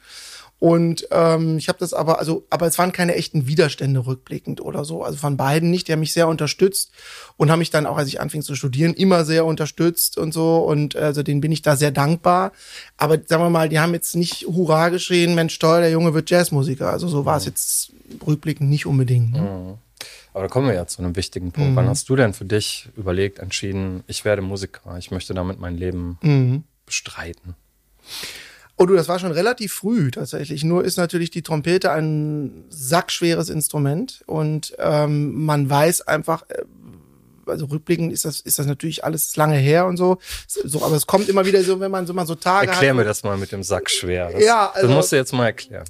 Und 0.60 1.08
ähm, 1.10 1.56
ich 1.56 1.68
habe 1.68 1.78
das 1.78 1.94
aber, 1.94 2.18
also, 2.18 2.44
aber 2.50 2.66
es 2.66 2.78
waren 2.78 2.92
keine 2.92 3.14
echten 3.14 3.46
Widerstände 3.46 4.06
rückblickend 4.06 4.60
oder 4.60 4.84
so. 4.84 5.02
Also 5.02 5.16
von 5.16 5.38
beiden 5.38 5.70
nicht. 5.70 5.88
Die 5.88 5.92
haben 5.92 6.00
mich 6.00 6.12
sehr 6.12 6.28
unterstützt 6.28 6.92
und 7.38 7.50
haben 7.50 7.60
mich 7.60 7.70
dann 7.70 7.86
auch, 7.86 7.96
als 7.96 8.08
ich 8.08 8.20
anfing 8.20 8.42
zu 8.42 8.54
studieren, 8.54 8.92
immer 8.92 9.24
sehr 9.24 9.46
unterstützt 9.46 10.18
und 10.18 10.34
so. 10.34 10.58
Und 10.58 10.96
also 10.96 11.22
denen 11.22 11.40
bin 11.40 11.50
ich 11.50 11.62
da 11.62 11.76
sehr 11.76 11.90
dankbar. 11.90 12.52
Aber 12.98 13.18
sagen 13.24 13.42
wir 13.42 13.48
mal, 13.48 13.70
die 13.70 13.80
haben 13.80 13.94
jetzt 13.94 14.14
nicht 14.14 14.46
Hurra 14.46 14.90
geschrien, 14.90 15.34
Mensch 15.34 15.58
toll, 15.58 15.80
der 15.80 15.90
Junge 15.90 16.12
wird 16.12 16.28
Jazzmusiker. 16.28 16.90
Also 16.90 17.08
so 17.08 17.24
war 17.24 17.38
es 17.38 17.46
jetzt 17.46 17.92
rückblickend 18.26 18.68
nicht 18.68 18.84
unbedingt. 18.84 19.32
Ne? 19.32 19.40
Mhm. 19.40 19.78
Aber 20.34 20.42
da 20.42 20.48
kommen 20.48 20.68
wir 20.68 20.74
ja 20.74 20.86
zu 20.86 21.02
einem 21.02 21.16
wichtigen 21.16 21.52
Punkt. 21.52 21.70
Mhm. 21.70 21.76
Wann 21.76 21.88
hast 21.88 22.06
du 22.10 22.16
denn 22.16 22.34
für 22.34 22.44
dich 22.44 22.90
überlegt, 22.98 23.38
entschieden, 23.38 24.04
ich 24.06 24.26
werde 24.26 24.42
Musiker, 24.42 24.98
ich 24.98 25.10
möchte 25.10 25.32
damit 25.32 25.58
mein 25.58 25.78
Leben 25.78 26.18
Mhm. 26.20 26.64
bestreiten? 26.84 27.54
Oh 28.82 28.86
du, 28.86 28.94
das 28.94 29.08
war 29.08 29.18
schon 29.18 29.32
relativ 29.32 29.74
früh 29.74 30.10
tatsächlich. 30.10 30.64
Nur 30.64 30.82
ist 30.84 30.96
natürlich 30.96 31.30
die 31.30 31.42
Trompete 31.42 31.92
ein 31.92 32.64
sackschweres 32.70 33.50
Instrument 33.50 34.22
und 34.26 34.74
ähm, 34.78 35.44
man 35.44 35.68
weiß 35.68 36.00
einfach, 36.08 36.44
äh, 36.48 36.62
also 37.44 37.66
rückblickend 37.66 38.10
ist 38.10 38.24
das, 38.24 38.40
ist 38.40 38.58
das 38.58 38.64
natürlich 38.64 39.04
alles 39.04 39.36
lange 39.36 39.56
her 39.56 39.84
und 39.84 39.98
so. 39.98 40.16
So, 40.46 40.82
aber 40.82 40.96
es 40.96 41.06
kommt 41.06 41.28
immer 41.28 41.44
wieder 41.44 41.62
so, 41.62 41.78
wenn 41.78 41.90
man 41.90 42.06
so 42.06 42.14
mal 42.14 42.26
so 42.26 42.34
Tage 42.36 42.68
Erklär 42.68 42.90
hat. 42.90 42.96
mir 42.96 43.04
das 43.04 43.22
mal 43.22 43.36
mit 43.36 43.52
dem 43.52 43.62
Sack 43.62 43.90
schwer. 43.90 44.30
Das, 44.32 44.42
Ja, 44.42 44.70
also- 44.70 44.86
das 44.86 44.96
musst 44.96 45.12
du 45.12 45.16
jetzt 45.16 45.34
mal 45.34 45.44
erklären. 45.44 45.84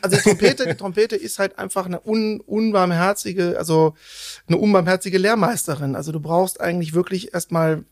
Also 0.00 0.16
die 0.16 0.22
Trompete, 0.22 0.66
die 0.66 0.74
Trompete 0.74 1.16
ist 1.16 1.40
halt 1.40 1.58
einfach 1.58 1.86
eine 1.86 2.00
un, 2.06 2.38
unbarmherzige, 2.40 3.56
also 3.58 3.94
eine 4.46 4.58
unbarmherzige 4.58 5.18
Lehrmeisterin. 5.18 5.96
Also 5.96 6.12
du 6.12 6.20
brauchst 6.20 6.60
eigentlich 6.60 6.94
wirklich 6.94 7.34
erstmal 7.34 7.82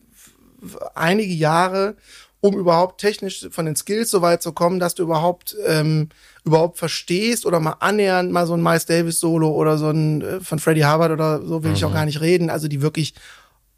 einige 0.95 1.33
Jahre, 1.33 1.97
um 2.41 2.57
überhaupt 2.57 3.01
technisch 3.01 3.49
von 3.51 3.67
den 3.67 3.77
Skills 3.77 4.11
so 4.11 4.23
weit 4.23 4.43
zu 4.43 4.53
kommen, 4.53 4.79
dass 4.79 4.95
du 4.95 5.03
überhaupt 5.03 5.57
ähm, 5.67 6.09
überhaupt 6.45 6.79
verstehst 6.79 7.47
oder 7.47 7.61
mal 7.61 7.77
annähernd 7.81 8.31
mal 8.31 8.47
so 8.47 8.55
ein 8.55 8.63
Miles 8.63 8.87
Davis 8.87 9.21
Solo 9.21 9.51
oder 9.51 9.77
so 9.77 9.91
ein 9.91 10.23
äh, 10.23 10.41
von 10.41 10.59
Freddie 10.59 10.85
Hubbard 10.85 11.11
oder 11.11 11.43
so 11.45 11.65
will 11.65 11.73
ich 11.73 11.85
auch 11.85 11.93
gar 11.93 12.05
nicht 12.05 12.21
reden. 12.21 12.51
Also 12.51 12.69
die 12.69 12.81
wirklich 12.81 13.15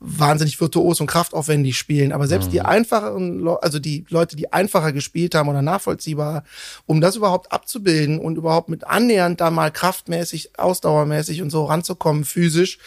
wahnsinnig 0.01 0.59
virtuos 0.59 1.01
und 1.01 1.07
kraftaufwendig 1.07 1.77
spielen. 1.77 2.13
Aber 2.13 2.27
selbst 2.27 2.53
die 2.53 2.63
einfacheren, 2.63 3.39
Le 3.41 3.63
also 3.63 3.79
die 3.79 4.07
Leute, 4.09 4.35
die 4.35 4.51
einfacher 4.51 4.93
gespielt 4.93 5.35
haben 5.35 5.49
oder 5.49 5.61
nachvollziehbar, 5.61 6.45
um 6.87 7.03
das 7.03 7.17
überhaupt 7.17 7.53
abzubilden 7.53 8.19
und 8.19 8.37
überhaupt 8.37 8.71
mit 8.71 8.85
annähernd 8.85 9.41
da 9.43 9.51
mal 9.51 9.71
kraftmäßig, 9.71 10.59
ausdauermäßig 10.59 11.43
und 11.43 11.51
so 11.51 11.67
ranzukommen, 11.67 12.25
physisch, 12.25 12.79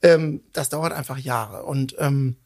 ähm, 0.00 0.40
das 0.54 0.70
dauert 0.70 0.92
einfach 0.92 1.18
Jahre. 1.18 1.64
Und 1.64 1.96
ähm, 1.98 2.36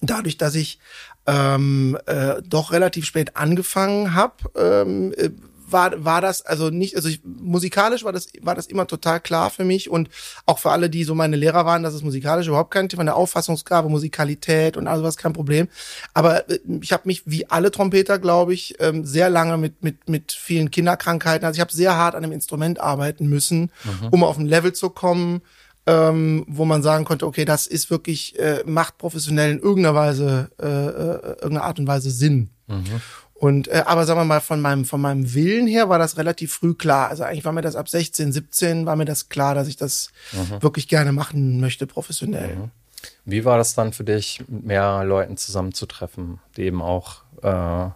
dadurch, 0.00 0.38
dass 0.38 0.54
ich 0.54 0.78
ähm, 1.26 1.96
äh, 2.06 2.42
doch 2.44 2.72
relativ 2.72 3.04
spät 3.04 3.36
angefangen 3.36 4.14
habe, 4.14 4.34
ähm, 4.56 5.12
äh, 5.16 5.30
war, 5.72 6.04
war 6.04 6.20
das 6.20 6.44
also 6.44 6.70
nicht, 6.70 6.96
also 6.96 7.08
ich, 7.08 7.20
musikalisch 7.24 8.04
war 8.04 8.12
das, 8.12 8.28
war 8.42 8.54
das 8.54 8.66
immer 8.66 8.86
total 8.86 9.20
klar 9.20 9.50
für 9.50 9.64
mich 9.64 9.90
und 9.90 10.08
auch 10.46 10.58
für 10.58 10.70
alle, 10.70 10.90
die 10.90 11.04
so 11.04 11.14
meine 11.14 11.36
Lehrer 11.36 11.64
waren, 11.64 11.82
dass 11.82 11.94
es 11.94 12.02
musikalisch 12.02 12.46
überhaupt 12.46 12.70
kein 12.70 12.88
Thema, 12.88 13.00
eine 13.00 13.14
Auffassungsgabe, 13.14 13.88
Musikalität 13.88 14.76
und 14.76 14.86
all 14.86 14.98
sowas 14.98 15.16
kein 15.16 15.32
Problem. 15.32 15.68
Aber 16.14 16.48
äh, 16.50 16.58
ich 16.80 16.92
habe 16.92 17.04
mich 17.06 17.22
wie 17.26 17.48
alle 17.48 17.70
Trompeter, 17.70 18.18
glaube 18.18 18.54
ich, 18.54 18.76
ähm, 18.80 19.04
sehr 19.04 19.30
lange 19.30 19.56
mit, 19.56 19.82
mit, 19.82 20.08
mit 20.08 20.32
vielen 20.32 20.70
Kinderkrankheiten, 20.70 21.46
also 21.46 21.56
ich 21.56 21.60
habe 21.60 21.72
sehr 21.72 21.96
hart 21.96 22.14
an 22.14 22.22
dem 22.22 22.32
Instrument 22.32 22.80
arbeiten 22.80 23.28
müssen, 23.28 23.70
um 24.10 24.24
auf 24.24 24.38
ein 24.38 24.46
Level 24.46 24.72
zu 24.72 24.90
kommen, 24.90 25.42
ähm, 25.86 26.44
wo 26.48 26.64
man 26.64 26.82
sagen 26.82 27.04
konnte, 27.04 27.26
okay, 27.26 27.44
das 27.44 27.66
ist 27.66 27.90
wirklich, 27.90 28.38
äh, 28.38 28.62
macht 28.66 28.98
professionell 28.98 29.52
in 29.52 29.58
irgendeiner 29.58 29.94
Weise, 29.94 30.50
äh, 30.60 30.66
äh, 30.66 31.34
irgendeiner 31.42 31.64
Art 31.64 31.78
und 31.78 31.86
Weise 31.86 32.10
Sinn. 32.10 32.50
Und 33.34 33.66
äh, 33.68 33.82
aber 33.86 34.06
sagen 34.06 34.20
wir 34.20 34.24
mal, 34.24 34.40
von 34.40 34.60
meinem, 34.60 34.84
von 34.84 35.00
meinem 35.00 35.34
Willen 35.34 35.66
her 35.66 35.88
war 35.88 35.98
das 35.98 36.16
relativ 36.16 36.52
früh 36.54 36.74
klar. 36.74 37.08
Also 37.10 37.24
eigentlich 37.24 37.44
war 37.44 37.52
mir 37.52 37.60
das 37.62 37.74
ab 37.74 37.88
16, 37.88 38.32
17, 38.32 38.86
war 38.86 38.94
mir 38.94 39.04
das 39.04 39.28
klar, 39.28 39.54
dass 39.56 39.66
ich 39.66 39.76
das 39.76 40.10
wirklich 40.60 40.86
gerne 40.86 41.12
machen 41.12 41.60
möchte, 41.60 41.86
professionell. 41.88 42.70
Wie 43.24 43.44
war 43.44 43.58
das 43.58 43.74
dann 43.74 43.92
für 43.92 44.04
dich, 44.04 44.42
mit 44.46 44.66
mehr 44.66 45.02
Leuten 45.04 45.36
zusammenzutreffen, 45.36 46.38
die 46.56 46.62
eben 46.62 46.80
auch 46.80 47.22
äh, 47.42 47.90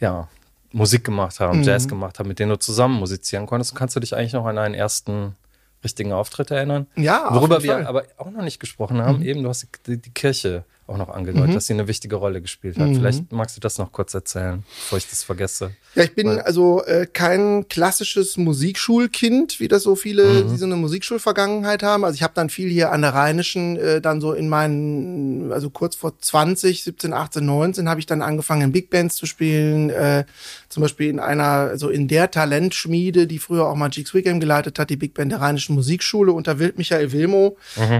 ja, 0.00 0.28
Musik 0.72 1.04
gemacht 1.04 1.40
haben, 1.40 1.58
Mhm. 1.60 1.64
Jazz 1.64 1.88
gemacht 1.88 2.18
haben, 2.18 2.28
mit 2.28 2.38
denen 2.38 2.50
du 2.50 2.58
zusammen 2.58 2.98
musizieren 2.98 3.46
konntest? 3.46 3.72
Und 3.72 3.78
kannst 3.78 3.96
du 3.96 4.00
dich 4.00 4.14
eigentlich 4.14 4.34
noch 4.34 4.44
an 4.44 4.58
einen 4.58 4.74
ersten 4.74 5.36
richtigen 5.84 6.12
Auftritt 6.12 6.50
erinnern? 6.50 6.86
Ja, 6.96 7.28
Worüber 7.32 7.62
wir. 7.62 7.78
Mhm. 7.78 7.86
aber 7.86 8.04
auch 8.16 8.30
noch 8.30 8.42
nicht 8.42 8.60
gesprochen 8.60 9.00
haben, 9.02 9.22
eben, 9.22 9.42
du 9.42 9.48
hast 9.48 9.66
die, 9.86 9.96
die 9.96 10.10
Kirche 10.10 10.64
auch 10.90 10.96
noch 10.98 11.08
angedeutet, 11.08 11.54
dass 11.56 11.66
sie 11.66 11.72
eine 11.74 11.88
wichtige 11.88 12.16
Rolle 12.16 12.42
gespielt 12.42 12.78
hat. 12.78 12.88
Mhm. 12.88 12.96
Vielleicht 12.96 13.32
magst 13.32 13.56
du 13.56 13.60
das 13.60 13.78
noch 13.78 13.92
kurz 13.92 14.12
erzählen, 14.14 14.62
bevor 14.82 14.98
ich 14.98 15.08
das 15.08 15.22
vergesse. 15.22 15.70
Ja, 15.94 16.04
ich 16.04 16.14
bin 16.14 16.28
Weil- 16.28 16.40
also 16.40 16.84
äh, 16.84 17.06
kein 17.06 17.66
klassisches 17.68 18.36
Musikschulkind, 18.36 19.60
wie 19.60 19.68
das 19.68 19.82
so 19.82 19.96
viele, 19.96 20.44
die 20.44 20.56
so 20.56 20.64
eine 20.66 20.76
Musikschulvergangenheit 20.76 21.82
haben. 21.82 22.04
Also 22.04 22.14
ich 22.16 22.22
habe 22.22 22.32
dann 22.34 22.50
viel 22.50 22.68
hier 22.70 22.92
an 22.92 23.02
der 23.02 23.14
Rheinischen, 23.14 23.76
äh, 23.76 24.00
dann 24.00 24.20
so 24.20 24.32
in 24.32 24.48
meinen, 24.48 25.52
also 25.52 25.70
kurz 25.70 25.96
vor 25.96 26.18
20, 26.18 26.84
17, 26.84 27.12
18, 27.12 27.44
19 27.44 27.88
habe 27.88 28.00
ich 28.00 28.06
dann 28.06 28.22
angefangen 28.22 28.62
in 28.62 28.72
Big 28.72 28.90
Bands 28.90 29.16
zu 29.16 29.26
spielen. 29.26 29.90
Äh, 29.90 30.24
zum 30.68 30.82
Beispiel 30.82 31.08
in 31.08 31.18
einer, 31.18 31.42
also 31.44 31.88
in 31.88 32.06
der 32.06 32.30
Talentschmiede, 32.30 33.26
die 33.26 33.38
früher 33.38 33.66
auch 33.66 33.74
mal 33.74 33.90
Jigs 33.90 34.14
Weekend 34.14 34.40
geleitet 34.40 34.78
hat, 34.78 34.90
die 34.90 34.96
Big 34.96 35.14
Band 35.14 35.32
der 35.32 35.40
Rheinischen 35.40 35.74
Musikschule 35.74 36.32
unter 36.32 36.58
Wild 36.58 36.78
Michael 36.78 37.10
Wilmo, 37.12 37.56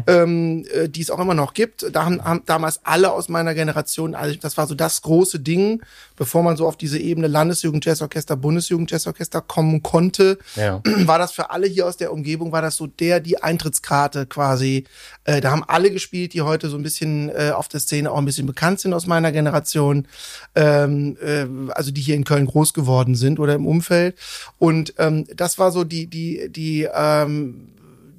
ähm, 0.07 0.65
äh, 0.73 0.89
die 0.89 1.01
es 1.01 1.11
auch 1.11 1.19
immer 1.19 1.35
noch 1.35 1.55
gibt. 1.55 1.85
Da 1.93 2.05
haben, 2.05 2.23
haben 2.25 2.43
damals 2.47 2.80
alle 2.83 3.13
aus 3.13 3.29
meiner 3.29 3.55
Generation, 3.55 4.15
also 4.15 4.37
das 4.41 4.57
war 4.57 4.67
so 4.67 4.75
das 4.75 5.03
große 5.03 5.41
Ding, 5.41 5.83
bevor 6.17 6.43
man 6.43 6.57
so 6.57 6.67
auf 6.67 6.77
diese 6.77 6.99
Ebene 6.99 7.27
Landesjugend-Jazzorchester, 7.29 8.37
Bundesjugend-Jazzorchester 8.37 9.41
kommen 9.41 9.83
konnte, 9.83 10.39
Ja. 10.57 10.83
war 11.07 11.19
das 11.19 11.33
für 11.33 11.51
alle 11.51 11.67
hier 11.67 11.87
aus 11.87 11.97
der 11.97 12.13
Umgebung, 12.13 12.53
war 12.53 12.63
das 12.63 12.77
so 12.77 12.87
der, 12.87 13.21
die 13.21 13.43
Eintrittskarte 13.43 14.27
quasi. 14.27 14.85
Äh, 15.25 15.41
da 15.41 15.51
haben 15.51 15.65
alle 15.67 15.91
gespielt, 15.91 16.33
die 16.33 16.43
heute 16.43 16.69
so 16.69 16.77
ein 16.77 16.83
bisschen 16.83 17.29
äh, 17.31 17.53
auf 17.55 17.69
der 17.69 17.81
Szene 17.81 18.11
auch 18.11 18.19
ein 18.19 18.25
bisschen 18.25 18.47
bekannt 18.47 18.81
sind 18.81 18.95
aus 18.95 19.07
meiner 19.07 19.33
Generation, 19.33 20.07
ähm, 20.55 21.17
äh, 21.23 21.47
also 21.73 21.91
die 21.91 22.01
hier 22.01 22.15
in 22.17 22.25
Köln 22.25 22.47
groß 22.47 22.73
geworden 22.75 23.15
sind 23.15 23.39
oder 23.41 23.55
im 23.55 23.67
Umfeld. 23.67 24.17
Und 24.59 24.95
ähm, 24.99 25.27
das 25.35 25.59
war 25.59 25.71
so 25.71 25.85
die, 25.85 26.07
die, 26.07 26.49
die, 26.51 26.89
ähm, 26.93 27.69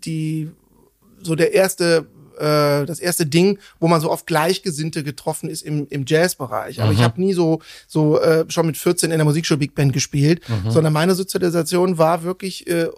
die, 0.03 0.51
so 1.21 1.35
der 1.35 1.53
erste 1.53 2.07
äh, 2.41 2.85
das 2.85 2.99
erste 2.99 3.25
Ding, 3.25 3.59
wo 3.79 3.87
man 3.87 4.01
so 4.01 4.11
auf 4.11 4.25
Gleichgesinnte 4.25 5.03
getroffen 5.03 5.49
ist 5.49 5.61
im, 5.61 5.87
im 5.89 6.05
Jazzbereich. 6.07 6.81
Aber 6.81 6.91
ich 6.91 7.01
habe 7.01 7.21
nie 7.21 7.33
so 7.33 7.61
so 7.87 8.19
äh, 8.19 8.45
schon 8.49 8.65
mit 8.65 8.77
14 8.77 9.11
in 9.11 9.17
der 9.17 9.25
Musikschule 9.25 9.57
Big 9.57 9.75
Band 9.75 9.93
gespielt, 9.93 10.41
sondern 10.69 10.93
meine 10.93 11.15
Sozialisation 11.15 11.97
war 11.97 12.23
wirklich 12.23 12.67
äh, 12.67 12.83
äh, 12.83 12.89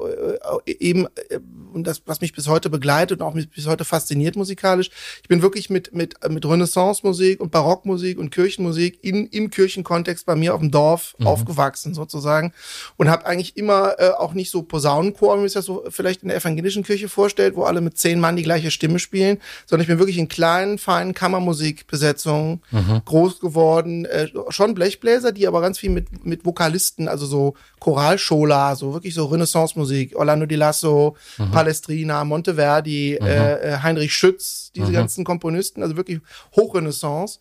eben 0.65 1.07
äh, 1.29 1.39
und 1.73 1.85
das 1.85 2.01
was 2.05 2.21
mich 2.21 2.33
bis 2.33 2.47
heute 2.47 2.69
begleitet 2.69 3.19
und 3.19 3.27
auch 3.27 3.33
mich 3.33 3.49
bis 3.49 3.67
heute 3.67 3.85
fasziniert 3.85 4.35
musikalisch. 4.35 4.89
Ich 5.21 5.27
bin 5.27 5.41
wirklich 5.41 5.69
mit 5.69 5.93
mit 5.93 6.15
mit 6.29 6.45
Renaissance-Musik 6.45 7.39
und 7.39 7.51
Barockmusik 7.51 8.17
und 8.17 8.31
Kirchenmusik 8.31 8.99
in 9.03 9.27
im 9.27 9.49
Kirchenkontext 9.49 10.25
bei 10.25 10.35
mir 10.35 10.53
auf 10.53 10.61
dem 10.61 10.71
Dorf 10.71 11.15
aufgewachsen 11.23 11.93
sozusagen 11.93 12.53
und 12.97 13.09
habe 13.09 13.25
eigentlich 13.25 13.57
immer 13.57 13.95
äh, 13.99 14.09
auch 14.09 14.33
nicht 14.33 14.51
so 14.51 14.63
Posaunenchor, 14.63 15.35
wie 15.35 15.39
man 15.39 15.47
sich 15.47 15.55
das 15.55 15.65
so 15.65 15.83
vielleicht 15.89 16.23
in 16.23 16.29
der 16.29 16.37
evangelischen 16.37 16.83
Kirche 16.83 17.09
vorstellt, 17.09 17.55
wo 17.55 17.63
alle 17.63 17.81
mit 17.81 17.97
zehn 17.97 18.19
Mann 18.19 18.35
die 18.35 18.43
gleiche 18.43 18.71
Stimme 18.71 18.99
spielen, 18.99 19.32
sondern 19.65 19.83
ich 19.83 19.87
bin 19.87 19.99
wirklich 19.99 20.17
in 20.17 20.27
kleinen, 20.27 20.77
feinen 20.77 21.13
Kammermusikbesetzungen 21.13 22.61
groß 23.05 23.39
geworden. 23.39 24.05
Äh, 24.05 24.29
schon 24.49 24.73
Blechbläser, 24.73 25.31
die 25.31 25.47
aber 25.47 25.61
ganz 25.61 25.79
viel 25.79 25.89
mit, 25.89 26.25
mit 26.25 26.45
Vokalisten, 26.45 27.07
also 27.07 27.25
so 27.25 27.55
Choralschola, 27.79 28.75
so 28.75 28.93
wirklich 28.93 29.13
so 29.13 29.25
Renaissance-Musik, 29.25 30.15
Orlando 30.15 30.45
Di 30.45 30.55
Lasso, 30.55 31.15
Palestrina, 31.51 32.23
Monteverdi, 32.23 33.15
äh, 33.15 33.73
äh, 33.73 33.77
Heinrich 33.83 34.13
Schütz, 34.13 34.71
diese 34.75 34.91
ganzen 34.91 35.23
Komponisten, 35.23 35.83
also 35.83 35.97
wirklich 35.97 36.19
Hochrenaissance. 36.55 37.39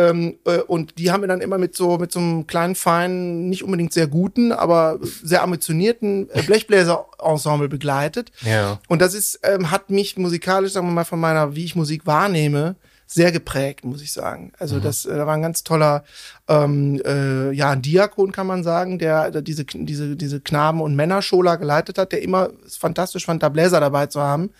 Ähm, 0.00 0.36
äh, 0.44 0.58
und 0.58 0.98
die 0.98 1.10
haben 1.10 1.22
wir 1.22 1.28
dann 1.28 1.40
immer 1.40 1.58
mit 1.58 1.74
so 1.76 1.98
mit 1.98 2.12
so 2.12 2.20
einem 2.20 2.46
kleinen, 2.46 2.74
feinen, 2.74 3.48
nicht 3.48 3.64
unbedingt 3.64 3.92
sehr 3.92 4.06
guten, 4.06 4.52
aber 4.52 4.98
sehr 5.02 5.42
ambitionierten 5.42 6.30
äh, 6.30 6.42
Blechbläser-Ensemble 6.42 7.68
begleitet. 7.68 8.32
Ja. 8.42 8.78
Und 8.88 9.02
das 9.02 9.14
ist, 9.14 9.40
ähm, 9.42 9.70
hat 9.70 9.90
mich 9.90 10.16
musikalisch, 10.16 10.72
sagen 10.72 10.86
wir 10.86 10.92
mal, 10.92 11.04
von 11.04 11.20
meiner, 11.20 11.54
wie 11.54 11.64
ich 11.64 11.76
Musik 11.76 12.06
wahrnehme, 12.06 12.76
sehr 13.06 13.32
geprägt, 13.32 13.84
muss 13.84 14.02
ich 14.02 14.12
sagen. 14.12 14.52
Also 14.58 14.78
das 14.78 15.04
äh, 15.04 15.26
war 15.26 15.34
ein 15.34 15.42
ganz 15.42 15.64
toller, 15.64 16.04
ähm, 16.46 17.02
äh, 17.04 17.50
ja, 17.50 17.70
ein 17.70 17.82
Diakon 17.82 18.30
kann 18.30 18.46
man 18.46 18.62
sagen, 18.62 19.00
der, 19.00 19.32
der 19.32 19.42
diese 19.42 19.64
diese 19.64 20.14
diese 20.14 20.40
Knaben- 20.40 20.80
und 20.80 20.94
Männerschola 20.94 21.56
geleitet 21.56 21.98
hat, 21.98 22.12
der 22.12 22.22
immer 22.22 22.50
es 22.64 22.76
fantastisch 22.76 23.26
fand, 23.26 23.42
da 23.42 23.48
Bläser 23.48 23.80
dabei 23.80 24.06
zu 24.06 24.20
haben, 24.20 24.50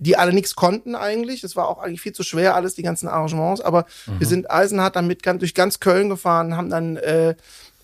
die 0.00 0.16
alle 0.16 0.32
nichts 0.32 0.56
konnten 0.56 0.94
eigentlich. 0.96 1.40
Das 1.42 1.54
war 1.56 1.68
auch 1.68 1.78
eigentlich 1.78 2.00
viel 2.00 2.12
zu 2.12 2.22
schwer, 2.24 2.56
alles 2.56 2.74
die 2.74 2.82
ganzen 2.82 3.06
Arrangements. 3.06 3.60
Aber 3.60 3.84
wir 4.18 4.26
sind 4.26 4.50
eisenhart 4.50 4.96
dann 4.96 5.06
mit 5.06 5.22
ganz, 5.22 5.38
durch 5.40 5.54
ganz 5.54 5.78
Köln 5.78 6.08
gefahren, 6.08 6.56
haben 6.56 6.70
dann 6.70 6.96
äh, 6.96 7.34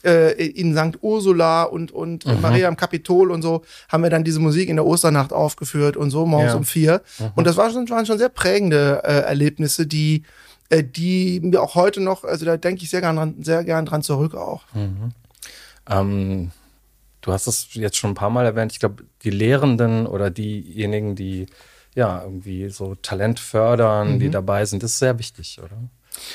äh, 0.03 0.33
in 0.47 0.75
St. 0.77 0.99
Ursula 1.03 1.65
und, 1.65 1.93
und 1.93 2.25
Maria 2.41 2.69
am 2.69 2.77
Kapitol 2.77 3.31
und 3.31 3.43
so, 3.43 3.63
haben 3.89 4.03
wir 4.03 4.11
dann 4.11 4.25
diese 4.25 4.41
Musik 4.41 4.69
in 4.69 4.77
der 4.77 4.87
Osternacht 4.87 5.33
aufgeführt 5.33 5.97
und 5.97 6.11
so 6.11 6.27
morgens 6.27 6.53
Ja. 6.53 6.57
um 6.59 6.65
vier. 6.65 7.03
Und 7.35 7.47
das 7.47 7.57
war 7.57 7.71
schon, 7.71 7.89
waren 7.91 8.07
schon 8.07 8.19
sehr 8.19 8.29
prägende 8.29 9.03
äh, 9.05 9.21
Erlebnisse, 9.23 9.87
die, 9.87 10.23
äh, 10.71 10.83
die 10.85 11.41
mir 11.41 11.61
auch 11.63 11.75
heute 11.75 12.01
noch, 12.01 12.25
also 12.25 12.45
da 12.47 12.57
denke 12.57 12.83
ich 12.83 12.91
sehr 12.91 13.01
gern 13.01 13.17
dran, 13.17 13.35
sehr 13.43 13.63
gern 13.65 13.85
dran 13.85 14.03
zurück 14.03 14.35
auch. 14.35 14.63
Ähm, 15.89 16.51
du 17.21 17.33
hast 17.33 17.47
es 17.47 17.69
jetzt 17.75 17.97
schon 17.97 18.11
ein 18.13 18.15
paar 18.15 18.31
Mal 18.31 18.45
erwähnt, 18.47 18.73
ich 18.73 18.81
glaube, 18.81 19.05
die 19.23 19.31
Lehrenden 19.31 20.07
oder 20.07 20.31
diejenigen, 20.31 21.17
die 21.17 21.47
ja 21.97 22.23
irgendwie 22.23 22.69
so 22.69 22.95
Talent 22.95 23.41
fördern, 23.41 24.15
mhm. 24.15 24.19
die 24.21 24.31
dabei 24.31 24.65
sind, 24.65 24.85
ist 24.85 24.99
sehr 24.99 25.19
wichtig, 25.19 25.59
oder? 25.61 25.77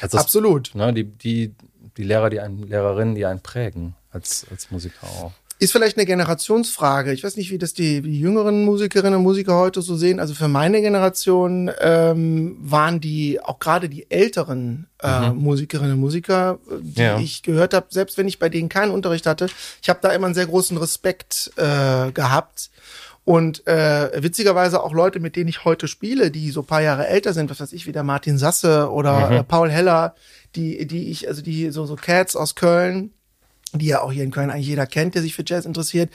Also 0.02 0.17
Absolut. 0.17 0.76
ne, 0.76 0.93
die, 0.93 1.06
die, 1.06 1.56
die 1.97 2.04
Lehrer, 2.04 2.30
die 2.30 2.39
einen, 2.39 2.67
Lehrerinnen, 2.67 3.15
die 3.15 3.26
einen 3.26 3.39
prägen 3.39 3.95
als, 4.12 4.45
als 4.52 4.69
Musiker 4.71 5.08
auch. 5.08 5.32
Ist 5.60 5.74
vielleicht 5.74 5.95
eine 5.95 6.08
Generationsfrage. 6.08 7.13
Ich 7.13 7.24
weiß 7.24 7.38
nicht, 7.38 7.52
wie 7.52 7.60
das 7.60 7.76
die, 7.76 8.02
die 8.02 8.19
jüngeren 8.19 8.65
Musikerinnen 8.65 9.17
und 9.17 9.21
Musiker 9.21 9.58
heute 9.58 9.84
so 9.84 9.95
sehen. 9.95 10.19
Also 10.19 10.34
für 10.34 10.47
meine 10.47 10.82
Generation 10.82 11.69
ähm, 11.80 12.58
waren 12.60 13.00
die 13.00 13.39
auch 13.39 13.60
gerade 13.60 13.88
die 13.88 14.10
älteren 14.10 14.88
äh, 15.04 15.30
mhm. 15.30 15.38
Musikerinnen 15.38 15.94
und 15.94 16.00
Musiker, 16.00 16.58
die 16.79 17.02
ja. 17.02 17.19
ich 17.19 17.44
gehört 17.44 17.75
habe, 17.75 17.86
selbst 17.92 18.17
wenn 18.17 18.27
ich 18.27 18.40
bei 18.40 18.50
denen 18.50 18.69
keinen 18.69 18.90
Unterricht 18.90 19.27
hatte, 19.27 19.50
ich 19.83 19.90
habe 19.90 20.00
da 20.02 20.10
immer 20.10 20.25
einen 20.25 20.33
sehr 20.33 20.48
großen 20.48 20.77
Respekt 20.77 21.52
äh, 21.58 22.12
gehabt. 22.12 22.71
Und 23.24 23.67
äh, 23.67 24.24
witzigerweise 24.24 24.82
auch 24.84 24.94
Leute, 24.94 25.19
mit 25.19 25.36
denen 25.36 25.48
ich 25.48 25.63
heute 25.63 25.88
spiele, 25.88 26.32
die 26.32 26.50
so 26.50 26.63
paar 26.63 26.82
Jahre 26.82 27.08
älter 27.08 27.34
sind, 27.34 27.50
was 27.52 27.60
weiß 27.60 27.74
ich, 27.74 27.86
wie 27.86 27.92
der 27.92 28.04
Martin 28.04 28.38
Sasse 28.38 28.90
oder 28.90 29.30
mhm. 29.30 29.36
äh, 29.38 29.44
Paul 29.44 29.69
Heller, 29.69 30.15
die, 30.56 30.88
die 30.88 31.12
ich, 31.12 31.28
also 31.28 31.42
die 31.42 31.69
so, 31.69 31.86
so 31.86 31.96
Cats 31.96 32.36
aus 32.36 32.56
Köln, 32.56 33.13
die 33.74 33.88
ja 33.88 34.02
auch 34.02 34.12
hier 34.12 34.24
in 34.24 34.32
Köln 34.32 34.50
eigentlich 34.50 34.67
jeder 34.67 34.86
kennt, 34.86 35.15
der 35.15 35.22
sich 35.22 35.34
für 35.34 35.44
Jazz 35.46 35.65
interessiert, 35.65 36.10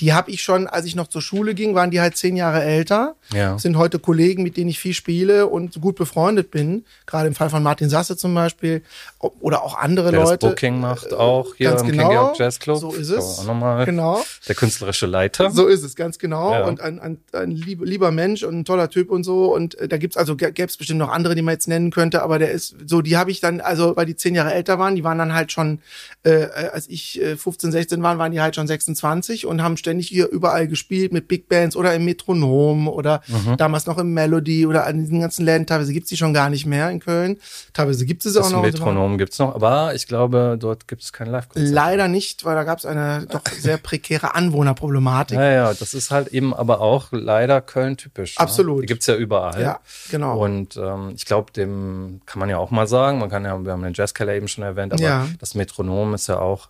die 0.00 0.12
habe 0.12 0.30
ich 0.30 0.42
schon, 0.42 0.66
als 0.66 0.86
ich 0.86 0.96
noch 0.96 1.08
zur 1.08 1.22
Schule 1.22 1.54
ging, 1.54 1.74
waren 1.74 1.90
die 1.90 2.00
halt 2.00 2.16
zehn 2.16 2.36
Jahre 2.36 2.62
älter, 2.62 3.16
ja. 3.32 3.58
sind 3.58 3.76
heute 3.76 3.98
Kollegen, 3.98 4.42
mit 4.42 4.56
denen 4.56 4.70
ich 4.70 4.78
viel 4.78 4.94
spiele 4.94 5.46
und 5.46 5.80
gut 5.80 5.96
befreundet 5.96 6.50
bin. 6.50 6.84
Gerade 7.06 7.28
im 7.28 7.34
Fall 7.34 7.50
von 7.50 7.62
Martin 7.62 7.88
Sasse 7.88 8.16
zum 8.16 8.34
Beispiel 8.34 8.82
oder 9.18 9.62
auch 9.62 9.76
andere 9.76 10.10
der 10.10 10.20
Leute. 10.20 10.38
Das 10.38 10.50
Booking 10.50 10.80
macht 10.80 11.12
auch 11.12 11.54
hier 11.56 11.70
ganz 11.70 11.82
im 11.82 11.88
genau, 11.88 12.28
King 12.28 12.38
Jazz 12.38 12.58
Club. 12.58 12.78
So 12.78 12.92
ist 12.92 13.10
es. 13.10 13.38
Auch 13.40 13.44
nochmal 13.44 13.84
genau. 13.84 14.22
Der 14.48 14.54
künstlerische 14.54 15.06
Leiter. 15.06 15.50
So 15.50 15.66
ist 15.66 15.82
es, 15.82 15.94
ganz 15.94 16.18
genau. 16.18 16.52
Ja. 16.52 16.64
Und 16.64 16.80
ein, 16.80 16.98
ein, 16.98 17.18
ein 17.32 17.50
lieber 17.50 18.10
Mensch 18.10 18.42
und 18.42 18.60
ein 18.60 18.64
toller 18.64 18.88
Typ 18.88 19.10
und 19.10 19.24
so. 19.24 19.54
Und 19.54 19.78
äh, 19.78 19.88
da 19.88 19.98
gibt's 19.98 20.16
also 20.16 20.36
gäbe 20.36 20.62
es 20.64 20.76
bestimmt 20.76 20.98
noch 20.98 21.10
andere, 21.10 21.34
die 21.34 21.42
man 21.42 21.52
jetzt 21.52 21.68
nennen 21.68 21.90
könnte, 21.90 22.22
aber 22.22 22.38
der 22.38 22.50
ist 22.50 22.76
so, 22.86 23.02
die 23.02 23.16
habe 23.16 23.30
ich 23.30 23.40
dann, 23.40 23.60
also 23.60 23.96
weil 23.96 24.06
die 24.06 24.16
zehn 24.16 24.34
Jahre 24.34 24.52
älter 24.54 24.78
waren, 24.78 24.96
die 24.96 25.04
waren 25.04 25.18
dann 25.18 25.34
halt 25.34 25.52
schon, 25.52 25.80
äh, 26.24 26.46
als 26.72 26.88
ich 26.88 27.01
äh, 27.20 27.36
15, 27.36 27.70
16 27.70 27.92
16 27.92 28.02
waren, 28.02 28.18
waren 28.18 28.32
die 28.32 28.40
halt 28.40 28.54
schon 28.54 28.66
26 28.66 29.46
und 29.46 29.62
haben 29.62 29.76
ständig 29.76 30.08
hier 30.08 30.28
überall 30.28 30.66
gespielt 30.68 31.12
mit 31.12 31.28
Big 31.28 31.48
Bands 31.48 31.76
oder 31.76 31.94
im 31.94 32.04
Metronom 32.04 32.88
oder 32.88 33.22
mhm. 33.26 33.56
damals 33.56 33.86
noch 33.86 33.98
im 33.98 34.14
Melody 34.14 34.66
oder 34.66 34.86
an 34.86 34.98
diesen 34.98 35.20
ganzen 35.20 35.44
Läden. 35.44 35.66
Teilweise 35.66 35.92
gibt's 35.92 36.08
die 36.08 36.16
schon 36.16 36.32
gar 36.32 36.48
nicht 36.48 36.64
mehr 36.64 36.90
in 36.90 37.00
Köln. 37.00 37.38
Teilweise 37.72 38.06
gibt 38.06 38.24
es 38.24 38.32
das 38.32 38.46
auch 38.46 38.50
noch. 38.50 38.62
Metronom 38.62 39.18
gibt's 39.18 39.38
noch, 39.38 39.54
aber 39.54 39.94
ich 39.94 40.06
glaube, 40.06 40.56
dort 40.58 40.88
gibt 40.88 41.02
es 41.02 41.12
kein 41.12 41.28
Live-Konzert. 41.28 41.72
Leider 41.72 42.08
nicht, 42.08 42.44
weil 42.44 42.54
da 42.54 42.64
gab's 42.64 42.86
eine 42.86 43.26
doch 43.28 43.42
sehr 43.46 43.76
prekäre 43.76 44.34
Anwohnerproblematik. 44.34 45.36
Ja, 45.36 45.50
ja, 45.50 45.74
das 45.74 45.94
ist 45.94 46.10
halt 46.10 46.28
eben 46.28 46.54
aber 46.54 46.80
auch 46.80 47.08
leider 47.10 47.60
Köln-typisch. 47.60 48.38
Ne? 48.38 48.40
Absolut. 48.40 48.76
Ne? 48.76 48.80
Die 48.82 48.86
gibt's 48.86 49.06
ja 49.06 49.16
überall. 49.16 49.60
Ja, 49.60 49.80
genau. 50.10 50.38
Und 50.38 50.76
ähm, 50.76 51.12
ich 51.16 51.26
glaube, 51.26 51.52
dem 51.52 52.20
kann 52.26 52.38
man 52.38 52.48
ja 52.48 52.58
auch 52.58 52.70
mal 52.70 52.86
sagen, 52.86 53.18
man 53.18 53.28
kann 53.28 53.44
ja, 53.44 53.58
wir 53.62 53.72
haben 53.72 53.82
den 53.82 53.94
Jazzkeller 53.94 54.34
eben 54.34 54.48
schon 54.48 54.64
erwähnt, 54.64 54.92
aber 54.92 55.02
ja. 55.02 55.28
das 55.40 55.54
Metronom 55.54 56.14
ist 56.14 56.28
ja 56.28 56.38
auch 56.38 56.68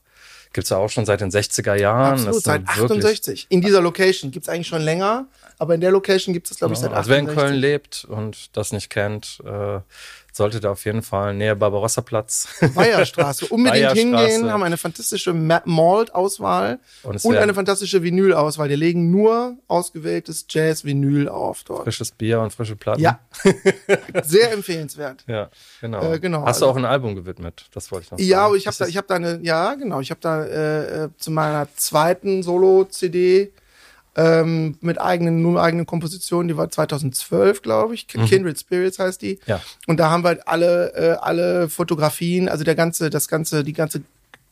Gibt's 0.53 0.71
ja 0.71 0.77
auch 0.77 0.91
schon 0.91 1.07
seit 1.07 1.21
den 1.21 1.31
60er 1.31 1.75
Jahren. 1.75 2.13
Absolut, 2.13 2.43
seit 2.43 2.69
68. 2.69 3.47
In 3.49 3.61
dieser 3.61 3.81
Location 3.81 4.31
gibt's 4.31 4.49
eigentlich 4.49 4.69
schon 4.69 4.83
länger, 4.83 5.27
aber 5.59 5.75
in 5.75 5.81
der 5.81 5.91
Location 5.91 6.33
gibt 6.33 6.51
es, 6.51 6.59
glaube 6.59 6.75
ich, 6.75 6.81
seit 6.81 6.93
68. 6.93 6.99
Also 6.99 7.11
wer 7.11 7.19
in 7.19 7.39
Köln 7.39 7.61
lebt 7.61 8.05
und 8.09 8.57
das 8.57 8.73
nicht 8.73 8.91
kennt, 8.91 9.41
äh, 9.45 9.81
sollte 10.33 10.61
da 10.61 10.71
auf 10.71 10.85
jeden 10.87 11.03
Fall 11.03 11.35
näher 11.35 11.55
Barbarossa-Platz. 11.55 12.49
Weierstraße. 12.61 13.47
Unbedingt 13.51 13.91
Weierstraße. 13.91 14.27
hingehen, 14.27 14.51
haben 14.51 14.63
eine 14.63 14.79
fantastische 14.79 15.33
Malt-Auswahl 15.35 16.79
und, 17.03 17.23
und 17.25 17.37
eine 17.37 17.55
fantastische 17.55 18.03
Vinyl-Auswahl. 18.03 18.69
Die 18.69 18.77
legen 18.77 19.11
nur 19.11 19.57
ausgewähltes 19.69 20.47
Jazz-Vinyl 20.49 21.29
auf 21.29 21.65
dort. 21.65 21.85
Frisches 21.85 22.11
Bier 22.13 22.41
und 22.41 22.53
frische 22.53 22.77
Platten. 22.77 23.03
Ja. 23.03 23.21
Sehr 24.23 24.53
empfehlenswert. 24.53 25.25
Ja, 25.27 25.51
genau. 25.81 26.13
Äh, 26.13 26.19
genau. 26.19 26.45
Hast 26.47 26.63
du 26.63 26.67
auch 26.67 26.77
ein 26.77 26.87
Album 26.87 27.15
gewidmet? 27.15 27.67
Das 27.73 27.93
wollte 27.93 28.07
ich 28.07 28.11
noch 28.11 28.19
sagen. 28.19 28.29
Ja, 28.29 28.55
ich 28.55 28.67
habe 28.67 28.77
da, 28.79 28.87
ich 28.87 28.97
habe 28.97 29.07
da 29.07 29.15
eine, 29.17 29.41
ja, 29.43 29.75
genau. 29.75 30.01
Ich 30.01 30.11
habe 30.11 30.21
da 30.21 30.45
äh, 30.45 31.05
äh, 31.05 31.09
zu 31.19 31.31
meiner 31.31 31.69
zweiten 31.77 32.43
Solo-CD 32.43 33.53
ähm, 34.17 34.77
mit 34.81 35.01
eigenen, 35.01 35.43
nur 35.43 35.63
eigenen 35.63 35.87
Kompositionen, 35.87 36.49
die 36.49 36.57
war 36.57 36.71
2012, 36.71 37.63
glaube 37.63 37.95
ich. 37.95 38.07
Mhm. 38.15 38.27
Kindred 38.27 38.59
Spirits 38.59 38.99
heißt 38.99 39.23
die. 39.23 39.39
Ja. 39.47 39.61
Und 39.87 39.99
da 39.99 40.11
haben 40.11 40.25
wir 40.25 40.29
halt 40.29 40.49
alle, 40.49 40.95
äh, 40.95 41.17
alle 41.21 41.69
Fotografien, 41.69 42.49
also 42.49 42.65
der 42.65 42.75
ganze, 42.75 43.11
das 43.11 43.29
ganze, 43.29 43.65
die 43.65 43.73
ganze 43.73 44.03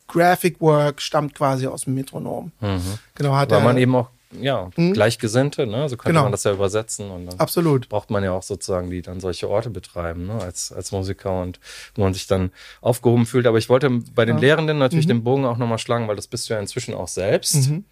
Graphic 0.08 0.60
Work 0.60 1.00
stammt 1.00 1.34
quasi 1.34 1.66
aus 1.66 1.82
dem 1.82 1.94
Metronom. 1.94 2.52
Mhm. 2.60 2.80
Genau, 3.14 3.36
hat 3.36 3.50
Weil 3.50 3.62
man 3.62 3.76
eben 3.76 3.94
auch 3.94 4.08
ja, 4.38 4.70
hm? 4.76 4.92
Gleichgesinnte, 4.92 5.66
ne? 5.66 5.88
So 5.88 5.96
könnte 5.96 6.12
genau. 6.12 6.22
man 6.22 6.32
das 6.32 6.44
ja 6.44 6.52
übersetzen. 6.52 7.10
Und 7.10 7.26
dann 7.26 7.40
Absolut. 7.40 7.88
braucht 7.88 8.10
man 8.10 8.22
ja 8.22 8.32
auch 8.32 8.44
sozusagen, 8.44 8.90
die 8.90 9.02
dann 9.02 9.18
solche 9.18 9.48
Orte 9.48 9.70
betreiben, 9.70 10.26
ne? 10.26 10.34
als, 10.34 10.70
als 10.70 10.92
Musiker 10.92 11.42
und 11.42 11.58
wo 11.96 12.02
man 12.02 12.14
sich 12.14 12.28
dann 12.28 12.52
aufgehoben 12.80 13.26
fühlt. 13.26 13.46
Aber 13.46 13.58
ich 13.58 13.68
wollte 13.68 13.90
bei 14.14 14.24
den 14.24 14.36
ja. 14.36 14.42
Lehrenden 14.42 14.78
natürlich 14.78 15.06
mhm. 15.06 15.10
den 15.10 15.24
Bogen 15.24 15.44
auch 15.46 15.56
nochmal 15.56 15.78
schlagen, 15.78 16.06
weil 16.06 16.16
das 16.16 16.28
bist 16.28 16.48
du 16.48 16.54
ja 16.54 16.60
inzwischen 16.60 16.94
auch 16.94 17.08
selbst. 17.08 17.68
Mhm. 17.68 17.84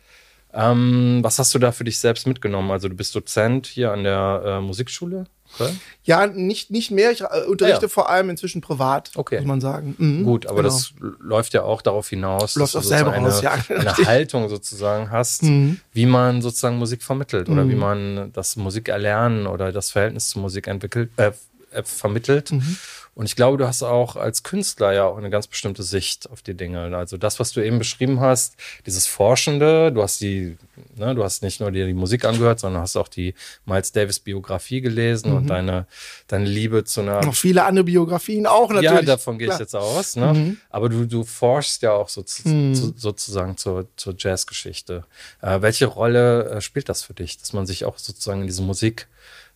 Ähm, 0.52 1.20
was 1.22 1.38
hast 1.38 1.54
du 1.54 1.58
da 1.58 1.72
für 1.72 1.84
dich 1.84 1.98
selbst 1.98 2.26
mitgenommen? 2.26 2.70
Also 2.70 2.88
du 2.88 2.94
bist 2.94 3.14
Dozent 3.14 3.66
hier 3.66 3.92
an 3.92 4.04
der 4.04 4.42
äh, 4.44 4.60
Musikschule? 4.60 5.26
Okay. 5.54 5.72
Ja, 6.04 6.26
nicht, 6.26 6.70
nicht 6.70 6.90
mehr. 6.90 7.10
Ich 7.10 7.22
äh, 7.22 7.44
unterrichte 7.46 7.86
ja. 7.86 7.88
vor 7.88 8.10
allem 8.10 8.30
inzwischen 8.30 8.60
privat, 8.60 9.12
okay. 9.14 9.38
muss 9.38 9.46
man 9.46 9.60
sagen. 9.60 9.94
Mhm, 9.98 10.24
Gut, 10.24 10.46
aber 10.46 10.62
genau. 10.62 10.68
das 10.68 10.92
läuft 11.20 11.54
ja 11.54 11.62
auch 11.62 11.82
darauf 11.82 12.08
hinaus, 12.08 12.54
läuft 12.54 12.74
dass 12.74 12.82
du 12.82 12.88
selber 12.88 13.12
eine, 13.12 13.28
raus, 13.28 13.42
ja, 13.42 13.52
eine 13.68 13.96
Haltung 13.96 14.48
sozusagen 14.48 15.10
hast, 15.10 15.42
mhm. 15.42 15.80
wie 15.92 16.06
man 16.06 16.42
sozusagen 16.42 16.76
Musik 16.76 17.02
vermittelt 17.02 17.48
oder 17.48 17.68
wie 17.68 17.74
mhm. 17.74 17.80
man 17.80 18.32
das 18.32 18.56
Musikerlernen 18.56 19.46
oder 19.46 19.72
das 19.72 19.90
Verhältnis 19.90 20.28
zur 20.30 20.42
Musik 20.42 20.66
entwickelt, 20.66 21.10
äh, 21.16 21.32
äh 21.72 21.82
vermittelt. 21.82 22.52
Mhm. 22.52 22.76
Und 23.18 23.26
ich 23.26 23.34
glaube, 23.34 23.58
du 23.58 23.66
hast 23.66 23.82
auch 23.82 24.14
als 24.14 24.44
Künstler 24.44 24.92
ja 24.92 25.04
auch 25.04 25.16
eine 25.16 25.28
ganz 25.28 25.48
bestimmte 25.48 25.82
Sicht 25.82 26.30
auf 26.30 26.40
die 26.40 26.54
Dinge. 26.54 26.96
Also 26.96 27.16
das, 27.16 27.40
was 27.40 27.50
du 27.50 27.60
eben 27.60 27.80
beschrieben 27.80 28.20
hast, 28.20 28.54
dieses 28.86 29.08
Forschende, 29.08 29.90
du 29.90 30.04
hast 30.04 30.20
die, 30.20 30.56
ne, 30.94 31.16
du 31.16 31.24
hast 31.24 31.42
nicht 31.42 31.58
nur 31.58 31.72
dir 31.72 31.84
die 31.88 31.94
Musik 31.94 32.24
angehört, 32.24 32.60
sondern 32.60 32.80
hast 32.80 32.94
auch 32.94 33.08
die 33.08 33.34
Miles 33.66 33.90
Davis 33.90 34.20
Biografie 34.20 34.80
gelesen 34.82 35.32
mhm. 35.32 35.36
und 35.36 35.46
deine, 35.48 35.88
deine 36.28 36.44
Liebe 36.44 36.84
zu 36.84 37.00
einer. 37.00 37.24
Noch 37.24 37.34
viele 37.34 37.64
andere 37.64 37.86
Biografien 37.86 38.46
auch 38.46 38.68
natürlich. 38.68 38.84
Ja, 38.84 39.02
davon 39.02 39.36
gehe 39.36 39.52
ich 39.52 39.58
jetzt 39.58 39.74
aus. 39.74 40.14
Ne? 40.14 40.34
Mhm. 40.34 40.56
Aber 40.70 40.88
du, 40.88 41.04
du 41.04 41.24
forschst 41.24 41.82
ja 41.82 41.94
auch 41.94 42.08
so, 42.08 42.24
mhm. 42.44 42.76
zu, 42.76 42.94
sozusagen 42.96 43.56
zur, 43.56 43.88
zur 43.96 44.14
Jazzgeschichte. 44.16 45.04
Äh, 45.42 45.60
welche 45.60 45.86
Rolle 45.86 46.50
äh, 46.50 46.60
spielt 46.60 46.88
das 46.88 47.02
für 47.02 47.14
dich, 47.14 47.36
dass 47.36 47.52
man 47.52 47.66
sich 47.66 47.84
auch 47.84 47.98
sozusagen 47.98 48.42
in 48.42 48.46
diese 48.46 48.62
Musik 48.62 49.08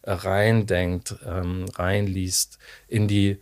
äh, 0.02 0.10
reindenkt, 0.10 1.14
ähm, 1.24 1.66
reinliest, 1.76 2.58
in 2.88 3.06
die 3.06 3.38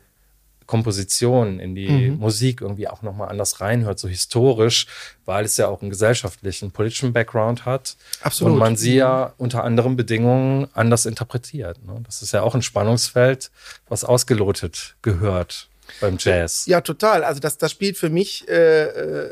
Komposition, 0.71 1.59
in 1.59 1.75
die 1.75 1.89
mhm. 1.89 2.19
Musik 2.19 2.61
irgendwie 2.61 2.87
auch 2.87 3.03
nochmal 3.03 3.29
anders 3.29 3.61
reinhört, 3.61 3.99
so 3.99 4.07
historisch, 4.07 4.87
weil 5.25 5.45
es 5.45 5.57
ja 5.57 5.67
auch 5.67 5.83
einen 5.83 5.91
gesellschaftlichen, 5.91 6.71
politischen 6.71 7.13
Background 7.13 7.67
hat. 7.67 7.97
Absolut. 8.23 8.53
Und 8.53 8.59
man 8.61 8.77
sie 8.77 8.95
ja 8.95 9.35
unter 9.37 9.65
anderen 9.65 9.97
Bedingungen 9.97 10.69
anders 10.73 11.07
interpretiert. 11.07 11.85
Ne? 11.85 12.01
Das 12.07 12.23
ist 12.23 12.31
ja 12.31 12.43
auch 12.43 12.55
ein 12.55 12.63
Spannungsfeld, 12.63 13.51
was 13.89 14.05
ausgelotet 14.05 14.95
gehört 15.03 15.69
beim 16.01 16.19
Jazz. 16.21 16.67
Ja, 16.67 16.83
total. 16.83 17.25
Also 17.25 17.41
das, 17.41 17.59
das 17.59 17.73
spielt 17.73 17.97
für 17.97 18.09
mich 18.09 18.49
äh, 18.49 18.85
äh, 18.85 19.31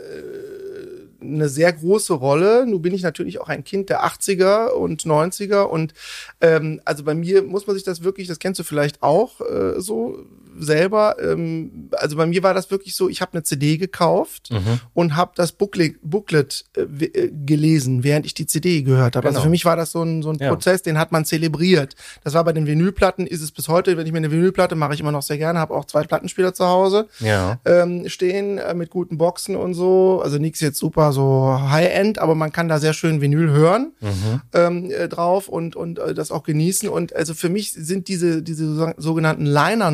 eine 1.20 1.48
sehr 1.48 1.72
große 1.72 2.14
Rolle. 2.14 2.66
Nun 2.66 2.82
bin 2.82 2.94
ich 2.94 3.02
natürlich 3.02 3.40
auch 3.40 3.48
ein 3.48 3.62
Kind 3.62 3.90
der 3.90 4.04
80er 4.04 4.70
und 4.70 5.04
90er 5.04 5.62
und 5.62 5.94
ähm, 6.40 6.80
also 6.84 7.04
bei 7.04 7.14
mir 7.14 7.42
muss 7.42 7.68
man 7.68 7.76
sich 7.76 7.84
das 7.84 8.02
wirklich, 8.02 8.26
das 8.26 8.40
kennst 8.40 8.58
du 8.58 8.64
vielleicht 8.64 9.04
auch 9.04 9.40
äh, 9.40 9.80
so, 9.80 10.26
selber, 10.58 11.16
ähm, 11.22 11.90
also 11.92 12.16
bei 12.16 12.26
mir 12.26 12.42
war 12.42 12.54
das 12.54 12.70
wirklich 12.70 12.94
so, 12.94 13.08
ich 13.08 13.20
habe 13.20 13.32
eine 13.34 13.42
CD 13.42 13.76
gekauft 13.76 14.50
mhm. 14.50 14.80
und 14.94 15.16
habe 15.16 15.32
das 15.34 15.52
Booklet, 15.52 15.96
Booklet 16.02 16.64
äh, 16.76 17.04
äh, 17.04 17.30
gelesen, 17.46 18.04
während 18.04 18.26
ich 18.26 18.34
die 18.34 18.46
CD 18.46 18.82
gehört 18.82 19.16
habe. 19.16 19.26
Also 19.26 19.34
genau. 19.34 19.38
Also 19.38 19.42
für 19.42 19.50
mich 19.50 19.64
war 19.64 19.76
das 19.76 19.92
so 19.92 20.02
ein, 20.02 20.22
so 20.22 20.30
ein 20.30 20.38
ja. 20.38 20.48
Prozess, 20.48 20.82
den 20.82 20.98
hat 20.98 21.12
man 21.12 21.24
zelebriert. 21.24 21.94
Das 22.24 22.34
war 22.34 22.44
bei 22.44 22.52
den 22.52 22.66
Vinylplatten, 22.66 23.26
ist 23.26 23.42
es 23.42 23.52
bis 23.52 23.68
heute, 23.68 23.96
wenn 23.96 24.06
ich 24.06 24.12
mir 24.12 24.18
eine 24.18 24.30
Vinylplatte 24.30 24.74
mache 24.74 24.94
ich 24.94 25.00
immer 25.00 25.12
noch 25.12 25.22
sehr 25.22 25.38
gerne, 25.38 25.58
habe 25.58 25.74
auch 25.74 25.84
zwei 25.84 26.02
Plattenspieler 26.04 26.54
zu 26.54 26.66
Hause 26.66 27.08
ja. 27.20 27.58
ähm, 27.64 28.08
stehen 28.08 28.58
äh, 28.58 28.74
mit 28.74 28.90
guten 28.90 29.18
Boxen 29.18 29.56
und 29.56 29.74
so. 29.74 30.20
Also 30.22 30.38
nichts 30.38 30.60
jetzt 30.60 30.78
super 30.78 31.12
so 31.12 31.58
High-End, 31.70 32.18
aber 32.18 32.34
man 32.34 32.52
kann 32.52 32.68
da 32.68 32.78
sehr 32.78 32.92
schön 32.92 33.20
Vinyl 33.20 33.50
hören 33.50 33.92
mhm. 34.00 34.40
ähm, 34.52 34.90
äh, 34.90 35.08
drauf 35.08 35.48
und, 35.48 35.76
und 35.76 35.98
äh, 35.98 36.14
das 36.14 36.30
auch 36.30 36.42
genießen. 36.42 36.88
Und 36.88 37.14
also 37.14 37.34
für 37.34 37.48
mich 37.48 37.72
sind 37.72 38.08
diese, 38.08 38.42
diese 38.42 38.94
sogenannten 38.96 39.46
Liner 39.46 39.90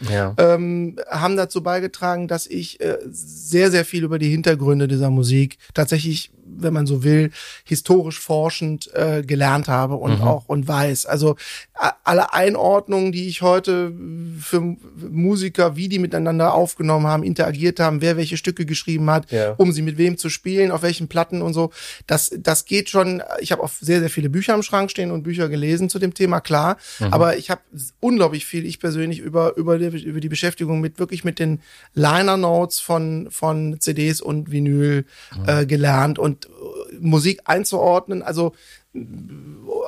Ja. 0.00 0.34
ähm, 0.38 0.96
haben 1.08 1.36
dazu 1.36 1.62
beigetragen, 1.62 2.28
dass 2.28 2.46
ich 2.46 2.80
äh, 2.80 2.98
sehr, 3.10 3.70
sehr 3.70 3.84
viel 3.84 4.04
über 4.04 4.18
die 4.18 4.30
Hintergründe 4.30 4.88
dieser 4.88 5.10
Musik 5.10 5.58
tatsächlich 5.74 6.32
wenn 6.58 6.72
man 6.72 6.86
so 6.86 7.02
will, 7.02 7.30
historisch 7.64 8.18
forschend 8.18 8.92
äh, 8.94 9.22
gelernt 9.22 9.68
habe 9.68 9.96
und 9.96 10.20
mhm. 10.20 10.26
auch 10.26 10.44
und 10.46 10.66
weiß. 10.68 11.06
Also 11.06 11.36
alle 12.04 12.32
Einordnungen, 12.34 13.12
die 13.12 13.28
ich 13.28 13.42
heute 13.42 13.92
für 14.38 14.76
Musiker, 15.10 15.76
wie 15.76 15.88
die 15.88 15.98
miteinander 15.98 16.54
aufgenommen 16.54 17.06
haben, 17.06 17.22
interagiert 17.22 17.80
haben, 17.80 18.02
wer 18.02 18.16
welche 18.16 18.36
Stücke 18.36 18.66
geschrieben 18.66 19.10
hat, 19.10 19.30
ja. 19.30 19.52
um 19.52 19.72
sie 19.72 19.82
mit 19.82 19.96
wem 19.96 20.18
zu 20.18 20.28
spielen, 20.28 20.70
auf 20.70 20.82
welchen 20.82 21.08
Platten 21.08 21.40
und 21.40 21.54
so, 21.54 21.70
das, 22.06 22.32
das 22.38 22.64
geht 22.64 22.90
schon. 22.90 23.22
Ich 23.40 23.52
habe 23.52 23.62
auch 23.62 23.70
sehr, 23.70 24.00
sehr 24.00 24.10
viele 24.10 24.28
Bücher 24.28 24.54
im 24.54 24.62
Schrank 24.62 24.90
stehen 24.90 25.10
und 25.10 25.22
Bücher 25.22 25.48
gelesen 25.48 25.88
zu 25.88 25.98
dem 25.98 26.14
Thema, 26.14 26.40
klar. 26.40 26.76
Mhm. 26.98 27.12
Aber 27.12 27.36
ich 27.36 27.50
habe 27.50 27.62
unglaublich 28.00 28.44
viel, 28.44 28.66
ich 28.66 28.78
persönlich, 28.78 29.20
über, 29.20 29.56
über, 29.56 29.78
die, 29.78 30.02
über 30.02 30.20
die 30.20 30.28
Beschäftigung 30.28 30.80
mit 30.80 30.98
wirklich 30.98 31.24
mit 31.24 31.38
den 31.38 31.60
Liner 31.94 32.36
Notes 32.36 32.80
von, 32.80 33.28
von 33.30 33.80
CDs 33.80 34.20
und 34.20 34.50
Vinyl 34.50 35.04
mhm. 35.36 35.48
äh, 35.48 35.66
gelernt 35.66 36.18
und 36.18 36.39
äh, 36.46 36.96
Musik 36.98 37.40
einzuordnen. 37.44 38.22
Also 38.22 38.52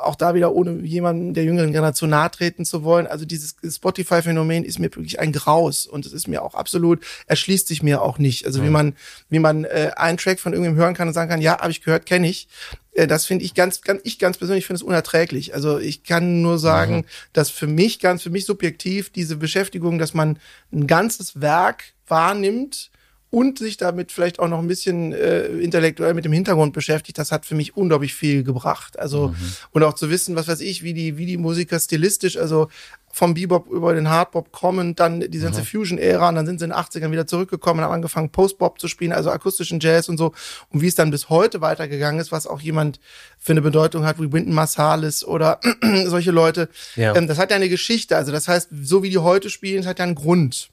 auch 0.02 0.14
da 0.14 0.34
wieder 0.34 0.52
ohne 0.54 0.80
jemanden 0.86 1.34
der 1.34 1.42
jüngeren 1.42 1.72
Generation 1.72 2.10
nahe 2.10 2.30
treten 2.30 2.64
zu 2.64 2.84
wollen. 2.84 3.08
Also 3.08 3.24
dieses 3.24 3.56
Spotify-Phänomen 3.68 4.64
ist 4.64 4.78
mir 4.78 4.94
wirklich 4.94 5.18
ein 5.18 5.32
Graus 5.32 5.86
und 5.86 6.06
es 6.06 6.12
ist 6.12 6.28
mir 6.28 6.42
auch 6.42 6.54
absolut, 6.54 7.04
erschließt 7.26 7.66
sich 7.66 7.82
mir 7.82 8.00
auch 8.00 8.18
nicht. 8.18 8.46
Also 8.46 8.60
mhm. 8.60 8.64
wie 8.64 8.70
man, 8.70 8.96
wie 9.28 9.38
man 9.40 9.64
äh, 9.64 9.90
einen 9.96 10.18
Track 10.18 10.38
von 10.38 10.52
irgendwem 10.52 10.76
hören 10.76 10.94
kann 10.94 11.08
und 11.08 11.14
sagen 11.14 11.30
kann, 11.30 11.40
ja, 11.40 11.58
habe 11.58 11.72
ich 11.72 11.82
gehört, 11.82 12.06
kenne 12.06 12.28
ich. 12.28 12.46
Äh, 12.92 13.08
das 13.08 13.26
finde 13.26 13.44
ich 13.44 13.54
ganz, 13.54 13.82
ganz, 13.82 14.00
ich 14.04 14.20
ganz 14.20 14.38
persönlich 14.38 14.66
finde 14.66 14.76
es 14.76 14.82
unerträglich. 14.82 15.52
Also 15.52 15.80
ich 15.80 16.04
kann 16.04 16.40
nur 16.40 16.58
sagen, 16.58 16.98
mhm. 16.98 17.04
dass 17.32 17.50
für 17.50 17.66
mich 17.66 17.98
ganz, 17.98 18.22
für 18.22 18.30
mich 18.30 18.44
subjektiv 18.44 19.10
diese 19.10 19.36
Beschäftigung, 19.36 19.98
dass 19.98 20.14
man 20.14 20.38
ein 20.72 20.86
ganzes 20.86 21.40
Werk 21.40 21.84
wahrnimmt, 22.06 22.92
und 23.32 23.58
sich 23.58 23.78
damit 23.78 24.12
vielleicht 24.12 24.38
auch 24.40 24.48
noch 24.48 24.58
ein 24.58 24.68
bisschen 24.68 25.14
äh, 25.14 25.46
intellektuell 25.46 26.12
mit 26.12 26.26
dem 26.26 26.34
Hintergrund 26.34 26.74
beschäftigt, 26.74 27.16
das 27.16 27.32
hat 27.32 27.46
für 27.46 27.54
mich 27.54 27.74
unglaublich 27.74 28.12
viel 28.12 28.44
gebracht. 28.44 28.98
Also 28.98 29.28
mhm. 29.28 29.52
und 29.70 29.82
auch 29.84 29.94
zu 29.94 30.10
wissen, 30.10 30.36
was 30.36 30.48
weiß 30.48 30.60
ich, 30.60 30.82
wie 30.82 30.92
die 30.92 31.16
wie 31.16 31.24
die 31.24 31.38
Musiker 31.38 31.80
stilistisch, 31.80 32.36
also 32.36 32.68
vom 33.10 33.32
Bebop 33.32 33.70
über 33.70 33.94
den 33.94 34.10
Hardbop 34.10 34.52
kommen, 34.52 34.94
dann 34.96 35.20
die 35.20 35.38
ganze 35.38 35.62
mhm. 35.62 35.64
Fusion-Ära 35.64 36.28
und 36.28 36.34
dann 36.34 36.44
sind 36.44 36.58
sie 36.58 36.66
in 36.66 36.72
den 36.72 36.78
80ern 36.78 37.10
wieder 37.10 37.26
zurückgekommen 37.26 37.80
und 37.80 37.86
haben 37.86 37.94
angefangen 37.94 38.28
Post-Bop 38.28 38.78
zu 38.78 38.86
spielen, 38.86 39.12
also 39.12 39.30
akustischen 39.30 39.80
Jazz 39.80 40.10
und 40.10 40.18
so. 40.18 40.32
Und 40.68 40.82
wie 40.82 40.88
es 40.88 40.94
dann 40.94 41.10
bis 41.10 41.30
heute 41.30 41.62
weitergegangen 41.62 42.20
ist, 42.20 42.32
was 42.32 42.46
auch 42.46 42.60
jemand 42.60 43.00
für 43.38 43.52
eine 43.52 43.62
Bedeutung 43.62 44.04
hat, 44.04 44.20
wie 44.20 44.30
Wynton 44.30 44.52
Marsalis 44.52 45.24
oder 45.24 45.58
solche 46.04 46.32
Leute, 46.32 46.68
ja. 46.96 47.16
ähm, 47.16 47.26
das 47.26 47.38
hat 47.38 47.50
ja 47.50 47.56
eine 47.56 47.70
Geschichte. 47.70 48.14
Also 48.14 48.30
das 48.30 48.46
heißt, 48.46 48.68
so 48.82 49.02
wie 49.02 49.10
die 49.10 49.18
heute 49.18 49.48
spielen, 49.48 49.78
das 49.78 49.86
hat 49.86 49.98
ja 49.98 50.04
einen 50.04 50.16
Grund 50.16 50.70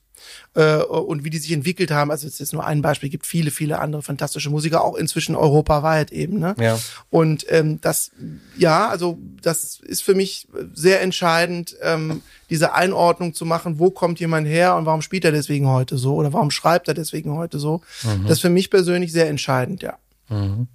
äh, 0.55 0.77
und 0.77 1.23
wie 1.23 1.29
die 1.29 1.37
sich 1.37 1.51
entwickelt 1.51 1.91
haben. 1.91 2.11
Also 2.11 2.27
es 2.27 2.39
ist 2.39 2.53
nur 2.53 2.65
ein 2.65 2.81
Beispiel, 2.81 3.09
gibt 3.09 3.25
viele, 3.25 3.51
viele 3.51 3.79
andere 3.79 4.01
fantastische 4.01 4.49
Musiker, 4.49 4.83
auch 4.83 4.95
inzwischen 4.95 5.35
europaweit 5.35 6.11
eben. 6.11 6.39
Ne? 6.39 6.55
Ja. 6.59 6.79
Und 7.09 7.45
ähm, 7.49 7.79
das, 7.81 8.11
ja, 8.57 8.87
also 8.89 9.17
das 9.41 9.79
ist 9.79 10.03
für 10.03 10.15
mich 10.15 10.47
sehr 10.73 11.01
entscheidend, 11.01 11.75
ähm, 11.81 12.21
diese 12.49 12.73
Einordnung 12.73 13.33
zu 13.33 13.45
machen, 13.45 13.79
wo 13.79 13.91
kommt 13.91 14.19
jemand 14.19 14.47
her 14.47 14.75
und 14.75 14.85
warum 14.85 15.01
spielt 15.01 15.25
er 15.25 15.31
deswegen 15.31 15.67
heute 15.67 15.97
so 15.97 16.15
oder 16.15 16.33
warum 16.33 16.51
schreibt 16.51 16.87
er 16.87 16.93
deswegen 16.93 17.33
heute 17.33 17.59
so. 17.59 17.81
Mhm. 18.03 18.23
Das 18.23 18.33
ist 18.33 18.41
für 18.41 18.49
mich 18.49 18.69
persönlich 18.69 19.11
sehr 19.11 19.29
entscheidend, 19.29 19.83
ja. 19.83 19.97
Mhm. 20.29 20.67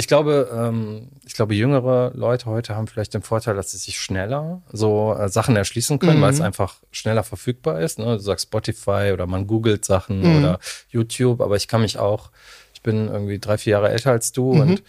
Ich 0.00 0.08
glaube, 0.08 0.48
ähm, 0.50 1.08
ich 1.26 1.34
glaube, 1.34 1.54
jüngere 1.54 2.10
Leute 2.14 2.46
heute 2.46 2.74
haben 2.74 2.86
vielleicht 2.86 3.12
den 3.12 3.20
Vorteil, 3.20 3.54
dass 3.54 3.72
sie 3.72 3.76
sich 3.76 4.00
schneller 4.00 4.62
so 4.72 5.14
äh, 5.14 5.28
Sachen 5.28 5.54
erschließen 5.56 5.98
können, 5.98 6.20
mhm. 6.20 6.22
weil 6.22 6.32
es 6.32 6.40
einfach 6.40 6.76
schneller 6.90 7.22
verfügbar 7.22 7.82
ist. 7.82 7.98
Ne? 7.98 8.06
Du 8.06 8.18
sagst 8.18 8.46
Spotify 8.46 9.10
oder 9.12 9.26
man 9.26 9.46
googelt 9.46 9.84
Sachen 9.84 10.20
mhm. 10.20 10.38
oder 10.38 10.58
YouTube, 10.88 11.42
aber 11.42 11.56
ich 11.56 11.68
kann 11.68 11.82
mich 11.82 11.98
auch, 11.98 12.30
ich 12.72 12.80
bin 12.80 13.08
irgendwie 13.08 13.38
drei, 13.38 13.58
vier 13.58 13.72
Jahre 13.72 13.90
älter 13.90 14.10
als 14.10 14.32
du 14.32 14.54
mhm. 14.54 14.60
und 14.60 14.82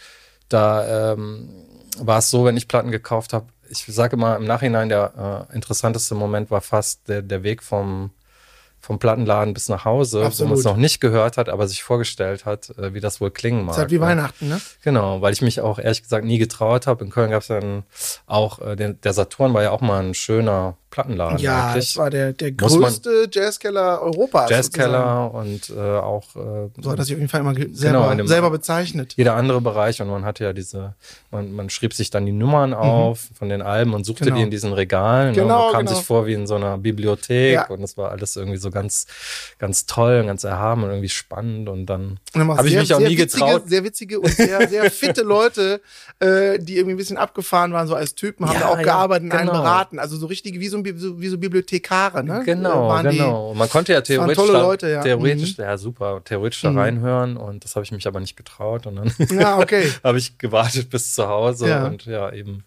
da 0.48 1.12
ähm, 1.12 1.50
war 1.98 2.20
es 2.20 2.30
so, 2.30 2.46
wenn 2.46 2.56
ich 2.56 2.70
Platten 2.70 2.92
gekauft 2.92 3.34
habe, 3.34 3.48
ich 3.70 3.84
sage 3.88 4.16
immer 4.16 4.38
im 4.38 4.46
Nachhinein, 4.46 4.88
der 4.88 5.48
äh, 5.52 5.56
interessanteste 5.56 6.16
Moment 6.16 6.52
war 6.52 6.62
fast 6.62 7.10
der, 7.10 7.22
der 7.22 7.44
Weg 7.44 7.64
vom 7.64 8.12
vom 8.82 8.98
Plattenladen 8.98 9.54
bis 9.54 9.70
nach 9.70 9.86
Hause, 9.86 10.26
Absolut. 10.26 10.50
wo 10.50 10.54
man 10.54 10.60
es 10.60 10.66
noch 10.66 10.78
nicht 10.78 11.00
gehört 11.00 11.38
hat, 11.38 11.50
aber 11.50 11.68
sich 11.68 11.84
vorgestellt 11.84 12.46
hat, 12.46 12.72
äh, 12.78 12.94
wie 12.94 13.00
das 13.00 13.22
wohl 13.22 13.32
klingen 13.32 13.60
mag. 13.60 13.68
Das 13.68 13.78
ist 13.78 13.82
halt 13.82 13.92
wie 13.92 14.02
Weihnachten, 14.02 14.50
ne? 14.50 14.60
Genau, 14.84 15.22
weil 15.22 15.34
ich 15.34 15.42
mich 15.42 15.62
auch 15.62 15.78
ehrlich 15.78 16.02
gesagt 16.02 16.26
nie 16.26 16.40
getraut 16.40 16.88
habe. 16.88 17.04
In 17.04 17.12
Köln 17.12 17.30
gab 17.30 17.42
es 17.42 17.48
dann 17.48 17.84
auch, 18.26 18.60
äh, 18.60 18.76
den, 18.76 19.00
der 19.02 19.14
Saturn 19.14 19.54
war 19.54 19.62
ja 19.62 19.72
auch 19.72 19.82
mal 19.82 20.04
ein 20.04 20.14
schöner 20.14 20.78
Plattenladen. 20.92 21.40
Ja, 21.40 21.70
eigentlich. 21.70 21.86
das 21.86 21.98
war 21.98 22.10
der, 22.10 22.34
der 22.34 22.52
größte 22.52 23.30
Jazzkeller 23.32 24.02
Europas. 24.02 24.50
Jazzkeller 24.50 25.34
und 25.34 25.70
äh, 25.70 25.80
auch. 25.80 26.24
Äh, 26.36 26.70
so 26.82 26.92
hat 26.92 27.00
er 27.00 27.06
sich 27.06 27.16
auf 27.16 27.20
jeden 27.20 27.30
Fall 27.30 27.40
immer 27.40 27.56
selber, 27.56 28.12
genau, 28.12 28.28
selber 28.28 28.50
bezeichnet. 28.52 29.14
Jeder 29.16 29.36
andere 29.36 29.62
Bereich 29.62 30.02
und 30.02 30.10
man 30.10 30.26
hatte 30.26 30.44
ja 30.44 30.52
diese, 30.52 30.94
man, 31.32 31.54
man 31.54 31.70
schrieb 31.70 31.94
sich 31.94 32.10
dann 32.10 32.26
die 32.26 32.34
Nummern 32.34 32.72
mhm. 32.72 32.76
auf 32.76 33.30
von 33.34 33.48
den 33.48 33.62
Alben 33.62 33.94
und 33.94 34.06
suchte 34.06 34.26
genau. 34.26 34.36
die 34.36 34.44
in 34.44 34.52
diesen 34.52 34.74
Regalen. 34.74 35.34
Genau, 35.34 35.48
ne? 35.48 35.54
Man 35.54 35.72
kam 35.72 35.86
genau. 35.86 35.98
sich 35.98 36.06
vor 36.06 36.28
wie 36.28 36.34
in 36.34 36.46
so 36.46 36.56
einer 36.56 36.78
Bibliothek 36.78 37.54
ja. 37.54 37.68
und 37.68 37.82
das 37.82 37.96
war 37.96 38.12
alles 38.12 38.36
irgendwie 38.36 38.58
so 38.58 38.70
ganz, 38.70 39.08
ganz 39.60 39.86
toll, 39.86 40.26
ganz 40.26 40.44
erhaben 40.44 40.84
und 40.84 40.90
irgendwie 40.90 41.10
spannend 41.10 41.70
und 41.70 41.86
dann, 41.86 42.20
dann 42.34 42.50
habe 42.50 42.68
ich 42.68 42.76
mich 42.76 42.94
auch 42.94 43.00
nie 43.00 43.18
witzige, 43.18 43.46
getraut. 43.46 43.64
Sehr 43.68 43.84
witzige 43.86 44.20
und 44.20 44.30
sehr, 44.30 44.68
sehr 44.68 44.92
fitte 44.92 45.22
Leute, 45.22 45.80
äh, 46.20 46.60
die 46.60 46.76
irgendwie 46.76 46.96
ein 46.96 46.98
bisschen 46.98 47.18
abgefahren 47.18 47.72
waren, 47.72 47.88
so 47.88 47.96
als 47.96 48.14
Typen, 48.14 48.46
haben 48.46 48.56
ja, 48.56 48.60
da 48.60 48.68
auch 48.68 48.78
ja, 48.78 48.84
gearbeitet 48.84 49.24
und 49.24 49.32
einen 49.32 49.48
genau. 49.48 49.62
beraten. 49.62 49.98
Also 49.98 50.18
so 50.18 50.26
richtige, 50.26 50.60
wie 50.60 50.68
so 50.68 50.81
wie 50.81 50.81
so, 50.96 51.20
wie 51.20 51.28
so 51.28 51.38
Bibliothekare, 51.38 52.24
ne? 52.24 52.44
Genau, 52.46 52.90
Waren 52.90 53.10
genau. 53.12 53.52
Die, 53.54 53.60
Man 53.60 53.70
konnte 53.70 53.94
ja 53.94 54.02
theoretisch, 54.02 54.36
tolle 54.36 54.54
Leute, 54.54 54.90
ja. 54.90 55.02
theoretisch, 55.02 55.58
mhm. 55.58 55.64
ja 55.64 55.78
super, 55.78 56.22
theoretisch 56.24 56.62
da 56.62 56.72
mhm. 56.72 56.78
reinhören 56.78 57.38
und 57.38 57.64
das 57.64 57.76
habe 57.76 57.84
ich 57.84 57.92
mich 57.92 58.08
aber 58.08 58.20
nicht 58.20 58.36
getraut 58.36 58.88
und 58.88 58.96
dann 58.98 59.14
ja, 59.38 59.58
okay. 59.60 59.92
habe 60.04 60.18
ich 60.18 60.38
gewartet 60.38 60.90
bis 60.90 61.14
zu 61.14 61.28
Hause 61.28 61.70
ja. 61.70 61.86
und 61.86 62.06
ja 62.06 62.32
eben 62.32 62.64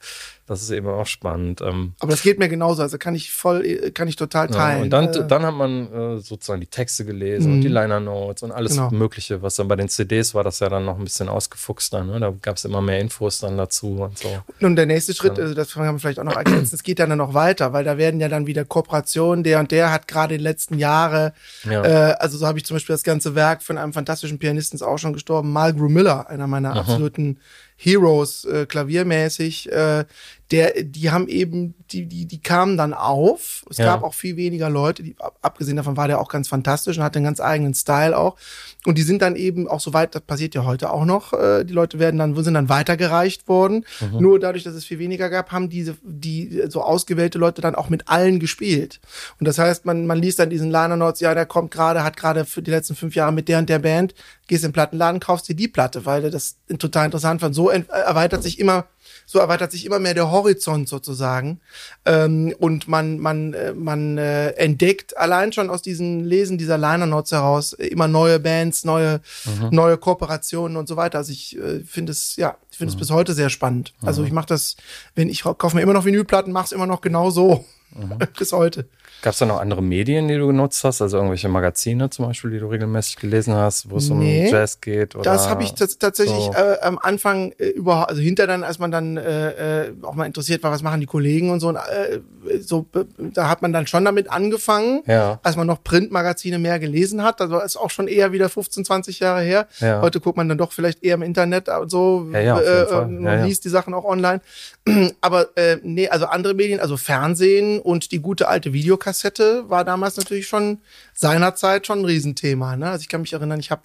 das 0.46 0.62
ist 0.62 0.70
eben 0.70 0.86
auch 0.88 1.06
spannend. 1.06 1.62
Ähm, 1.62 1.94
Aber 2.00 2.10
das 2.10 2.22
geht 2.22 2.38
mir 2.38 2.48
genauso, 2.48 2.82
also 2.82 2.98
kann 2.98 3.14
ich 3.14 3.32
voll, 3.32 3.90
kann 3.94 4.08
ich 4.08 4.16
total 4.16 4.48
teilen. 4.48 4.78
Ja, 4.78 4.82
und 4.84 4.90
dann, 4.90 5.08
äh, 5.08 5.26
dann 5.26 5.42
hat 5.42 5.54
man 5.54 5.92
äh, 5.92 6.18
sozusagen 6.18 6.60
die 6.60 6.66
Texte 6.66 7.06
gelesen 7.06 7.48
mhm. 7.48 7.54
und 7.54 7.60
die 7.62 7.68
Liner 7.68 8.00
Notes 8.00 8.42
und 8.42 8.52
alles 8.52 8.72
genau. 8.72 8.90
Mögliche, 8.90 9.40
was 9.40 9.56
dann 9.56 9.68
bei 9.68 9.76
den 9.76 9.88
CDs 9.88 10.34
war, 10.34 10.44
das 10.44 10.60
ja 10.60 10.68
dann 10.68 10.84
noch 10.84 10.98
ein 10.98 11.04
bisschen 11.04 11.30
ausgefuchster. 11.30 12.04
Ne? 12.04 12.20
Da 12.20 12.32
gab 12.42 12.56
es 12.56 12.64
immer 12.66 12.82
mehr 12.82 13.00
Infos 13.00 13.38
dann 13.38 13.56
dazu 13.56 14.02
und 14.02 14.18
so. 14.18 14.28
Und 14.60 14.76
der 14.76 14.86
nächste 14.86 15.14
Schritt, 15.14 15.38
also 15.38 15.54
das 15.54 15.72
kann 15.72 15.86
man 15.86 15.98
vielleicht 15.98 16.18
auch 16.18 16.24
noch 16.24 16.36
ergänzen, 16.36 16.74
es 16.74 16.82
geht 16.82 16.98
dann 16.98 17.16
noch 17.16 17.32
weiter, 17.32 17.72
weil 17.72 17.84
da 17.84 17.96
werden 17.96 18.20
ja 18.20 18.28
dann 18.28 18.46
wieder 18.46 18.66
Kooperationen, 18.66 19.44
der 19.44 19.60
und 19.60 19.70
der 19.70 19.92
hat 19.92 20.08
gerade 20.08 20.34
in 20.34 20.40
den 20.40 20.44
letzten 20.44 20.78
Jahre, 20.78 21.32
ja. 21.64 21.84
äh, 21.84 22.14
also 22.18 22.36
so 22.36 22.46
habe 22.46 22.58
ich 22.58 22.66
zum 22.66 22.74
Beispiel 22.74 22.94
das 22.94 23.02
ganze 23.02 23.34
Werk 23.34 23.62
von 23.62 23.78
einem 23.78 23.92
fantastischen 23.92 24.38
Pianisten, 24.38 24.76
ist 24.76 24.82
auch 24.82 24.98
schon 24.98 25.14
gestorben, 25.14 25.52
Malgrew 25.52 25.88
Miller, 25.88 26.28
einer 26.28 26.46
meiner 26.46 26.72
Aha. 26.72 26.80
absoluten 26.80 27.38
Heroes 27.76 28.44
äh, 28.44 28.66
klaviermäßig, 28.66 29.70
äh, 29.72 30.04
der, 30.50 30.82
die 30.82 31.10
haben 31.10 31.26
eben, 31.28 31.74
die, 31.90 32.06
die, 32.06 32.26
die 32.26 32.40
kamen 32.40 32.76
dann 32.76 32.92
auf. 32.92 33.64
Es 33.70 33.78
ja. 33.78 33.86
gab 33.86 34.02
auch 34.02 34.12
viel 34.12 34.36
weniger 34.36 34.68
Leute, 34.68 35.02
die, 35.02 35.16
abgesehen 35.40 35.76
davon 35.76 35.96
war 35.96 36.06
der 36.06 36.20
auch 36.20 36.28
ganz 36.28 36.48
fantastisch 36.48 36.98
und 36.98 37.02
hatte 37.02 37.18
einen 37.18 37.24
ganz 37.24 37.40
eigenen 37.40 37.72
Style 37.72 38.16
auch. 38.16 38.36
Und 38.84 38.98
die 38.98 39.02
sind 39.02 39.22
dann 39.22 39.36
eben 39.36 39.68
auch 39.68 39.80
so 39.80 39.94
weit, 39.94 40.14
das 40.14 40.22
passiert 40.22 40.54
ja 40.54 40.64
heute 40.64 40.90
auch 40.90 41.06
noch, 41.06 41.32
äh, 41.32 41.64
die 41.64 41.72
Leute 41.72 41.98
werden 41.98 42.18
dann, 42.18 42.34
sind 42.44 42.54
dann 42.54 42.68
weitergereicht 42.68 43.48
worden. 43.48 43.86
Mhm. 44.00 44.20
Nur 44.20 44.38
dadurch, 44.38 44.64
dass 44.64 44.74
es 44.74 44.84
viel 44.84 44.98
weniger 44.98 45.30
gab, 45.30 45.50
haben 45.50 45.70
diese, 45.70 45.96
die 46.02 46.64
so 46.68 46.82
ausgewählte 46.82 47.38
Leute 47.38 47.62
dann 47.62 47.74
auch 47.74 47.88
mit 47.88 48.08
allen 48.08 48.38
gespielt. 48.38 49.00
Und 49.40 49.48
das 49.48 49.58
heißt, 49.58 49.86
man, 49.86 50.06
man 50.06 50.18
liest 50.18 50.38
dann 50.38 50.50
diesen 50.50 50.70
Liner 50.70 50.96
Notes, 50.96 51.20
ja, 51.20 51.32
der 51.34 51.46
kommt 51.46 51.70
gerade, 51.70 52.04
hat 52.04 52.18
gerade 52.18 52.44
für 52.44 52.60
die 52.60 52.70
letzten 52.70 52.94
fünf 52.94 53.14
Jahre 53.14 53.32
mit 53.32 53.48
der 53.48 53.60
und 53.60 53.70
der 53.70 53.78
Band, 53.78 54.14
gehst 54.46 54.62
in 54.62 54.68
den 54.68 54.74
Plattenladen, 54.74 55.20
kaufst 55.20 55.48
dir 55.48 55.56
die 55.56 55.68
Platte, 55.68 56.04
weil 56.04 56.30
das 56.30 56.56
total 56.78 57.06
interessant 57.06 57.40
fand. 57.40 57.54
So 57.54 57.70
erweitert 57.70 58.42
sich 58.42 58.58
immer 58.58 58.86
so 59.26 59.38
erweitert 59.38 59.72
sich 59.72 59.84
immer 59.84 59.98
mehr 59.98 60.14
der 60.14 60.30
Horizont 60.30 60.88
sozusagen. 60.88 61.60
Ähm, 62.04 62.54
und 62.58 62.88
man, 62.88 63.18
man, 63.18 63.54
äh, 63.54 63.72
man 63.72 64.18
äh, 64.18 64.50
entdeckt 64.50 65.16
allein 65.16 65.52
schon 65.52 65.70
aus 65.70 65.82
diesen 65.82 66.24
Lesen 66.24 66.58
dieser 66.58 66.78
Liner 66.78 67.06
Notes 67.06 67.32
heraus 67.32 67.72
immer 67.72 68.08
neue 68.08 68.38
Bands, 68.38 68.84
neue, 68.84 69.20
mhm. 69.44 69.68
neue 69.70 69.98
Kooperationen 69.98 70.76
und 70.76 70.88
so 70.88 70.96
weiter. 70.96 71.18
Also 71.18 71.32
ich 71.32 71.58
äh, 71.58 71.80
finde 71.80 72.12
es, 72.12 72.36
ja, 72.36 72.56
ich 72.74 72.78
finde 72.78 72.90
es 72.90 72.96
mhm. 72.96 72.98
bis 72.98 73.10
heute 73.12 73.34
sehr 73.34 73.50
spannend. 73.50 73.94
Also 74.02 74.22
mhm. 74.22 74.26
ich 74.26 74.32
mache 74.32 74.46
das, 74.46 74.74
wenn 75.14 75.28
ich 75.28 75.44
kaufe 75.44 75.76
mir 75.76 75.82
immer 75.82 75.92
noch 75.92 76.04
Vinylplatten, 76.04 76.52
mache 76.52 76.64
es 76.64 76.72
immer 76.72 76.88
noch 76.88 77.02
genau 77.02 77.30
so. 77.30 77.64
Mhm. 77.94 78.18
bis 78.38 78.52
heute. 78.52 78.86
Gab 79.22 79.32
es 79.32 79.38
da 79.38 79.46
noch 79.46 79.60
andere 79.60 79.82
Medien, 79.82 80.28
die 80.28 80.36
du 80.36 80.48
genutzt 80.48 80.84
hast? 80.84 81.00
Also 81.00 81.16
irgendwelche 81.16 81.48
Magazine 81.48 82.10
zum 82.10 82.26
Beispiel, 82.26 82.50
die 82.50 82.58
du 82.58 82.66
regelmäßig 82.66 83.16
gelesen 83.16 83.54
hast, 83.54 83.88
wo 83.88 83.96
es 83.96 84.10
nee, 84.10 84.46
um 84.46 84.52
Jazz 84.52 84.80
geht? 84.80 85.14
Oder 85.14 85.24
das 85.24 85.48
habe 85.48 85.62
ich 85.62 85.72
tatsächlich 85.72 86.44
so. 86.44 86.52
äh, 86.52 86.78
am 86.82 86.98
Anfang 86.98 87.52
äh, 87.52 87.68
überhaupt, 87.68 88.10
also 88.10 88.20
hinter 88.20 88.46
dann, 88.46 88.64
als 88.64 88.78
man 88.78 88.90
dann 88.90 89.16
äh, 89.16 89.86
äh, 89.86 89.92
auch 90.02 90.14
mal 90.14 90.26
interessiert 90.26 90.62
war, 90.62 90.72
was 90.72 90.82
machen 90.82 91.00
die 91.00 91.06
Kollegen 91.06 91.50
und 91.50 91.60
so, 91.60 91.68
und, 91.68 91.76
äh, 91.76 92.20
so 92.60 92.84
da 93.18 93.48
hat 93.48 93.62
man 93.62 93.72
dann 93.72 93.86
schon 93.86 94.04
damit 94.04 94.30
angefangen, 94.30 95.02
ja. 95.06 95.38
als 95.42 95.56
man 95.56 95.66
noch 95.66 95.82
Printmagazine 95.82 96.58
mehr 96.58 96.78
gelesen 96.78 97.22
hat. 97.22 97.40
Also 97.40 97.60
ist 97.60 97.76
auch 97.76 97.90
schon 97.90 98.08
eher 98.08 98.32
wieder 98.32 98.50
15, 98.50 98.84
20 98.84 99.20
Jahre 99.20 99.40
her. 99.40 99.68
Ja. 99.78 100.02
Heute 100.02 100.20
guckt 100.20 100.36
man 100.36 100.50
dann 100.50 100.58
doch 100.58 100.72
vielleicht 100.72 101.02
eher 101.02 101.14
im 101.14 101.22
Internet 101.22 101.70
und 101.70 101.90
so 101.90 102.28
ja, 102.32 102.40
ja, 102.40 102.58
äh, 102.64 102.94
und 102.94 103.24
liest 103.44 103.64
die 103.64 103.68
Sachen 103.68 103.94
auch 103.94 104.04
online. 104.04 104.40
Aber 105.20 105.56
äh, 105.56 105.78
nee, 105.82 106.08
also 106.08 106.26
andere 106.26 106.54
Medien, 106.54 106.80
also 106.80 106.96
Fernsehen 106.96 107.80
und 107.80 108.12
die 108.12 108.20
gute 108.20 108.48
alte 108.48 108.72
Videokassette 108.72 109.64
war 109.68 109.84
damals 109.84 110.16
natürlich 110.16 110.46
schon 110.46 110.78
seinerzeit 111.14 111.86
schon 111.86 112.00
ein 112.00 112.04
Riesenthema. 112.04 112.76
Ne? 112.76 112.90
Also 112.90 113.02
ich 113.02 113.08
kann 113.08 113.22
mich 113.22 113.32
erinnern, 113.32 113.60
ich 113.60 113.70
habe 113.70 113.82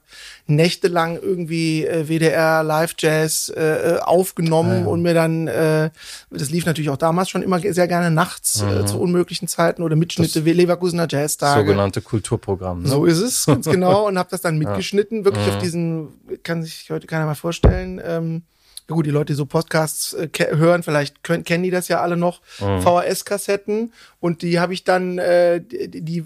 nächtelang 0.47 1.17
irgendwie 1.21 1.85
äh, 1.85 2.07
WDR 2.07 2.63
Live 2.63 2.95
Jazz 2.97 3.49
äh, 3.55 3.61
äh, 3.61 3.99
aufgenommen 3.99 4.71
ja, 4.71 4.79
ja. 4.81 4.87
und 4.87 5.01
mir 5.01 5.13
dann, 5.13 5.47
äh, 5.47 5.89
das 6.31 6.49
lief 6.49 6.65
natürlich 6.65 6.89
auch 6.89 6.97
damals 6.97 7.29
schon 7.29 7.43
immer 7.43 7.59
sehr 7.59 7.87
gerne 7.87 8.11
nachts 8.11 8.61
äh, 8.61 8.65
mhm. 8.65 8.81
äh, 8.81 8.85
zu 8.85 8.99
unmöglichen 8.99 9.47
Zeiten 9.47 9.83
oder 9.83 9.95
Mitschnitte 9.95 10.43
wie 10.43 10.53
Leverkusener 10.53 11.07
Jazztage. 11.09 11.61
Sogenannte 11.61 12.01
Kulturprogramm. 12.01 12.83
Ne? 12.83 12.89
So 12.89 13.05
ist 13.05 13.19
es, 13.19 13.45
ganz 13.45 13.65
genau. 13.69 14.07
Und 14.07 14.17
habe 14.17 14.29
das 14.31 14.41
dann 14.41 14.57
mitgeschnitten, 14.57 15.23
wirklich 15.23 15.45
mhm. 15.45 15.53
auf 15.53 15.57
diesen, 15.59 16.07
kann 16.43 16.63
sich 16.63 16.89
heute 16.89 17.07
keiner 17.07 17.25
mal 17.25 17.35
vorstellen, 17.35 18.01
ähm, 18.03 18.41
ja 18.89 18.95
gut, 18.95 19.05
die 19.05 19.11
Leute, 19.11 19.33
die 19.33 19.37
so 19.37 19.45
Podcasts 19.45 20.13
äh, 20.13 20.29
hören, 20.55 20.83
vielleicht 20.83 21.23
können, 21.23 21.43
kennen 21.43 21.63
die 21.63 21.69
das 21.69 21.87
ja 21.87 22.01
alle 22.01 22.17
noch, 22.17 22.41
mhm. 22.59 22.81
VHS-Kassetten 22.81 23.93
und 24.19 24.41
die 24.41 24.59
habe 24.59 24.73
ich 24.73 24.83
dann, 24.83 25.19
äh, 25.19 25.61
die, 25.61 26.01
die 26.01 26.25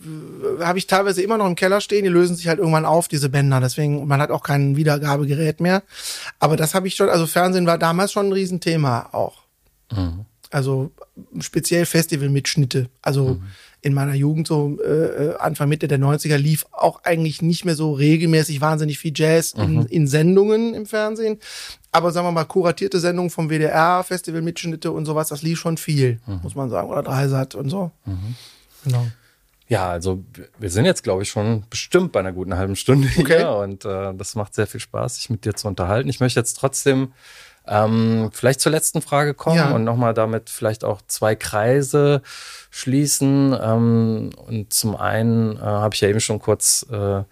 habe 0.61 0.77
ich 0.77 0.87
teilweise 0.87 1.21
immer 1.21 1.37
noch 1.37 1.47
im 1.47 1.55
Keller 1.55 1.81
stehen, 1.81 2.03
die 2.03 2.09
lösen 2.09 2.35
sich 2.35 2.47
halt 2.47 2.59
irgendwann 2.59 2.85
auf, 2.85 3.07
diese 3.07 3.29
Bänder, 3.29 3.59
deswegen, 3.59 4.07
man 4.07 4.21
hat 4.21 4.31
auch 4.31 4.43
kein 4.43 4.77
Wiedergabegerät 4.77 5.59
mehr, 5.59 5.83
aber 6.39 6.55
das 6.55 6.73
habe 6.73 6.87
ich 6.87 6.95
schon, 6.95 7.09
also 7.09 7.27
Fernsehen 7.27 7.67
war 7.67 7.77
damals 7.77 8.11
schon 8.11 8.27
ein 8.27 8.33
Riesenthema 8.33 9.09
auch. 9.11 9.43
Mhm. 9.91 10.25
Also 10.49 10.91
speziell 11.39 11.85
Festivalmitschnitte, 11.85 12.89
also 13.01 13.35
mhm 13.35 13.43
in 13.83 13.93
meiner 13.93 14.15
Jugend, 14.15 14.47
so 14.47 14.77
äh, 14.83 14.87
äh 14.87 15.35
Anfang 15.37 15.69
Mitte 15.69 15.87
der 15.87 15.99
90er, 15.99 16.37
lief 16.37 16.65
auch 16.71 17.03
eigentlich 17.03 17.41
nicht 17.41 17.65
mehr 17.65 17.75
so 17.75 17.91
regelmäßig 17.91 18.61
wahnsinnig 18.61 18.97
viel 18.97 19.11
Jazz 19.13 19.51
in, 19.51 19.75
mhm. 19.75 19.85
in 19.89 20.07
Sendungen 20.07 20.73
im 20.73 20.85
Fernsehen. 20.85 21.37
Aber 21.91 22.11
sagen 22.11 22.25
wir 22.25 22.31
mal, 22.31 22.45
kuratierte 22.45 22.99
Sendungen 22.99 23.29
vom 23.29 23.49
WDR, 23.49 24.03
Festivalmitschnitte 24.03 24.91
und 24.91 25.05
sowas, 25.05 25.27
das 25.27 25.43
lief 25.43 25.59
schon 25.59 25.77
viel, 25.77 26.19
mhm. 26.25 26.39
muss 26.43 26.55
man 26.55 26.69
sagen. 26.69 26.89
Oder 26.89 27.03
Dreisat 27.03 27.55
und 27.55 27.69
so. 27.69 27.91
Mhm. 28.05 28.35
Genau. 28.85 29.05
Ja, 29.67 29.89
also 29.89 30.23
wir 30.59 30.69
sind 30.69 30.85
jetzt, 30.85 31.03
glaube 31.03 31.23
ich, 31.23 31.29
schon 31.29 31.65
bestimmt 31.69 32.11
bei 32.11 32.21
einer 32.21 32.31
guten 32.31 32.55
halben 32.55 32.75
Stunde 32.75 33.09
okay. 33.17 33.37
hier 33.37 33.51
und 33.51 33.85
äh, 33.85 34.13
das 34.13 34.35
macht 34.35 34.55
sehr 34.55 34.67
viel 34.67 34.79
Spaß, 34.79 35.15
sich 35.15 35.29
mit 35.29 35.45
dir 35.45 35.55
zu 35.55 35.67
unterhalten. 35.67 36.09
Ich 36.09 36.19
möchte 36.19 36.39
jetzt 36.39 36.53
trotzdem 36.53 37.11
ähm, 37.65 38.29
vielleicht 38.33 38.59
zur 38.59 38.71
letzten 38.71 39.01
Frage 39.01 39.33
kommen 39.33 39.57
ja. 39.57 39.71
und 39.71 39.83
nochmal 39.83 40.13
damit 40.13 40.49
vielleicht 40.49 40.83
auch 40.83 41.01
zwei 41.07 41.35
Kreise 41.35 42.21
schließen. 42.69 43.57
Ähm, 43.59 44.31
und 44.47 44.73
zum 44.73 44.95
einen 44.95 45.57
äh, 45.57 45.61
habe 45.61 45.95
ich 45.95 46.01
ja 46.01 46.09
eben 46.09 46.19
schon 46.19 46.39
kurz, 46.39 46.85
äh, 46.91 47.23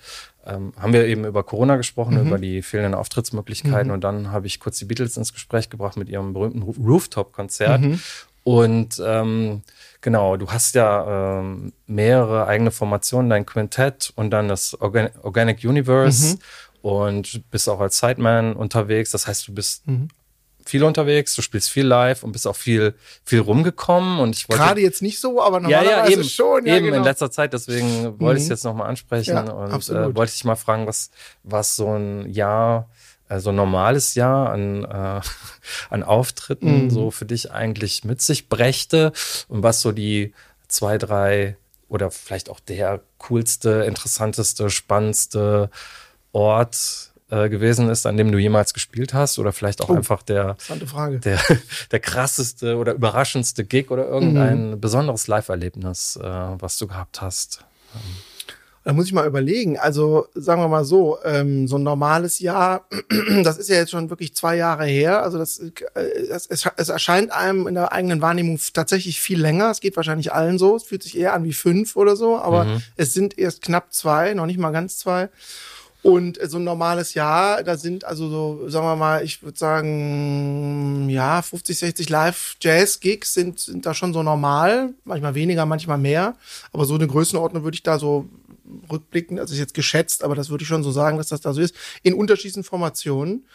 ähm, 0.46 0.74
haben 0.80 0.94
wir 0.94 1.06
eben 1.06 1.26
über 1.26 1.44
Corona 1.44 1.76
gesprochen, 1.76 2.16
mhm. 2.16 2.28
über 2.28 2.38
die 2.38 2.62
fehlenden 2.62 2.96
Auftrittsmöglichkeiten. 2.96 3.88
Mhm. 3.88 3.94
Und 3.94 4.04
dann 4.04 4.32
habe 4.32 4.48
ich 4.48 4.60
kurz 4.62 4.80
die 4.80 4.86
Beatles 4.86 5.18
ins 5.18 5.34
Gespräch 5.34 5.70
gebracht 5.70 5.98
mit 5.98 6.08
ihrem 6.08 6.34
berühmten 6.34 6.62
Rooftop-Konzert. 6.62 7.82
Mhm. 7.82 8.00
Und 8.44 9.04
ähm, 9.06 9.64
genau, 10.00 10.38
du 10.38 10.50
hast 10.50 10.76
ja 10.76 11.40
ähm, 11.40 11.74
mehrere 11.88 12.48
eigene 12.48 12.72
Formationen, 12.72 13.30
dein 13.30 13.46
Quintett 13.46 14.14
und 14.16 14.32
dann 14.32 14.48
das 14.48 14.80
Organ 14.82 15.10
Organic 15.22 15.64
Universe 15.64 16.36
mhm. 16.36 16.40
und 16.82 17.52
bist 17.52 17.70
auch 17.70 17.82
als 17.82 18.00
Sideman 18.00 18.56
unterwegs. 18.56 19.12
Das 19.12 19.28
heißt, 19.28 19.48
du 19.50 19.54
bist 19.54 19.86
mhm 19.88 20.08
viel 20.66 20.84
unterwegs, 20.84 21.36
du 21.36 21.42
spielst 21.42 21.70
viel 21.70 21.86
live 21.86 22.24
und 22.24 22.32
bist 22.32 22.48
auch 22.48 22.56
viel, 22.56 22.94
viel 23.24 23.40
rumgekommen. 23.40 24.20
Und 24.20 24.36
ich 24.36 24.50
wollte. 24.50 24.64
Gerade 24.64 24.82
jetzt 24.82 25.02
nicht 25.02 25.20
so, 25.20 25.42
aber 25.42 25.60
normalerweise 25.60 25.92
ja, 25.92 26.06
ja, 26.06 26.12
eben, 26.12 26.24
schon. 26.24 26.66
Ja, 26.66 26.76
eben 26.76 26.86
genau. 26.86 26.98
in 26.98 27.04
letzter 27.04 27.32
Zeit, 27.32 27.54
deswegen 27.54 28.20
wollte 28.20 28.38
ich 28.38 28.44
es 28.44 28.50
mhm. 28.50 28.54
jetzt 28.54 28.64
nochmal 28.64 28.90
ansprechen 28.90 29.36
ja, 29.36 29.52
und 29.52 29.90
äh, 29.90 30.16
wollte 30.16 30.34
ich 30.36 30.44
mal 30.44 30.56
fragen, 30.56 30.88
was, 30.88 31.12
was 31.44 31.76
so 31.76 31.94
ein 31.94 32.30
Jahr, 32.30 32.90
äh, 33.30 33.40
so 33.40 33.50
ein 33.50 33.56
normales 33.56 34.16
Jahr 34.16 34.52
an, 34.52 34.84
äh, 34.84 35.22
an 35.90 36.04
Auftritten 36.04 36.86
mhm. 36.86 36.90
so 36.90 37.12
für 37.12 37.26
dich 37.26 37.52
eigentlich 37.52 38.04
mit 38.04 38.22
sich 38.22 38.50
brächte 38.50 39.12
und 39.48 39.64
was 39.64 39.82
so 39.82 39.92
die 39.92 40.34
zwei, 40.68 40.98
drei 40.98 41.58
oder 41.90 42.10
vielleicht 42.10 42.50
auch 42.50 42.62
der 42.62 43.02
coolste, 43.18 43.84
interessanteste, 43.86 44.70
spannendste 44.70 45.70
Ort 46.32 47.11
äh, 47.32 47.50
gewesen 47.50 47.90
ist, 47.90 48.06
an 48.06 48.18
dem 48.18 48.32
du 48.32 48.38
jemals 48.38 48.74
gespielt 48.74 49.14
hast 49.14 49.40
oder 49.40 49.54
vielleicht 49.54 49.82
auch 49.82 49.90
oh, 49.90 49.96
einfach 49.96 50.22
der, 50.22 50.58
der, 51.24 51.40
der 51.92 52.00
krasseste 52.00 52.76
oder 52.76 52.94
überraschendste 52.94 53.64
Gig 53.64 53.90
oder 53.90 54.08
irgendein 54.08 54.72
mhm. 54.72 54.82
besonderes 54.82 55.28
Live-Erlebnis, 55.28 56.20
äh, 56.22 56.26
was 56.26 56.78
du 56.78 56.88
gehabt 56.88 57.22
hast. 57.22 57.64
Da 58.84 58.94
muss 58.94 59.06
ich 59.06 59.14
mal 59.14 59.28
überlegen. 59.28 59.78
Also 59.78 60.28
sagen 60.34 60.62
wir 60.62 60.68
mal 60.68 60.84
so, 60.84 61.20
ähm, 61.24 61.68
so 61.68 61.78
ein 61.78 61.84
normales 61.84 62.40
Jahr, 62.40 62.88
das 63.44 63.58
ist 63.58 63.70
ja 63.70 63.76
jetzt 63.76 63.92
schon 63.92 64.10
wirklich 64.10 64.36
zwei 64.36 64.58
Jahre 64.58 64.86
her. 64.86 65.22
Also 65.22 65.38
das, 65.38 65.60
äh, 65.60 66.02
es, 66.32 66.48
es 66.48 66.90
erscheint 66.90 67.32
einem 67.32 67.68
in 67.68 67.76
der 67.76 67.94
eigenen 67.94 68.22
Wahrnehmung 68.22 68.60
tatsächlich 68.74 69.22
viel 69.22 69.40
länger. 69.40 69.70
Es 69.70 69.82
geht 69.82 69.96
wahrscheinlich 69.96 70.34
allen 70.34 70.58
so. 70.58 70.76
Es 70.76 70.84
fühlt 70.84 71.04
sich 71.04 71.18
eher 71.18 71.34
an 71.34 71.44
wie 71.44 71.54
fünf 71.54 71.96
oder 71.96 72.16
so, 72.16 72.38
aber 72.38 72.66
mhm. 72.66 72.82
es 72.98 73.14
sind 73.14 73.38
erst 73.38 73.62
knapp 73.62 73.94
zwei, 73.94 74.34
noch 74.34 74.48
nicht 74.48 74.60
mal 74.60 74.72
ganz 74.72 74.98
zwei. 74.98 75.30
Und 76.04 76.40
so 76.50 76.58
ein 76.58 76.64
normales 76.64 77.14
Jahr, 77.14 77.64
da 77.64 77.78
sind 77.78 78.06
also 78.06 78.28
so, 78.28 78.70
sagen 78.70 78.86
wir 78.86 78.96
mal, 78.96 79.24
ich 79.24 79.44
würde 79.44 79.58
sagen, 79.58 81.08
ja, 81.10 81.42
50, 81.44 81.78
60 81.78 82.10
Live-Jazz-Gigs 82.10 83.34
sind, 83.36 83.60
sind 83.60 83.86
da 83.86 83.94
schon 83.94 84.12
so 84.12 84.24
normal. 84.24 84.96
Manchmal 85.04 85.36
weniger, 85.36 85.68
manchmal 85.68 86.00
mehr. 86.00 86.36
Aber 86.74 86.86
so 86.86 86.96
eine 86.96 87.06
Größenordnung 87.06 87.64
würde 87.64 87.76
ich 87.76 87.84
da 87.84 88.00
so 88.00 88.28
rückblicken, 88.92 89.40
also 89.40 89.54
ist 89.54 89.60
jetzt 89.60 89.74
geschätzt, 89.74 90.24
aber 90.24 90.34
das 90.34 90.50
würde 90.50 90.64
ich 90.64 90.68
schon 90.68 90.84
so 90.84 90.92
sagen, 90.92 91.18
dass 91.18 91.28
das 91.28 91.42
da 91.42 91.54
so 91.54 91.62
ist, 91.62 91.76
in 92.04 92.14
unterschiedlichen 92.14 92.64
Formationen. 92.64 93.46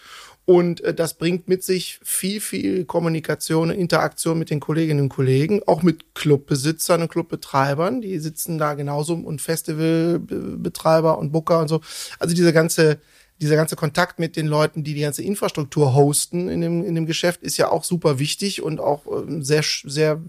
Und 0.47 0.81
äh, 0.83 0.95
das 0.95 1.15
bringt 1.15 1.49
mit 1.49 1.65
sich 1.65 1.99
viel, 2.03 2.41
viel 2.41 2.85
Kommunikation 2.85 3.71
und 3.71 3.77
Interaktion 3.77 4.39
mit 4.39 4.49
den 4.49 4.61
Kolleginnen 4.61 5.01
und 5.01 5.09
Kollegen, 5.09 5.61
auch 5.67 5.83
mit 5.83 6.15
Clubbesitzern 6.15 7.03
und 7.03 7.11
Clubbetreibern. 7.11 8.01
Die 8.01 8.19
sitzen 8.21 8.57
da 8.57 8.75
genauso 8.75 9.15
und 9.15 9.43
Festivalbetreiber 9.43 11.19
und 11.19 11.33
Booker 11.33 11.61
und 11.61 11.69
so. 11.69 11.81
Also 12.21 12.35
diese 12.35 12.53
ganze 12.53 12.99
dieser 13.41 13.57
ganze 13.57 13.77
Kontakt 13.77 14.19
mit 14.19 14.37
den 14.37 14.47
Leuten, 14.47 14.83
die 14.83 14.95
die 14.95 15.03
ganze 15.03 15.23
Infrastruktur 15.23 15.95
hosten 15.95 16.49
in 16.49 16.61
dem, 16.63 16.85
in 16.85 16.95
dem 16.95 17.07
Geschäft, 17.07 17.43
ist 17.43 17.59
ja 17.59 17.71
auch 17.71 17.85
super 17.85 18.19
wichtig 18.19 18.63
und 18.63 18.81
auch 18.81 19.05
äh, 19.07 19.43
sehr, 19.43 19.63
sehr 19.85 20.21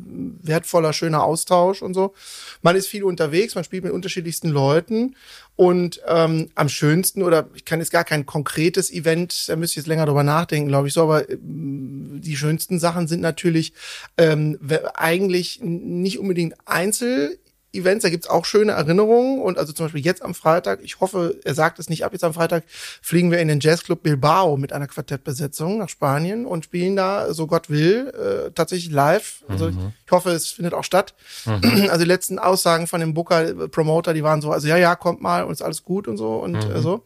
wertvoller, 0.42 0.92
schöner 0.92 1.24
Austausch 1.24 1.82
und 1.82 1.94
so. 1.94 2.14
Man 2.62 2.76
ist 2.76 2.88
viel 2.88 3.04
unterwegs, 3.04 3.56
man 3.56 3.64
spielt 3.64 3.86
mit 3.86 3.94
unterschiedlichsten 3.94 4.50
Leuten 4.50 5.16
und 5.56 6.02
ähm, 6.06 6.50
am 6.56 6.68
schönsten, 6.68 7.24
oder 7.24 7.50
ich 7.56 7.64
kann 7.64 7.80
jetzt 7.80 7.92
gar 7.92 8.04
kein 8.04 8.26
konkretes 8.26 8.92
Event, 8.92 9.48
da 9.48 9.56
müsste 9.56 9.74
ich 9.74 9.86
jetzt 9.86 9.88
länger 9.88 10.06
drüber 10.06 10.24
nachdenken, 10.24 10.68
glaube 10.68 10.90
ich 10.90 10.94
so, 10.94 11.04
aber 11.04 11.30
äh, 11.30 11.38
die 11.40 12.36
schönsten 12.36 12.78
Sachen 12.80 13.08
sind 13.08 13.22
natürlich 13.22 13.74
ähm, 14.18 14.60
eigentlich 14.96 15.62
nicht 15.62 16.20
unbedingt 16.20 16.56
Einzel 16.66 17.40
Events, 17.74 18.04
da 18.04 18.10
gibt's 18.10 18.28
auch 18.28 18.46
schöne 18.46 18.72
Erinnerungen. 18.72 19.42
Und 19.42 19.58
also 19.58 19.74
zum 19.74 19.86
Beispiel 19.86 20.04
jetzt 20.04 20.22
am 20.22 20.34
Freitag, 20.34 20.80
ich 20.84 21.00
hoffe, 21.00 21.40
er 21.44 21.54
sagt 21.54 21.80
es 21.80 21.90
nicht 21.90 22.06
ab, 22.06 22.14
jetzt 22.14 22.24
am 22.24 22.34
Freitag 22.34 22.64
fliegen 23.02 23.32
wir 23.32 23.40
in 23.40 23.48
den 23.48 23.60
Jazzclub 23.60 24.04
Bilbao 24.04 24.58
mit 24.58 24.74
einer 24.74 24.88
Quartettbesetzung 24.88 25.78
nach 25.78 25.90
Spanien 25.90 26.46
und 26.46 26.66
spielen 26.66 26.96
da, 26.96 27.34
so 27.34 27.48
Gott 27.48 27.70
will, 27.70 28.08
äh, 28.08 28.52
tatsächlich 28.52 28.92
live. 28.92 29.44
Also 29.48 29.72
mhm. 29.72 29.94
ich 30.06 30.12
hoffe, 30.12 30.32
es 30.32 30.50
findet 30.50 30.74
auch 30.74 30.84
statt. 30.84 31.14
Mhm. 31.46 31.88
Also 31.98 32.04
die 32.04 32.10
letzten 32.10 32.38
Aussagen 32.38 32.88
von 32.88 33.00
dem 33.00 33.14
Booker, 33.14 33.48
äh, 33.48 33.68
Promoter, 33.68 34.14
die 34.14 34.24
waren 34.24 34.42
so, 34.42 34.52
also 34.52 34.68
ja, 34.68 34.78
ja, 34.78 34.96
kommt 34.96 35.22
mal 35.22 35.44
und 35.44 35.54
ist 35.54 35.62
alles 35.62 35.84
gut 35.84 36.08
und 36.08 36.18
so 36.18 36.36
und 36.38 36.54
mhm. 36.54 36.76
äh, 36.76 36.82
so. 36.82 37.04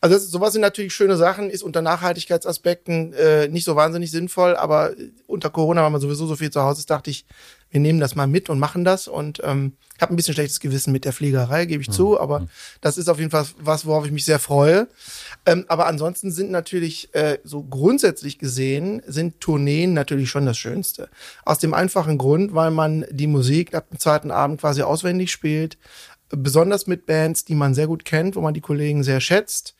Also 0.00 0.14
das, 0.14 0.28
sowas 0.28 0.52
sind 0.52 0.62
natürlich 0.62 0.94
schöne 0.94 1.16
Sachen, 1.16 1.50
ist 1.50 1.62
unter 1.62 1.82
Nachhaltigkeitsaspekten 1.82 3.12
äh, 3.14 3.48
nicht 3.48 3.64
so 3.64 3.76
wahnsinnig 3.76 4.10
sinnvoll, 4.10 4.56
aber 4.56 4.92
unter 5.26 5.50
Corona, 5.50 5.82
weil 5.82 5.90
man 5.90 6.00
sowieso 6.00 6.26
so 6.26 6.36
viel 6.36 6.50
zu 6.50 6.62
Hause 6.62 6.80
ist, 6.80 6.90
dachte 6.90 7.10
ich, 7.10 7.24
wir 7.76 7.80
nehmen 7.80 8.00
das 8.00 8.14
mal 8.14 8.26
mit 8.26 8.48
und 8.48 8.58
machen 8.58 8.86
das. 8.86 9.06
Und 9.06 9.42
ähm, 9.44 9.74
habe 10.00 10.14
ein 10.14 10.16
bisschen 10.16 10.32
schlechtes 10.32 10.60
Gewissen 10.60 10.92
mit 10.92 11.04
der 11.04 11.12
Fliegerei, 11.12 11.66
gebe 11.66 11.82
ich 11.82 11.88
mhm. 11.88 11.92
zu, 11.92 12.18
aber 12.18 12.40
mhm. 12.40 12.48
das 12.80 12.96
ist 12.96 13.10
auf 13.10 13.18
jeden 13.18 13.30
Fall 13.30 13.44
was, 13.58 13.84
worauf 13.84 14.06
ich 14.06 14.12
mich 14.12 14.24
sehr 14.24 14.38
freue. 14.38 14.88
Ähm, 15.44 15.66
aber 15.68 15.86
ansonsten 15.86 16.32
sind 16.32 16.50
natürlich 16.50 17.14
äh, 17.14 17.38
so 17.44 17.62
grundsätzlich 17.62 18.38
gesehen 18.38 19.02
sind 19.06 19.42
Tourneen 19.42 19.92
natürlich 19.92 20.30
schon 20.30 20.46
das 20.46 20.56
Schönste. 20.56 21.10
Aus 21.44 21.58
dem 21.58 21.74
einfachen 21.74 22.16
Grund, 22.16 22.54
weil 22.54 22.70
man 22.70 23.04
die 23.10 23.26
Musik 23.26 23.74
ab 23.74 23.90
dem 23.90 23.98
zweiten 23.98 24.30
Abend 24.30 24.62
quasi 24.62 24.80
auswendig 24.80 25.30
spielt, 25.30 25.76
besonders 26.30 26.86
mit 26.86 27.04
Bands, 27.04 27.44
die 27.44 27.54
man 27.54 27.74
sehr 27.74 27.88
gut 27.88 28.06
kennt, 28.06 28.36
wo 28.36 28.40
man 28.40 28.54
die 28.54 28.62
Kollegen 28.62 29.02
sehr 29.02 29.20
schätzt. 29.20 29.74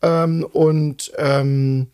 Ähm, 0.00 0.42
und 0.52 1.12
ähm, 1.18 1.88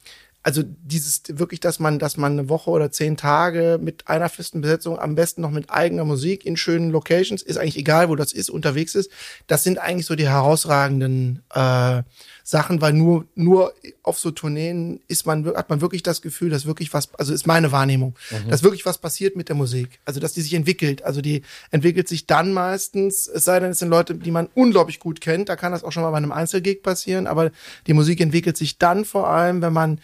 also 0.49 0.62
dieses 0.64 1.24
wirklich, 1.28 1.61
dass 1.61 1.78
man, 1.78 1.99
dass 1.99 2.16
man 2.16 2.32
eine 2.32 2.49
Woche 2.49 2.70
oder 2.70 2.90
zehn 2.90 3.18
Tage 3.18 3.78
mit 3.82 4.09
einer 4.09 4.30
festen 4.30 4.62
Besetzung, 4.62 4.99
am 4.99 5.14
besten 5.14 5.42
noch 5.42 5.51
mit 5.51 5.68
eigener 5.70 6.07
Musik 6.07 6.46
in 6.46 6.57
schönen 6.57 6.88
Locations, 6.88 7.42
ist 7.42 7.59
eigentlich 7.59 7.76
egal, 7.76 8.09
wo 8.09 8.16
das 8.16 8.32
ist, 8.32 8.49
unterwegs 8.49 8.94
ist. 8.94 9.11
Das 9.46 9.62
sind 9.62 9.76
eigentlich 9.76 10.07
so 10.07 10.14
die 10.14 10.26
herausragenden 10.26 11.42
äh, 11.53 12.03
Sachen, 12.44 12.80
weil 12.80 12.94
nur, 12.94 13.26
nur 13.34 13.74
auf 14.03 14.18
so 14.18 14.30
Tourneen 14.30 15.01
ist 15.07 15.26
man, 15.26 15.55
hat 15.55 15.68
man 15.68 15.82
wirklich 15.82 16.03
das 16.03 16.22
Gefühl, 16.22 16.49
dass 16.49 16.64
wirklich 16.64 16.94
was, 16.94 17.12
also 17.16 17.34
ist 17.34 17.46
meine 17.46 17.70
Wahrnehmung, 17.70 18.14
mhm. 18.30 18.49
dass 18.49 18.62
wirklich 18.62 18.86
was 18.86 18.96
passiert 18.96 19.36
mit 19.36 19.51
der 19.51 19.57
Musik. 19.57 20.01
Also, 20.07 20.18
dass 20.18 20.32
die 20.32 20.40
sich 20.40 20.55
entwickelt. 20.55 21.05
Also, 21.05 21.20
die 21.20 21.42
entwickelt 21.72 22.09
sich 22.09 22.26
dann 22.26 22.55
meistens, 22.55 23.26
es 23.26 23.44
sei 23.44 23.61
denn, 23.61 23.72
es 23.72 23.80
sind 23.80 23.90
Leute, 23.90 24.14
die 24.14 24.30
man 24.30 24.49
unglaublich 24.55 24.99
gut 24.99 25.20
kennt, 25.20 25.51
da 25.51 25.57
kann 25.57 25.72
das 25.72 25.84
auch 25.84 25.92
schon 25.92 26.03
mal 26.03 26.11
bei 26.11 26.16
einem 26.16 26.32
Einzelgig 26.32 26.82
passieren, 26.82 27.26
aber 27.26 27.51
die 27.86 27.92
Musik 27.92 28.18
entwickelt 28.22 28.57
sich 28.57 28.78
dann 28.78 29.05
vor 29.05 29.28
allem, 29.28 29.61
wenn 29.61 29.74
man 29.74 30.01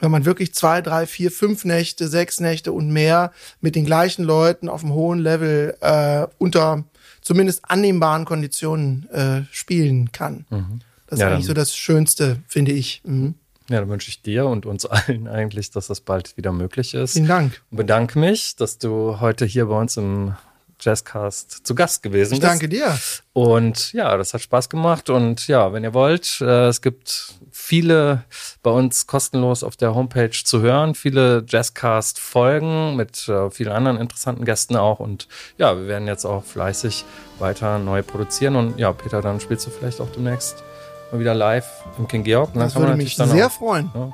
wenn 0.00 0.10
man 0.10 0.24
wirklich 0.24 0.54
zwei, 0.54 0.80
drei, 0.80 1.06
vier, 1.06 1.30
fünf 1.30 1.64
Nächte, 1.64 2.08
sechs 2.08 2.40
Nächte 2.40 2.72
und 2.72 2.90
mehr 2.90 3.32
mit 3.60 3.74
den 3.74 3.84
gleichen 3.84 4.24
Leuten 4.24 4.68
auf 4.68 4.82
einem 4.84 4.92
hohen 4.94 5.18
Level 5.18 5.76
äh, 5.80 6.26
unter 6.38 6.84
zumindest 7.20 7.62
annehmbaren 7.68 8.24
Konditionen 8.24 9.08
äh, 9.10 9.42
spielen 9.50 10.12
kann. 10.12 10.46
Mhm. 10.50 10.80
Das 11.06 11.18
ist 11.18 11.22
Ja, 11.22 11.28
eigentlich 11.32 11.46
so 11.46 11.54
das 11.54 11.76
Schönste, 11.76 12.38
finde 12.46 12.72
ich. 12.72 13.02
Mhm. 13.04 13.34
Ja, 13.70 13.80
dann 13.80 13.88
wünsche 13.90 14.08
ich 14.08 14.22
dir 14.22 14.46
und 14.46 14.64
uns 14.66 14.86
allen 14.86 15.26
eigentlich, 15.28 15.70
dass 15.70 15.88
das 15.88 16.00
bald 16.00 16.36
wieder 16.36 16.52
möglich 16.52 16.94
ist. 16.94 17.12
Vielen 17.12 17.26
Dank. 17.26 17.60
Und 17.70 17.76
bedanke 17.76 18.18
mich, 18.18 18.56
dass 18.56 18.78
du 18.78 19.20
heute 19.20 19.44
hier 19.44 19.66
bei 19.66 19.78
uns 19.78 19.96
im 19.96 20.34
Jazzcast 20.80 21.66
zu 21.66 21.74
Gast 21.74 22.02
gewesen 22.02 22.34
Ich 22.34 22.40
bist. 22.40 22.50
danke 22.50 22.68
dir. 22.68 22.96
Und 23.32 23.92
ja, 23.92 24.16
das 24.16 24.32
hat 24.32 24.40
Spaß 24.42 24.68
gemacht. 24.68 25.10
Und 25.10 25.48
ja, 25.48 25.72
wenn 25.72 25.82
ihr 25.82 25.92
wollt, 25.92 26.40
äh, 26.40 26.68
es 26.68 26.80
gibt 26.80 27.34
viele 27.68 28.24
bei 28.62 28.70
uns 28.70 29.06
kostenlos 29.06 29.62
auf 29.62 29.76
der 29.76 29.94
Homepage 29.94 30.30
zu 30.30 30.62
hören, 30.62 30.94
viele 30.94 31.44
Jazzcast-Folgen 31.46 32.96
mit 32.96 33.28
äh, 33.28 33.50
vielen 33.50 33.72
anderen 33.72 33.98
interessanten 33.98 34.46
Gästen 34.46 34.74
auch. 34.74 35.00
Und 35.00 35.28
ja, 35.58 35.76
wir 35.76 35.86
werden 35.86 36.08
jetzt 36.08 36.24
auch 36.24 36.42
fleißig 36.44 37.04
weiter 37.38 37.78
neu 37.78 38.02
produzieren. 38.02 38.56
Und 38.56 38.78
ja, 38.78 38.90
Peter, 38.94 39.20
dann 39.20 39.38
spielst 39.38 39.66
du 39.66 39.70
vielleicht 39.70 40.00
auch 40.00 40.08
demnächst 40.16 40.64
mal 41.12 41.20
wieder 41.20 41.34
live 41.34 41.68
im 41.98 42.08
King 42.08 42.24
Georg. 42.24 42.54
Das 42.54 42.72
kann 42.72 42.82
man 42.82 42.92
würde 42.92 43.02
mich 43.02 43.16
dann 43.16 43.28
sehr 43.28 43.48
auch, 43.48 43.50
freuen. 43.50 43.90
ja, 43.94 44.12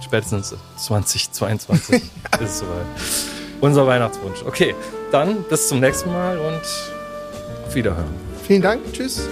spätestens 0.00 0.56
2022 0.78 2.02
ist 2.40 2.40
es 2.40 2.58
soweit. 2.58 2.86
Unser 3.60 3.86
Weihnachtswunsch. 3.86 4.42
Okay, 4.44 4.74
dann 5.12 5.44
bis 5.44 5.68
zum 5.68 5.78
nächsten 5.78 6.12
Mal 6.12 6.36
und 6.36 6.62
auf 7.64 7.74
Wiederhören. 7.76 8.12
Vielen 8.44 8.62
Dank. 8.62 8.92
Tschüss. 8.92 9.28